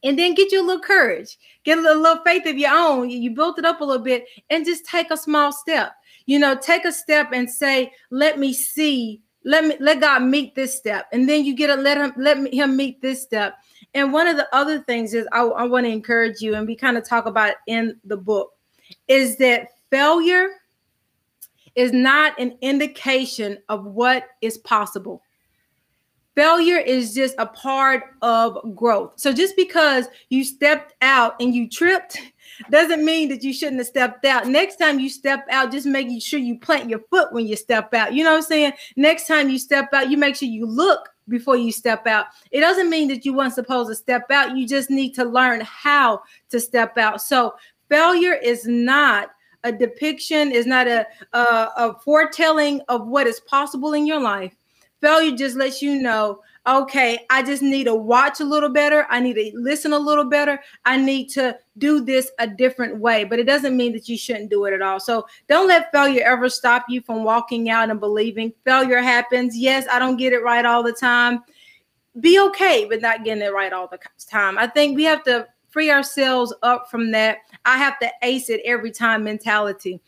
and 0.04 0.18
then 0.18 0.34
get 0.34 0.52
you 0.52 0.62
a 0.62 0.66
little 0.66 0.82
courage. 0.82 1.38
Get 1.64 1.78
a 1.78 1.82
little, 1.82 2.24
faith 2.24 2.46
of 2.46 2.58
your 2.58 2.74
own. 2.74 3.10
You 3.10 3.32
built 3.32 3.60
it 3.60 3.66
up 3.66 3.82
a 3.82 3.84
little 3.84 4.04
bit 4.04 4.26
and 4.50 4.66
just 4.66 4.86
take 4.86 5.12
a 5.12 5.18
small 5.18 5.52
step. 5.52 5.94
You 6.26 6.40
know 6.40 6.56
take 6.56 6.86
a 6.86 6.92
step 6.92 7.32
and 7.34 7.50
say 7.50 7.92
let 8.10 8.40
me 8.40 8.54
see. 8.54 9.22
Let 9.44 9.66
me 9.66 9.76
let 9.80 10.02
god 10.02 10.24
meet 10.24 10.56
this 10.56 10.76
step. 10.76 11.08
And 11.12 11.28
then 11.28 11.46
you 11.46 11.56
get 11.56 11.70
a 11.70 11.76
let 11.76 11.98
him 11.98 12.14
let 12.18 12.38
him 12.54 12.76
meet 12.76 13.02
this 13.02 13.22
step. 13.22 13.56
And 13.94 14.14
one 14.14 14.28
of 14.28 14.38
the 14.38 14.48
other 14.56 14.80
things 14.80 15.14
is 15.14 15.28
I, 15.32 15.42
I 15.42 15.64
want 15.64 15.86
to 15.86 15.92
encourage 15.92 16.42
you, 16.42 16.56
and 16.56 16.66
we 16.66 16.76
kind 16.76 16.98
of 16.98 17.08
talk 17.08 17.26
about 17.26 17.56
in 17.68 17.98
the 18.06 18.18
book, 18.18 18.54
is 19.08 19.38
that 19.38 19.70
failure 19.90 20.50
is 21.76 21.92
not 21.92 22.40
an 22.40 22.58
indication 22.62 23.58
of 23.70 23.86
what 23.86 24.26
is 24.42 24.58
possible. 24.60 25.22
Failure 26.36 26.78
is 26.78 27.14
just 27.14 27.36
a 27.38 27.46
part 27.46 28.04
of 28.22 28.58
growth. 28.74 29.14
So 29.18 29.34
just 29.34 29.56
because 29.58 30.08
you 30.30 30.46
stepped 30.46 30.94
out 31.02 31.36
and 31.42 31.54
you 31.54 31.68
tripped 31.68 32.18
doesn't 32.70 33.04
mean 33.04 33.28
that 33.30 33.44
you 33.44 33.54
shouldn't 33.54 33.80
have 33.80 33.88
stepped 33.88 34.26
out. 34.26 34.48
Next 34.48 34.78
time 34.78 35.00
you 35.00 35.10
step 35.10 35.46
out, 35.50 35.72
just 35.72 35.86
making 35.86 36.20
sure 36.20 36.40
you 36.40 36.58
plant 36.58 36.90
your 36.90 37.02
foot 37.10 37.34
when 37.34 37.48
you 37.48 37.58
step 37.58 37.94
out. 37.94 38.14
You 38.14 38.24
know 38.24 38.32
what 38.32 38.38
I'm 38.38 38.44
saying? 38.44 38.74
Next 38.96 39.28
time 39.28 39.50
you 39.50 39.60
step 39.60 39.94
out, 39.94 40.10
you 40.10 40.18
make 40.18 40.38
sure 40.38 40.48
you 40.48 40.66
look 40.66 41.10
before 41.28 41.58
you 41.58 41.72
step 41.72 42.08
out. 42.08 42.28
It 42.52 42.62
doesn't 42.62 42.90
mean 42.90 43.10
that 43.10 43.26
you 43.26 43.34
weren't 43.34 43.54
supposed 43.54 43.90
to 43.90 43.96
step 43.96 44.32
out. 44.32 44.56
You 44.56 44.66
just 44.68 44.90
need 44.90 45.14
to 45.16 45.26
learn 45.26 45.62
how 45.62 46.22
to 46.50 46.60
step 46.60 46.98
out. 46.98 47.22
So 47.22 47.56
failure 47.90 48.34
is 48.34 48.66
not 48.66 49.32
a 49.64 49.72
depiction, 49.72 50.52
is 50.52 50.66
not 50.66 50.88
a, 50.88 51.06
a, 51.34 51.40
a 51.40 52.00
foretelling 52.04 52.82
of 52.88 53.08
what 53.08 53.28
is 53.28 53.40
possible 53.42 53.94
in 53.94 54.08
your 54.08 54.20
life. 54.20 54.56
Failure 55.02 55.36
just 55.36 55.56
lets 55.56 55.82
you 55.82 56.02
know 56.02 56.42
okay, 56.68 57.26
I 57.30 57.42
just 57.42 57.62
need 57.62 57.86
to 57.86 57.96
watch 57.96 58.40
a 58.40 58.46
little 58.46 58.70
better. 58.70 59.08
I 59.10 59.20
need 59.20 59.34
to 59.34 59.52
listen 59.56 59.94
a 59.94 60.00
little 60.00 60.26
better. 60.26 60.60
I 60.86 60.98
need 60.98 61.30
to 61.30 61.58
do 61.78 62.04
this 62.04 62.32
a 62.40 62.48
different 62.48 63.00
way. 63.00 63.24
But 63.24 63.40
it 63.40 63.46
doesn't 63.46 63.76
mean 63.76 63.94
that 63.94 64.08
you 64.08 64.18
shouldn't 64.18 64.50
do 64.50 64.66
it 64.66 64.74
at 64.74 64.82
all. 64.82 65.00
So 65.00 65.26
don't 65.48 65.68
let 65.68 65.92
failure 65.92 66.24
ever 66.24 66.50
stop 66.50 66.86
you 66.88 67.02
from 67.02 67.24
walking 67.24 67.70
out 67.70 67.90
and 67.90 68.00
believing. 68.00 68.54
Failure 68.64 69.02
happens. 69.02 69.58
Yes, 69.58 69.88
I 69.92 70.00
don't 70.00 70.18
get 70.18 70.34
it 70.34 70.44
right 70.44 70.66
all 70.66 70.84
the 70.84 70.94
time. 70.94 71.44
Be 72.20 72.40
okay 72.40 72.86
with 72.86 73.02
not 73.02 73.24
getting 73.24 73.44
it 73.44 73.54
right 73.54 73.74
all 73.74 73.88
the 73.88 74.00
time. 74.30 74.58
I 74.58 74.68
think 74.68 74.96
we 74.96 75.04
have 75.06 75.24
to 75.24 75.48
free 75.70 75.90
ourselves 75.90 76.54
up 76.62 76.92
from 76.92 77.12
that. 77.12 77.40
I 77.66 77.78
have 77.78 77.98
to 78.00 78.12
ace 78.22 78.50
it 78.50 78.62
every 78.66 78.92
time 78.92 79.24
mentality 79.24 80.02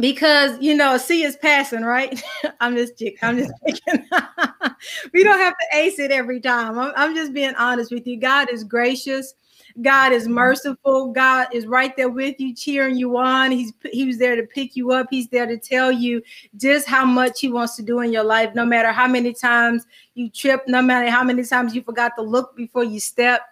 because 0.00 0.58
you 0.60 0.74
know, 0.76 0.96
see 0.98 1.22
is 1.22 1.36
passing, 1.36 1.82
right? 1.82 2.22
I'm 2.60 2.76
just 2.76 3.02
I'm 3.22 3.38
just 3.38 3.52
we 5.12 5.24
don't 5.24 5.38
have 5.38 5.54
to 5.54 5.78
ace 5.78 5.98
it 5.98 6.10
every 6.10 6.40
time. 6.40 6.78
I'm, 6.78 6.92
I'm 6.96 7.14
just 7.14 7.32
being 7.32 7.54
honest 7.56 7.90
with 7.90 8.06
you. 8.06 8.18
God 8.18 8.50
is 8.50 8.64
gracious. 8.64 9.34
God 9.82 10.12
is 10.12 10.26
merciful. 10.26 11.12
God 11.12 11.48
is 11.52 11.66
right 11.66 11.94
there 11.96 12.08
with 12.08 12.40
you, 12.40 12.54
cheering 12.54 12.96
you 12.96 13.16
on. 13.18 13.50
He's 13.50 13.72
he 13.92 14.06
was 14.06 14.18
there 14.18 14.36
to 14.36 14.42
pick 14.42 14.74
you 14.74 14.92
up. 14.92 15.08
He's 15.10 15.28
there 15.28 15.46
to 15.46 15.58
tell 15.58 15.92
you 15.92 16.22
just 16.56 16.86
how 16.86 17.04
much 17.04 17.40
he 17.40 17.48
wants 17.48 17.76
to 17.76 17.82
do 17.82 18.00
in 18.00 18.12
your 18.12 18.24
life, 18.24 18.54
no 18.54 18.64
matter 18.64 18.90
how 18.90 19.06
many 19.06 19.34
times 19.34 19.86
you 20.14 20.30
trip, 20.30 20.62
no 20.66 20.80
matter 20.80 21.10
how 21.10 21.22
many 21.24 21.44
times 21.44 21.74
you 21.74 21.82
forgot 21.82 22.12
to 22.16 22.22
look 22.22 22.56
before 22.56 22.84
you 22.84 23.00
step. 23.00 23.42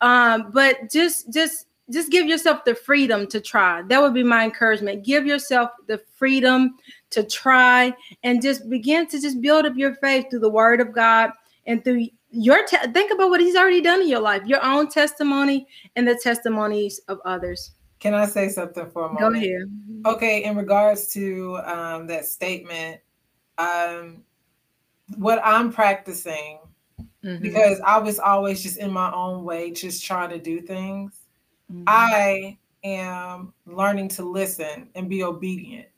Um, 0.00 0.50
but 0.52 0.90
just 0.90 1.32
just 1.32 1.67
just 1.90 2.10
give 2.10 2.26
yourself 2.26 2.64
the 2.64 2.74
freedom 2.74 3.26
to 3.28 3.40
try. 3.40 3.82
That 3.82 4.02
would 4.02 4.14
be 4.14 4.22
my 4.22 4.44
encouragement. 4.44 5.04
Give 5.04 5.26
yourself 5.26 5.70
the 5.86 5.98
freedom 6.16 6.76
to 7.10 7.22
try 7.22 7.94
and 8.22 8.42
just 8.42 8.68
begin 8.68 9.06
to 9.08 9.20
just 9.20 9.40
build 9.40 9.64
up 9.64 9.76
your 9.76 9.94
faith 9.96 10.26
through 10.30 10.40
the 10.40 10.50
word 10.50 10.80
of 10.80 10.92
God 10.92 11.30
and 11.66 11.82
through 11.82 12.08
your 12.30 12.66
te- 12.66 12.92
think 12.92 13.12
about 13.12 13.30
what 13.30 13.40
he's 13.40 13.56
already 13.56 13.80
done 13.80 14.02
in 14.02 14.08
your 14.08 14.20
life, 14.20 14.42
your 14.44 14.62
own 14.64 14.88
testimony 14.88 15.66
and 15.96 16.06
the 16.06 16.18
testimonies 16.22 17.00
of 17.08 17.20
others. 17.24 17.72
Can 18.00 18.14
I 18.14 18.26
say 18.26 18.48
something 18.48 18.88
for 18.90 19.06
a 19.06 19.12
moment? 19.12 19.34
Go 19.34 19.38
ahead. 19.38 20.14
Okay, 20.16 20.44
in 20.44 20.56
regards 20.56 21.08
to 21.14 21.56
um, 21.64 22.06
that 22.06 22.26
statement, 22.26 23.00
um, 23.56 24.22
what 25.16 25.40
I'm 25.42 25.72
practicing, 25.72 26.60
mm-hmm. 27.24 27.42
because 27.42 27.80
I 27.80 27.98
was 27.98 28.18
always 28.18 28.62
just 28.62 28.78
in 28.78 28.92
my 28.92 29.12
own 29.12 29.44
way, 29.44 29.72
just 29.72 30.04
trying 30.04 30.30
to 30.30 30.38
do 30.38 30.60
things, 30.60 31.17
mm-hmm. 31.70 31.84
I 31.86 32.58
am 32.84 33.52
learning 33.66 34.08
to 34.08 34.24
listen 34.24 34.88
and 34.94 35.08
be 35.08 35.22
obedient. 35.22 35.88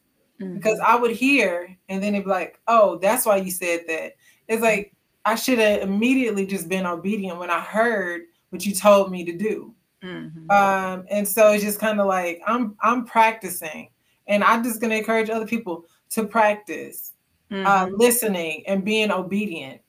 Mm-hmm. 0.41 0.55
Because 0.55 0.81
I 0.81 0.97
would 0.97 1.11
hear 1.13 1.77
and 1.89 2.03
then 2.03 2.15
it'd 2.15 2.25
be 2.25 2.31
like, 2.31 2.59
oh, 2.67 2.99
that's 2.99 3.27
why 3.27 3.37
you 3.37 3.51
said 3.51 3.81
that. 3.89 4.15
It's 4.49 4.63
like 4.63 4.95
I 5.25 5.35
should 5.35 5.59
have 5.59 5.83
immediately 5.83 6.47
just 6.47 6.69
been 6.69 6.87
obedient 6.87 7.39
when 7.39 7.51
I 7.51 7.61
heard 7.61 8.23
what 8.51 8.65
you 8.65 8.75
told 8.75 9.11
me 9.11 9.25
to 9.25 9.37
do. 9.37 9.75
Mm-hmm. 10.03 10.51
Um, 10.51 11.05
and 11.11 11.27
so 11.29 11.53
it's 11.53 11.63
just 11.63 11.79
kind 11.79 12.01
of 12.01 12.07
like 12.07 12.41
I'm 12.47 12.75
I'm 12.81 13.05
practicing, 13.05 13.91
and 14.27 14.43
I'm 14.43 14.65
just 14.65 14.81
gonna 14.81 14.95
encourage 14.95 15.29
other 15.29 15.47
people 15.47 15.85
to 16.11 16.25
practice 16.25 17.13
uh, 17.51 17.55
mm-hmm. 17.55 17.67
uh, 17.67 17.97
listening 17.97 18.65
and 18.67 18.85
being 18.85 19.11
obedient. 19.11 19.81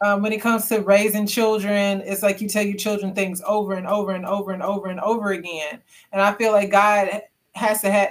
Um, 0.00 0.22
when 0.22 0.32
it 0.32 0.40
comes 0.40 0.68
to 0.68 0.80
raising 0.80 1.26
children, 1.26 2.02
it's 2.04 2.22
like 2.22 2.40
you 2.40 2.48
tell 2.48 2.64
your 2.64 2.76
children 2.76 3.14
things 3.14 3.42
over 3.44 3.74
and 3.74 3.86
over 3.86 4.12
and 4.12 4.24
over 4.24 4.52
and 4.52 4.62
over 4.62 4.86
and 4.88 5.00
over 5.00 5.32
again. 5.32 5.80
And 6.12 6.22
I 6.22 6.32
feel 6.34 6.52
like 6.52 6.70
God 6.70 7.22
has 7.54 7.80
to 7.82 7.90
have 7.90 8.10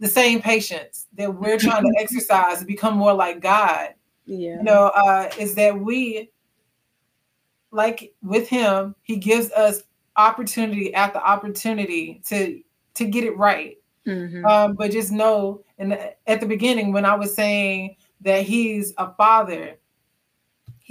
the 0.00 0.08
same 0.08 0.40
patience 0.40 1.08
that 1.14 1.34
we're 1.34 1.58
trying 1.58 1.84
to 1.84 1.94
exercise 1.98 2.60
to 2.60 2.64
become 2.64 2.96
more 2.96 3.12
like 3.12 3.40
God 3.40 3.90
yeah 4.26 4.56
you 4.56 4.62
know 4.62 4.86
uh 4.94 5.28
is 5.38 5.54
that 5.54 5.78
we 5.78 6.30
like 7.70 8.14
with 8.22 8.48
him 8.48 8.94
he 9.02 9.16
gives 9.16 9.50
us 9.52 9.82
opportunity 10.16 10.92
after 10.94 11.18
opportunity 11.18 12.20
to 12.24 12.60
to 12.94 13.04
get 13.04 13.24
it 13.24 13.36
right 13.36 13.78
mm-hmm. 14.06 14.44
um 14.44 14.74
but 14.74 14.90
just 14.90 15.10
know 15.10 15.62
and 15.78 15.92
at 16.26 16.40
the 16.40 16.46
beginning 16.46 16.92
when 16.92 17.04
i 17.04 17.14
was 17.14 17.34
saying 17.34 17.96
that 18.20 18.42
he's 18.42 18.92
a 18.98 19.12
father 19.14 19.76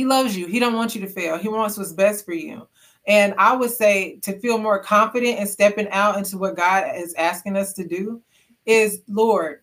he 0.02 0.06
loves 0.06 0.36
you 0.36 0.48
he 0.48 0.58
don't 0.58 0.74
want 0.74 0.96
you 0.96 1.02
to 1.02 1.06
fail 1.06 1.38
he 1.38 1.48
wants 1.48 1.78
what's 1.78 1.94
best 1.94 2.26
for 2.26 2.34
you 2.34 2.68
and 3.06 3.36
i 3.38 3.56
would 3.56 3.70
say 3.70 4.16
to 4.18 4.40
feel 4.40 4.58
more 4.58 4.82
confident 4.82 5.38
in 5.38 5.46
stepping 5.46 5.88
out 5.90 6.18
into 6.18 6.40
what 6.40 6.56
god 6.56 6.86
is 6.96 7.14
asking 7.14 7.56
us 7.56 7.72
to 7.72 7.88
do 7.88 8.20
is 8.66 9.04
lord 9.08 9.62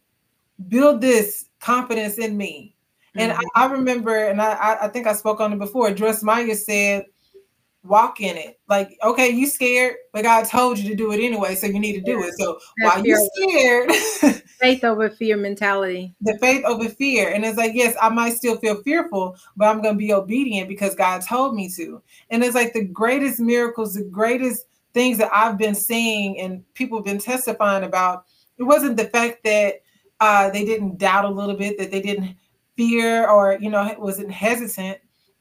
build 0.69 1.01
this 1.01 1.47
confidence 1.59 2.19
in 2.19 2.37
me 2.37 2.73
and 3.17 3.33
mm-hmm. 3.33 3.43
I, 3.57 3.65
I, 3.65 3.73
remember, 3.73 4.27
and 4.27 4.41
I, 4.41 4.77
I 4.83 4.89
think 4.89 5.09
I 5.09 5.13
spoke 5.13 5.41
on 5.41 5.53
it 5.53 5.59
before. 5.59 5.91
Joyce 5.91 6.23
Meyer 6.23 6.55
said, 6.55 7.07
"Walk 7.89 8.21
in 8.21 8.37
it." 8.37 8.59
Like, 8.69 8.97
okay, 9.03 9.31
you 9.31 9.47
scared, 9.47 9.97
but 10.13 10.23
God 10.23 10.45
told 10.47 10.79
you 10.79 10.89
to 10.89 10.95
do 10.95 11.13
it 11.13 11.25
anyway, 11.25 11.55
so 11.55 11.67
you 11.67 11.79
need 11.79 11.95
to 11.95 12.01
do 12.01 12.23
it. 12.23 12.35
So 12.39 12.59
That's 12.79 12.97
while 12.97 13.07
you're 13.07 13.29
scared, 13.35 13.91
faith 14.61 14.85
over 14.85 15.11
fear 15.11 15.37
mentality. 15.37 16.15
The 16.21 16.39
faith 16.39 16.65
over 16.65 16.89
fear, 16.89 17.33
and 17.33 17.45
it's 17.45 17.57
like, 17.57 17.73
yes, 17.75 17.97
I 18.01 18.09
might 18.09 18.35
still 18.35 18.57
feel 18.59 18.83
fearful, 18.83 19.37
but 19.57 19.69
I'm 19.69 19.83
going 19.83 19.95
to 19.95 19.99
be 19.99 20.13
obedient 20.13 20.69
because 20.69 20.95
God 20.95 21.23
told 21.23 21.55
me 21.55 21.71
to. 21.77 22.03
And 22.31 22.45
it's 22.45 22.55
like 22.55 22.73
the 22.73 22.85
greatest 22.85 23.41
miracles, 23.41 23.95
the 23.95 24.05
greatest 24.05 24.67
things 24.95 25.19
that 25.19 25.31
I've 25.35 25.59
been 25.59 25.75
seeing, 25.75 26.39
and 26.41 26.63
people 26.75 26.99
have 26.99 27.07
been 27.07 27.19
testifying 27.19 27.85
about. 27.85 28.25
It 28.59 28.65
wasn't 28.65 28.97
the 28.97 29.07
fact 29.07 29.45
that 29.45 29.83
uh, 30.21 30.51
they 30.51 30.65
didn't 30.65 30.99
doubt 30.99 31.25
a 31.25 31.29
little 31.29 31.57
bit, 31.57 31.79
that 31.79 31.91
they 31.91 32.03
didn't 32.03 32.37
fear 32.79 33.29
or 33.29 33.59
you 33.61 33.69
know 33.69 33.93
wasn't 33.99 34.31
hesitant 34.31 34.99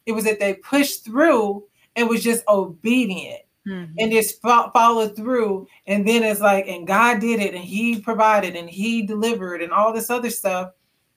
it 0.07 0.13
was 0.13 0.23
that 0.23 0.39
they 0.39 0.55
pushed 0.55 1.05
through 1.05 1.63
and 1.97 2.07
was 2.07 2.23
just 2.23 2.47
obedient 2.47 3.41
mm-hmm. 3.67 3.91
and 3.97 4.11
just 4.11 4.41
fo- 4.41 4.71
followed 4.71 5.15
through 5.15 5.67
and 5.87 6.07
then 6.07 6.23
it's 6.23 6.39
like 6.39 6.67
and 6.67 6.87
god 6.87 7.19
did 7.19 7.41
it 7.41 7.53
and 7.53 7.63
he 7.63 7.99
provided 7.99 8.55
and 8.55 8.69
he 8.69 9.05
delivered 9.05 9.61
and 9.61 9.73
all 9.73 9.91
this 9.91 10.09
other 10.09 10.29
stuff 10.29 10.71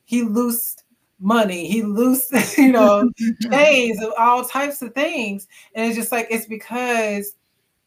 he 0.04 0.22
loosed 0.22 0.82
money 1.20 1.68
he 1.68 1.82
loosed 1.82 2.32
you 2.58 2.72
know 2.72 3.08
chains 3.50 4.02
of 4.02 4.12
all 4.18 4.44
types 4.44 4.82
of 4.82 4.92
things 4.94 5.46
and 5.76 5.86
it's 5.86 5.96
just 5.96 6.10
like 6.10 6.26
it's 6.30 6.46
because 6.46 7.36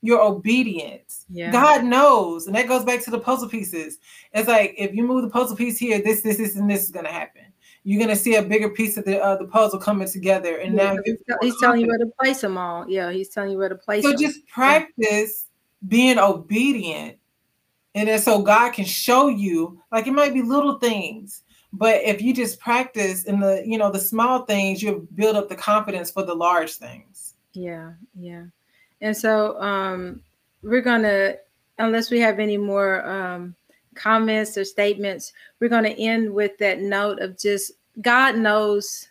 your 0.04 0.22
obedience. 0.22 1.26
Yeah. 1.30 1.50
God 1.50 1.86
knows. 1.86 2.46
And 2.46 2.56
that 2.58 2.68
goes 2.68 2.84
back 2.84 3.02
to 3.06 3.10
the 3.10 3.20
puzzle 3.20 3.48
pieces. 3.48 4.00
It's 4.34 4.50
like 4.50 4.76
if 4.78 4.94
you 4.94 5.04
move 5.04 5.22
the 5.22 5.30
puzzle 5.30 5.56
piece 5.56 5.78
here, 5.78 6.02
this, 6.02 6.22
this, 6.22 6.36
this, 6.38 6.58
and 6.58 6.70
this 6.70 6.84
is 6.84 6.92
gonna 6.92 7.12
happen 7.12 7.43
you're 7.84 8.00
gonna 8.00 8.16
see 8.16 8.36
a 8.36 8.42
bigger 8.42 8.70
piece 8.70 8.98
of 8.98 9.06
the 9.06 9.22
uh, 9.22 9.38
the 9.38 9.46
puzzle 9.46 9.80
coming 9.80 10.08
together. 10.08 10.58
And 10.58 10.76
yeah, 10.76 10.94
now 10.94 11.02
he's, 11.04 11.18
he's 11.42 11.60
telling 11.60 11.82
you 11.82 11.88
where 11.88 11.98
to 11.98 12.12
place 12.20 12.42
them 12.42 12.58
all. 12.58 12.90
Yeah, 12.90 13.12
he's 13.12 13.30
telling 13.30 13.52
you 13.52 13.58
where 13.58 13.70
to 13.70 13.76
place. 13.76 14.04
Them. 14.04 14.14
So 14.14 14.18
them. 14.18 14.32
just 14.32 14.48
practice 14.48 15.46
yeah. 15.48 15.88
being 15.90 16.20
obedient, 16.20 17.18
and 17.94 18.08
then 18.08 18.20
so 18.20 18.42
God 18.42 18.72
can 18.74 18.86
show 18.86 19.28
you. 19.28 19.82
Like 19.92 20.08
it 20.08 20.14
might 20.14 20.34
be 20.34 20.42
little 20.42 20.80
things, 20.80 21.44
but 21.74 22.02
if 22.04 22.22
you 22.22 22.34
just 22.34 22.60
practice 22.60 23.26
in 23.26 23.40
the 23.40 23.64
you 23.66 23.78
know 23.78 23.92
the 23.92 24.00
small 24.00 24.46
things, 24.46 24.82
you'll 24.82 25.06
build 25.16 25.36
up 25.36 25.50
the 25.50 25.56
confidence 25.56 26.10
for 26.10 26.24
the 26.24 26.36
large 26.36 26.74
things. 26.74 27.34
Yeah, 27.54 27.94
yeah. 28.18 28.46
And 29.02 29.16
so 29.16 29.60
um, 29.62 30.22
we're 30.62 30.82
gonna, 30.82 31.36
unless 31.78 32.10
we 32.10 32.22
have 32.22 32.40
any 32.40 32.58
more. 32.58 33.06
Um, 33.06 33.56
comments 33.96 34.58
or 34.58 34.66
statements, 34.66 35.34
we're 35.60 35.70
going 35.70 35.84
to 35.84 36.00
end 36.00 36.34
with 36.34 36.58
that 36.58 36.80
note 36.80 37.20
of 37.20 37.38
just 37.38 37.74
God 38.02 38.38
knows. 38.38 39.08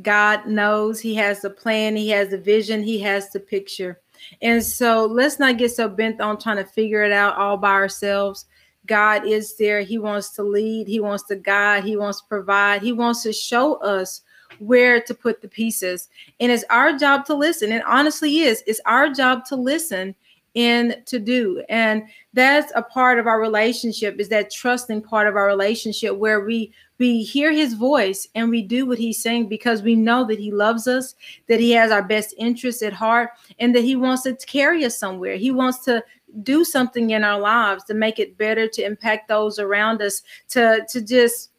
God 0.00 0.46
knows 0.46 1.00
He 1.00 1.14
has 1.16 1.42
the 1.42 1.50
plan, 1.50 1.96
He 1.96 2.08
has 2.10 2.30
the 2.30 2.38
vision, 2.38 2.82
He 2.82 2.98
has 3.00 3.30
the 3.30 3.40
picture. 3.40 4.00
And 4.40 4.62
so 4.62 5.06
let's 5.06 5.38
not 5.38 5.58
get 5.58 5.72
so 5.72 5.88
bent 5.88 6.20
on 6.20 6.38
trying 6.38 6.56
to 6.56 6.64
figure 6.64 7.02
it 7.02 7.12
out 7.12 7.36
all 7.36 7.56
by 7.56 7.72
ourselves. 7.72 8.46
God 8.86 9.26
is 9.26 9.56
there. 9.56 9.82
He 9.82 9.98
wants 9.98 10.30
to 10.30 10.42
lead, 10.42 10.88
He 10.88 11.00
wants 11.00 11.24
to 11.24 11.36
guide, 11.36 11.84
He 11.84 11.96
wants 11.96 12.20
to 12.20 12.26
provide, 12.28 12.82
He 12.82 12.92
wants 12.92 13.22
to 13.24 13.32
show 13.32 13.74
us 13.76 14.22
where 14.58 15.00
to 15.00 15.14
put 15.14 15.40
the 15.40 15.48
pieces. 15.48 16.08
And 16.40 16.50
it's 16.50 16.64
our 16.70 16.96
job 16.96 17.24
to 17.26 17.34
listen. 17.34 17.72
It 17.72 17.84
honestly 17.86 18.40
is. 18.40 18.62
It's 18.66 18.80
our 18.86 19.10
job 19.10 19.44
to 19.46 19.56
listen 19.56 20.14
and 20.54 20.96
to 21.06 21.18
do. 21.18 21.62
And 21.68 22.04
that's 22.34 22.72
a 22.74 22.82
part 22.82 23.18
of 23.18 23.26
our 23.26 23.40
relationship 23.40 24.20
is 24.20 24.28
that 24.28 24.50
trusting 24.50 25.02
part 25.02 25.26
of 25.26 25.36
our 25.36 25.46
relationship 25.46 26.16
where 26.16 26.40
we 26.40 26.72
we 26.98 27.24
hear 27.24 27.50
his 27.50 27.74
voice 27.74 28.28
and 28.36 28.48
we 28.48 28.62
do 28.62 28.86
what 28.86 28.98
he's 28.98 29.20
saying 29.20 29.48
because 29.48 29.82
we 29.82 29.96
know 29.96 30.24
that 30.24 30.38
he 30.38 30.52
loves 30.52 30.86
us 30.86 31.16
that 31.48 31.58
he 31.58 31.72
has 31.72 31.90
our 31.90 32.02
best 32.02 32.32
interests 32.38 32.82
at 32.82 32.92
heart 32.92 33.30
and 33.58 33.74
that 33.74 33.82
he 33.82 33.96
wants 33.96 34.22
to 34.22 34.36
carry 34.46 34.84
us 34.84 34.98
somewhere 34.98 35.36
he 35.36 35.50
wants 35.50 35.78
to 35.78 36.04
do 36.42 36.64
something 36.64 37.10
in 37.10 37.24
our 37.24 37.40
lives 37.40 37.82
to 37.84 37.94
make 37.94 38.20
it 38.20 38.38
better 38.38 38.68
to 38.68 38.84
impact 38.84 39.26
those 39.26 39.58
around 39.58 40.00
us 40.00 40.22
to 40.48 40.86
to 40.88 41.00
just 41.00 41.50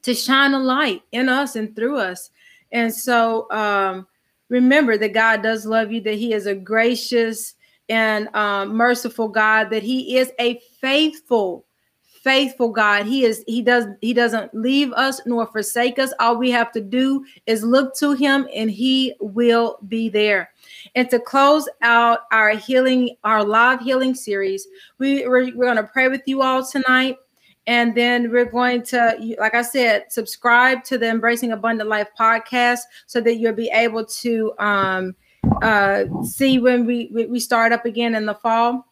to 0.00 0.14
shine 0.14 0.54
a 0.54 0.58
light 0.58 1.02
in 1.12 1.28
us 1.28 1.54
and 1.54 1.76
through 1.76 1.98
us 1.98 2.30
and 2.70 2.94
so 2.94 3.50
um 3.50 4.06
remember 4.48 4.96
that 4.96 5.12
god 5.12 5.42
does 5.42 5.66
love 5.66 5.92
you 5.92 6.00
that 6.00 6.14
he 6.14 6.32
is 6.32 6.46
a 6.46 6.54
gracious 6.54 7.56
and 7.92 8.34
um, 8.34 8.74
merciful 8.74 9.28
God, 9.28 9.68
that 9.68 9.82
He 9.82 10.16
is 10.16 10.32
a 10.40 10.58
faithful, 10.80 11.66
faithful 12.06 12.70
God. 12.70 13.04
He 13.04 13.26
is, 13.26 13.44
He 13.46 13.60
does, 13.60 13.84
He 14.00 14.14
doesn't 14.14 14.54
leave 14.54 14.94
us 14.94 15.20
nor 15.26 15.46
forsake 15.46 15.98
us. 15.98 16.10
All 16.18 16.38
we 16.38 16.50
have 16.52 16.72
to 16.72 16.80
do 16.80 17.22
is 17.46 17.62
look 17.62 17.94
to 17.96 18.12
Him 18.12 18.48
and 18.54 18.70
He 18.70 19.14
will 19.20 19.78
be 19.88 20.08
there. 20.08 20.52
And 20.94 21.10
to 21.10 21.20
close 21.20 21.68
out 21.82 22.20
our 22.32 22.56
healing, 22.56 23.14
our 23.24 23.44
live 23.44 23.80
healing 23.80 24.14
series, 24.14 24.66
we, 24.98 25.28
we're, 25.28 25.54
we're 25.54 25.66
going 25.66 25.76
to 25.76 25.84
pray 25.84 26.08
with 26.08 26.22
you 26.24 26.40
all 26.40 26.66
tonight. 26.66 27.18
And 27.66 27.94
then 27.94 28.32
we're 28.32 28.50
going 28.50 28.84
to, 28.84 29.36
like 29.38 29.54
I 29.54 29.62
said, 29.62 30.06
subscribe 30.10 30.82
to 30.84 30.96
the 30.96 31.10
Embracing 31.10 31.52
Abundant 31.52 31.90
Life 31.90 32.08
podcast 32.18 32.80
so 33.06 33.20
that 33.20 33.36
you'll 33.36 33.52
be 33.52 33.70
able 33.72 34.06
to 34.06 34.52
um, 34.58 35.14
uh, 35.62 36.04
see 36.24 36.58
when 36.58 36.84
we 36.86 37.10
we 37.12 37.40
start 37.40 37.72
up 37.72 37.84
again 37.84 38.14
in 38.14 38.26
the 38.26 38.34
fall. 38.34 38.86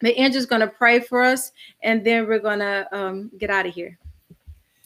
The 0.00 0.16
angel's 0.16 0.46
going 0.46 0.62
to 0.62 0.66
pray 0.66 1.00
for 1.00 1.22
us, 1.22 1.52
and 1.82 2.04
then 2.04 2.26
we're 2.26 2.38
going 2.38 2.60
to 2.60 2.88
um, 2.92 3.30
get 3.38 3.50
out 3.50 3.66
of 3.66 3.74
here. 3.74 3.98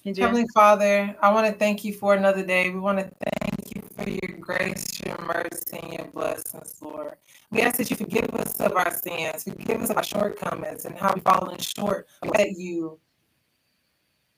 Heavenly 0.04 0.46
Father, 0.52 1.16
I 1.22 1.32
want 1.32 1.46
to 1.46 1.58
thank 1.58 1.82
you 1.82 1.94
for 1.94 2.14
another 2.14 2.44
day. 2.44 2.68
We 2.68 2.78
want 2.78 2.98
to 2.98 3.10
thank 3.40 3.74
you 3.74 3.82
for 3.96 4.10
your 4.10 4.38
grace, 4.38 5.00
your 5.06 5.18
mercy 5.22 5.78
and 5.82 5.92
your 5.94 6.06
blessings, 6.08 6.76
Lord. 6.82 7.16
We 7.50 7.62
ask 7.62 7.78
that 7.78 7.90
you 7.90 7.96
forgive 7.96 8.28
us 8.34 8.60
of 8.60 8.72
our 8.72 8.92
sins, 8.92 9.44
forgive 9.44 9.80
us 9.80 9.88
of 9.88 9.96
our 9.96 10.04
shortcomings 10.04 10.84
and 10.84 10.98
how 10.98 11.14
we've 11.14 11.22
fallen 11.22 11.58
short 11.58 12.06
Let 12.22 12.50
you. 12.50 12.98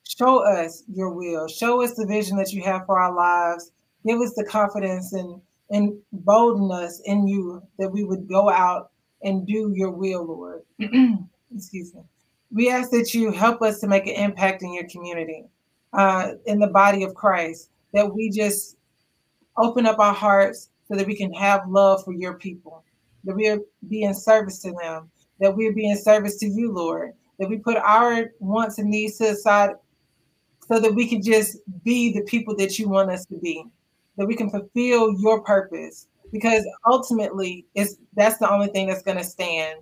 Show 0.05 0.39
us 0.39 0.85
your 0.87 1.11
will. 1.11 1.49
Show 1.49 1.83
us 1.83 1.95
the 1.95 2.07
vision 2.07 2.37
that 2.37 2.53
you 2.53 2.63
have 2.63 2.87
for 2.87 3.01
our 3.01 3.13
lives. 3.13 3.73
Give 4.07 4.21
us 4.21 4.35
the 4.35 4.45
confidence 4.45 5.15
and, 5.15 5.41
and 5.71 5.97
bolden 6.13 6.71
us 6.71 7.01
in 7.05 7.27
you 7.27 7.63
that 7.79 7.91
we 7.91 8.05
would 8.05 8.29
go 8.29 8.49
out 8.49 8.91
and 9.23 9.47
do 9.47 9.73
your 9.75 9.91
will, 9.91 10.25
Lord. 10.25 10.63
Excuse 11.55 11.95
me. 11.95 12.03
We 12.53 12.71
ask 12.71 12.91
that 12.91 13.13
you 13.13 13.33
help 13.33 13.63
us 13.63 13.81
to 13.81 13.89
make 13.89 14.07
an 14.07 14.15
impact 14.15 14.63
in 14.63 14.73
your 14.73 14.89
community, 14.89 15.45
uh, 15.93 16.33
in 16.47 16.59
the 16.59 16.69
body 16.69 17.03
of 17.03 17.15
Christ, 17.15 17.71
that 17.93 18.15
we 18.15 18.31
just 18.31 18.77
open 19.57 19.87
up 19.87 19.99
our 19.99 20.15
hearts 20.15 20.71
so 20.89 20.97
that 20.97 21.07
we 21.07 21.17
can 21.17 21.33
have 21.33 21.69
love 21.69 22.05
for 22.05 22.13
your 22.13 22.35
people, 22.35 22.85
that 23.25 23.35
we 23.35 23.59
be 23.89 24.03
in 24.03 24.15
service 24.15 24.61
to 24.61 24.73
them, 24.81 25.11
that 25.41 25.55
we 25.55 25.71
be 25.73 25.91
in 25.91 25.99
service 25.99 26.37
to 26.37 26.47
you, 26.47 26.73
Lord, 26.73 27.13
that 27.39 27.49
we 27.49 27.59
put 27.59 27.77
our 27.77 28.31
wants 28.39 28.79
and 28.79 28.89
needs 28.89 29.19
to 29.19 29.29
the 29.29 29.37
side 29.37 29.71
so 30.69 30.81
that 30.81 30.95
we 30.95 31.09
can 31.09 31.23
just 31.23 31.59
be 31.85 32.13
the 32.13 32.23
people 32.23 32.55
that 32.57 32.79
you 32.79 32.89
want 32.89 33.11
us 33.11 33.25
to 33.27 33.39
be, 33.39 33.65
that 34.17 34.27
we 34.27 34.37
can 34.37 34.51
fulfill 34.51 35.13
your 35.21 35.43
purpose, 35.43 36.09
because 36.33 36.67
ultimately 36.87 37.67
it's 37.75 37.97
that's 38.15 38.39
the 38.39 38.51
only 38.51 38.69
thing 38.69 38.87
that's 38.87 39.03
going 39.03 39.19
to 39.19 39.25
stand. 39.25 39.81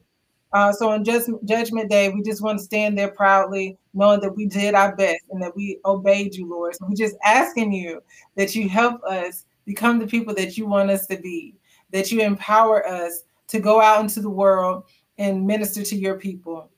Uh, 0.53 0.73
so 0.73 0.89
on 0.91 1.03
just 1.03 1.29
Judgment 1.45 1.91
Day, 1.91 2.11
we 2.11 2.23
just 2.23 2.41
want 2.41 2.59
to 2.59 2.65
stand 2.65 2.97
there 2.97 3.11
proudly, 3.11 3.77
knowing 3.93 4.21
that 4.21 4.37
we 4.37 4.47
did 4.47 4.75
our 4.75 4.95
best 4.95 5.25
and 5.31 5.43
that 5.43 5.55
we 5.57 5.81
obeyed 5.85 6.35
you, 6.35 6.49
Lord. 6.49 6.77
So 6.77 6.87
we're 6.89 6.95
just 6.95 7.17
asking 7.25 7.73
you 7.73 8.01
that 8.37 8.55
you 8.55 8.69
help 8.69 9.03
us 9.03 9.47
become 9.65 9.99
the 9.99 10.07
people 10.07 10.33
that 10.35 10.57
you 10.57 10.67
want 10.67 10.91
us 10.91 11.07
to 11.09 11.17
be, 11.17 11.57
that 11.91 12.13
you 12.13 12.21
empower 12.21 12.87
us 12.87 13.23
to 13.49 13.59
go 13.59 13.81
out 13.81 14.01
into 14.01 14.21
the 14.21 14.31
world 14.31 14.85
and 15.19 15.45
minister 15.45 15.83
to 15.83 15.97
your 15.97 16.19
people. 16.19 16.71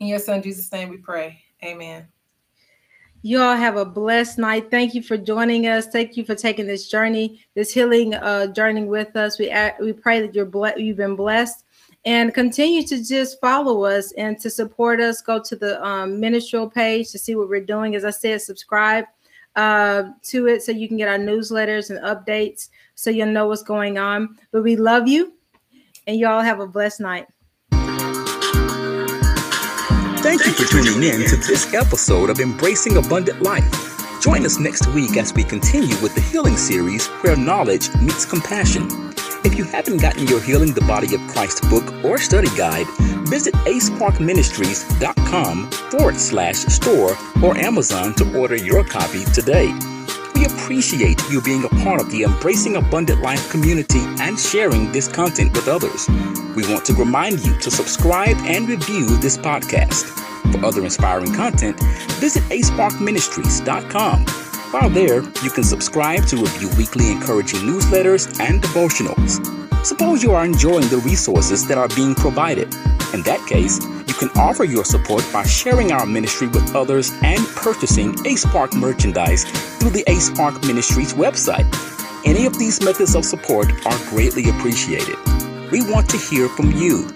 In 0.00 0.08
your 0.08 0.18
son 0.18 0.42
Jesus' 0.42 0.72
name 0.72 0.88
we 0.88 0.96
pray. 0.96 1.40
Amen. 1.64 2.08
You 3.22 3.40
all 3.40 3.56
have 3.56 3.76
a 3.76 3.84
blessed 3.84 4.38
night. 4.38 4.70
Thank 4.70 4.94
you 4.94 5.02
for 5.02 5.16
joining 5.16 5.66
us. 5.66 5.88
Thank 5.88 6.16
you 6.16 6.24
for 6.24 6.36
taking 6.36 6.66
this 6.66 6.88
journey, 6.88 7.40
this 7.54 7.72
healing 7.72 8.14
uh, 8.14 8.46
journey 8.48 8.84
with 8.84 9.16
us. 9.16 9.38
We 9.38 9.52
we 9.80 9.92
pray 9.92 10.20
that 10.20 10.34
you're 10.34 10.46
ble- 10.46 10.78
you've 10.78 10.98
been 10.98 11.16
blessed 11.16 11.64
and 12.04 12.32
continue 12.32 12.82
to 12.84 13.04
just 13.04 13.40
follow 13.40 13.84
us 13.84 14.12
and 14.12 14.38
to 14.40 14.48
support 14.48 15.00
us. 15.00 15.20
Go 15.20 15.42
to 15.42 15.56
the 15.56 15.84
um, 15.84 16.20
ministerial 16.20 16.70
page 16.70 17.10
to 17.10 17.18
see 17.18 17.34
what 17.34 17.48
we're 17.48 17.64
doing. 17.64 17.96
As 17.96 18.04
I 18.04 18.10
said, 18.10 18.40
subscribe 18.40 19.04
uh, 19.56 20.04
to 20.24 20.46
it 20.46 20.62
so 20.62 20.70
you 20.70 20.86
can 20.86 20.96
get 20.96 21.08
our 21.08 21.18
newsletters 21.18 21.90
and 21.90 21.98
updates 22.04 22.68
so 22.94 23.10
you'll 23.10 23.26
know 23.26 23.48
what's 23.48 23.62
going 23.62 23.98
on. 23.98 24.38
But 24.52 24.62
we 24.62 24.76
love 24.76 25.08
you 25.08 25.34
and 26.06 26.18
y'all 26.18 26.40
have 26.40 26.60
a 26.60 26.66
blessed 26.66 27.00
night. 27.00 27.26
Thank 30.20 30.44
you 30.46 30.52
for 30.52 30.64
tuning 30.70 31.02
in 31.04 31.26
to 31.28 31.36
this 31.36 31.72
episode 31.72 32.28
of 32.28 32.40
Embracing 32.40 32.96
Abundant 32.96 33.40
Life. 33.40 34.20
Join 34.20 34.44
us 34.44 34.58
next 34.58 34.88
week 34.88 35.16
as 35.16 35.32
we 35.32 35.44
continue 35.44 35.96
with 36.02 36.12
the 36.14 36.20
healing 36.20 36.56
series 36.56 37.06
where 37.22 37.36
knowledge 37.36 37.94
meets 37.96 38.24
compassion. 38.24 38.88
If 39.44 39.56
you 39.56 39.62
haven't 39.64 39.98
gotten 39.98 40.26
your 40.26 40.40
Healing 40.40 40.74
the 40.74 40.80
Body 40.82 41.14
of 41.14 41.20
Christ 41.28 41.62
book 41.70 41.92
or 42.04 42.18
study 42.18 42.48
guide, 42.56 42.86
visit 43.28 43.54
aceparkministries.com 43.54 45.70
forward 45.70 46.16
slash 46.16 46.56
store 46.56 47.16
or 47.42 47.56
Amazon 47.56 48.12
to 48.14 48.38
order 48.38 48.56
your 48.56 48.82
copy 48.84 49.24
today. 49.26 49.72
We 50.38 50.44
appreciate 50.46 51.20
you 51.30 51.40
being 51.40 51.64
a 51.64 51.68
part 51.68 52.00
of 52.00 52.12
the 52.12 52.22
Embracing 52.22 52.76
Abundant 52.76 53.22
Life 53.22 53.50
community 53.50 53.98
and 54.20 54.38
sharing 54.38 54.92
this 54.92 55.08
content 55.08 55.52
with 55.52 55.66
others. 55.66 56.08
We 56.54 56.62
want 56.70 56.84
to 56.86 56.94
remind 56.94 57.44
you 57.44 57.58
to 57.58 57.70
subscribe 57.72 58.36
and 58.42 58.68
review 58.68 59.16
this 59.16 59.36
podcast. 59.36 60.04
For 60.52 60.64
other 60.64 60.84
inspiring 60.84 61.34
content, 61.34 61.80
visit 62.20 62.44
aceparkministries.com 62.44 64.26
while 64.70 64.90
there, 64.90 65.22
you 65.42 65.50
can 65.50 65.64
subscribe 65.64 66.26
to 66.26 66.36
review 66.36 66.68
weekly 66.76 67.10
encouraging 67.10 67.60
newsletters 67.60 68.38
and 68.38 68.62
devotionals. 68.62 69.67
Suppose 69.88 70.22
you 70.22 70.32
are 70.32 70.44
enjoying 70.44 70.86
the 70.88 70.98
resources 70.98 71.66
that 71.66 71.78
are 71.78 71.88
being 71.88 72.14
provided. 72.14 72.74
In 73.14 73.22
that 73.22 73.42
case, 73.48 73.82
you 74.06 74.12
can 74.12 74.28
offer 74.36 74.64
your 74.64 74.84
support 74.84 75.24
by 75.32 75.44
sharing 75.44 75.92
our 75.92 76.04
ministry 76.04 76.46
with 76.46 76.76
others 76.76 77.10
and 77.22 77.40
purchasing 77.56 78.14
Ace 78.26 78.44
Park 78.44 78.74
merchandise 78.74 79.46
through 79.78 79.92
the 79.92 80.04
Ace 80.06 80.28
Park 80.28 80.62
Ministries 80.66 81.14
website. 81.14 81.64
Any 82.26 82.44
of 82.44 82.58
these 82.58 82.84
methods 82.84 83.14
of 83.14 83.24
support 83.24 83.72
are 83.86 83.98
greatly 84.10 84.50
appreciated. 84.50 85.16
We 85.72 85.80
want 85.90 86.10
to 86.10 86.18
hear 86.18 86.50
from 86.50 86.70
you. 86.72 87.08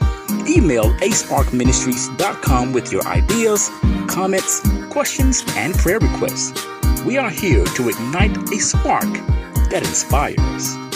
Email 0.48 0.94
aceparkministries.com 1.00 2.72
with 2.72 2.90
your 2.90 3.06
ideas, 3.06 3.70
comments, 4.08 4.66
questions, 4.88 5.44
and 5.56 5.74
prayer 5.74 5.98
requests. 5.98 6.66
We 7.04 7.18
are 7.18 7.28
here 7.28 7.66
to 7.66 7.90
ignite 7.90 8.50
a 8.50 8.58
spark 8.58 9.12
that 9.68 9.82
inspires. 9.86 10.91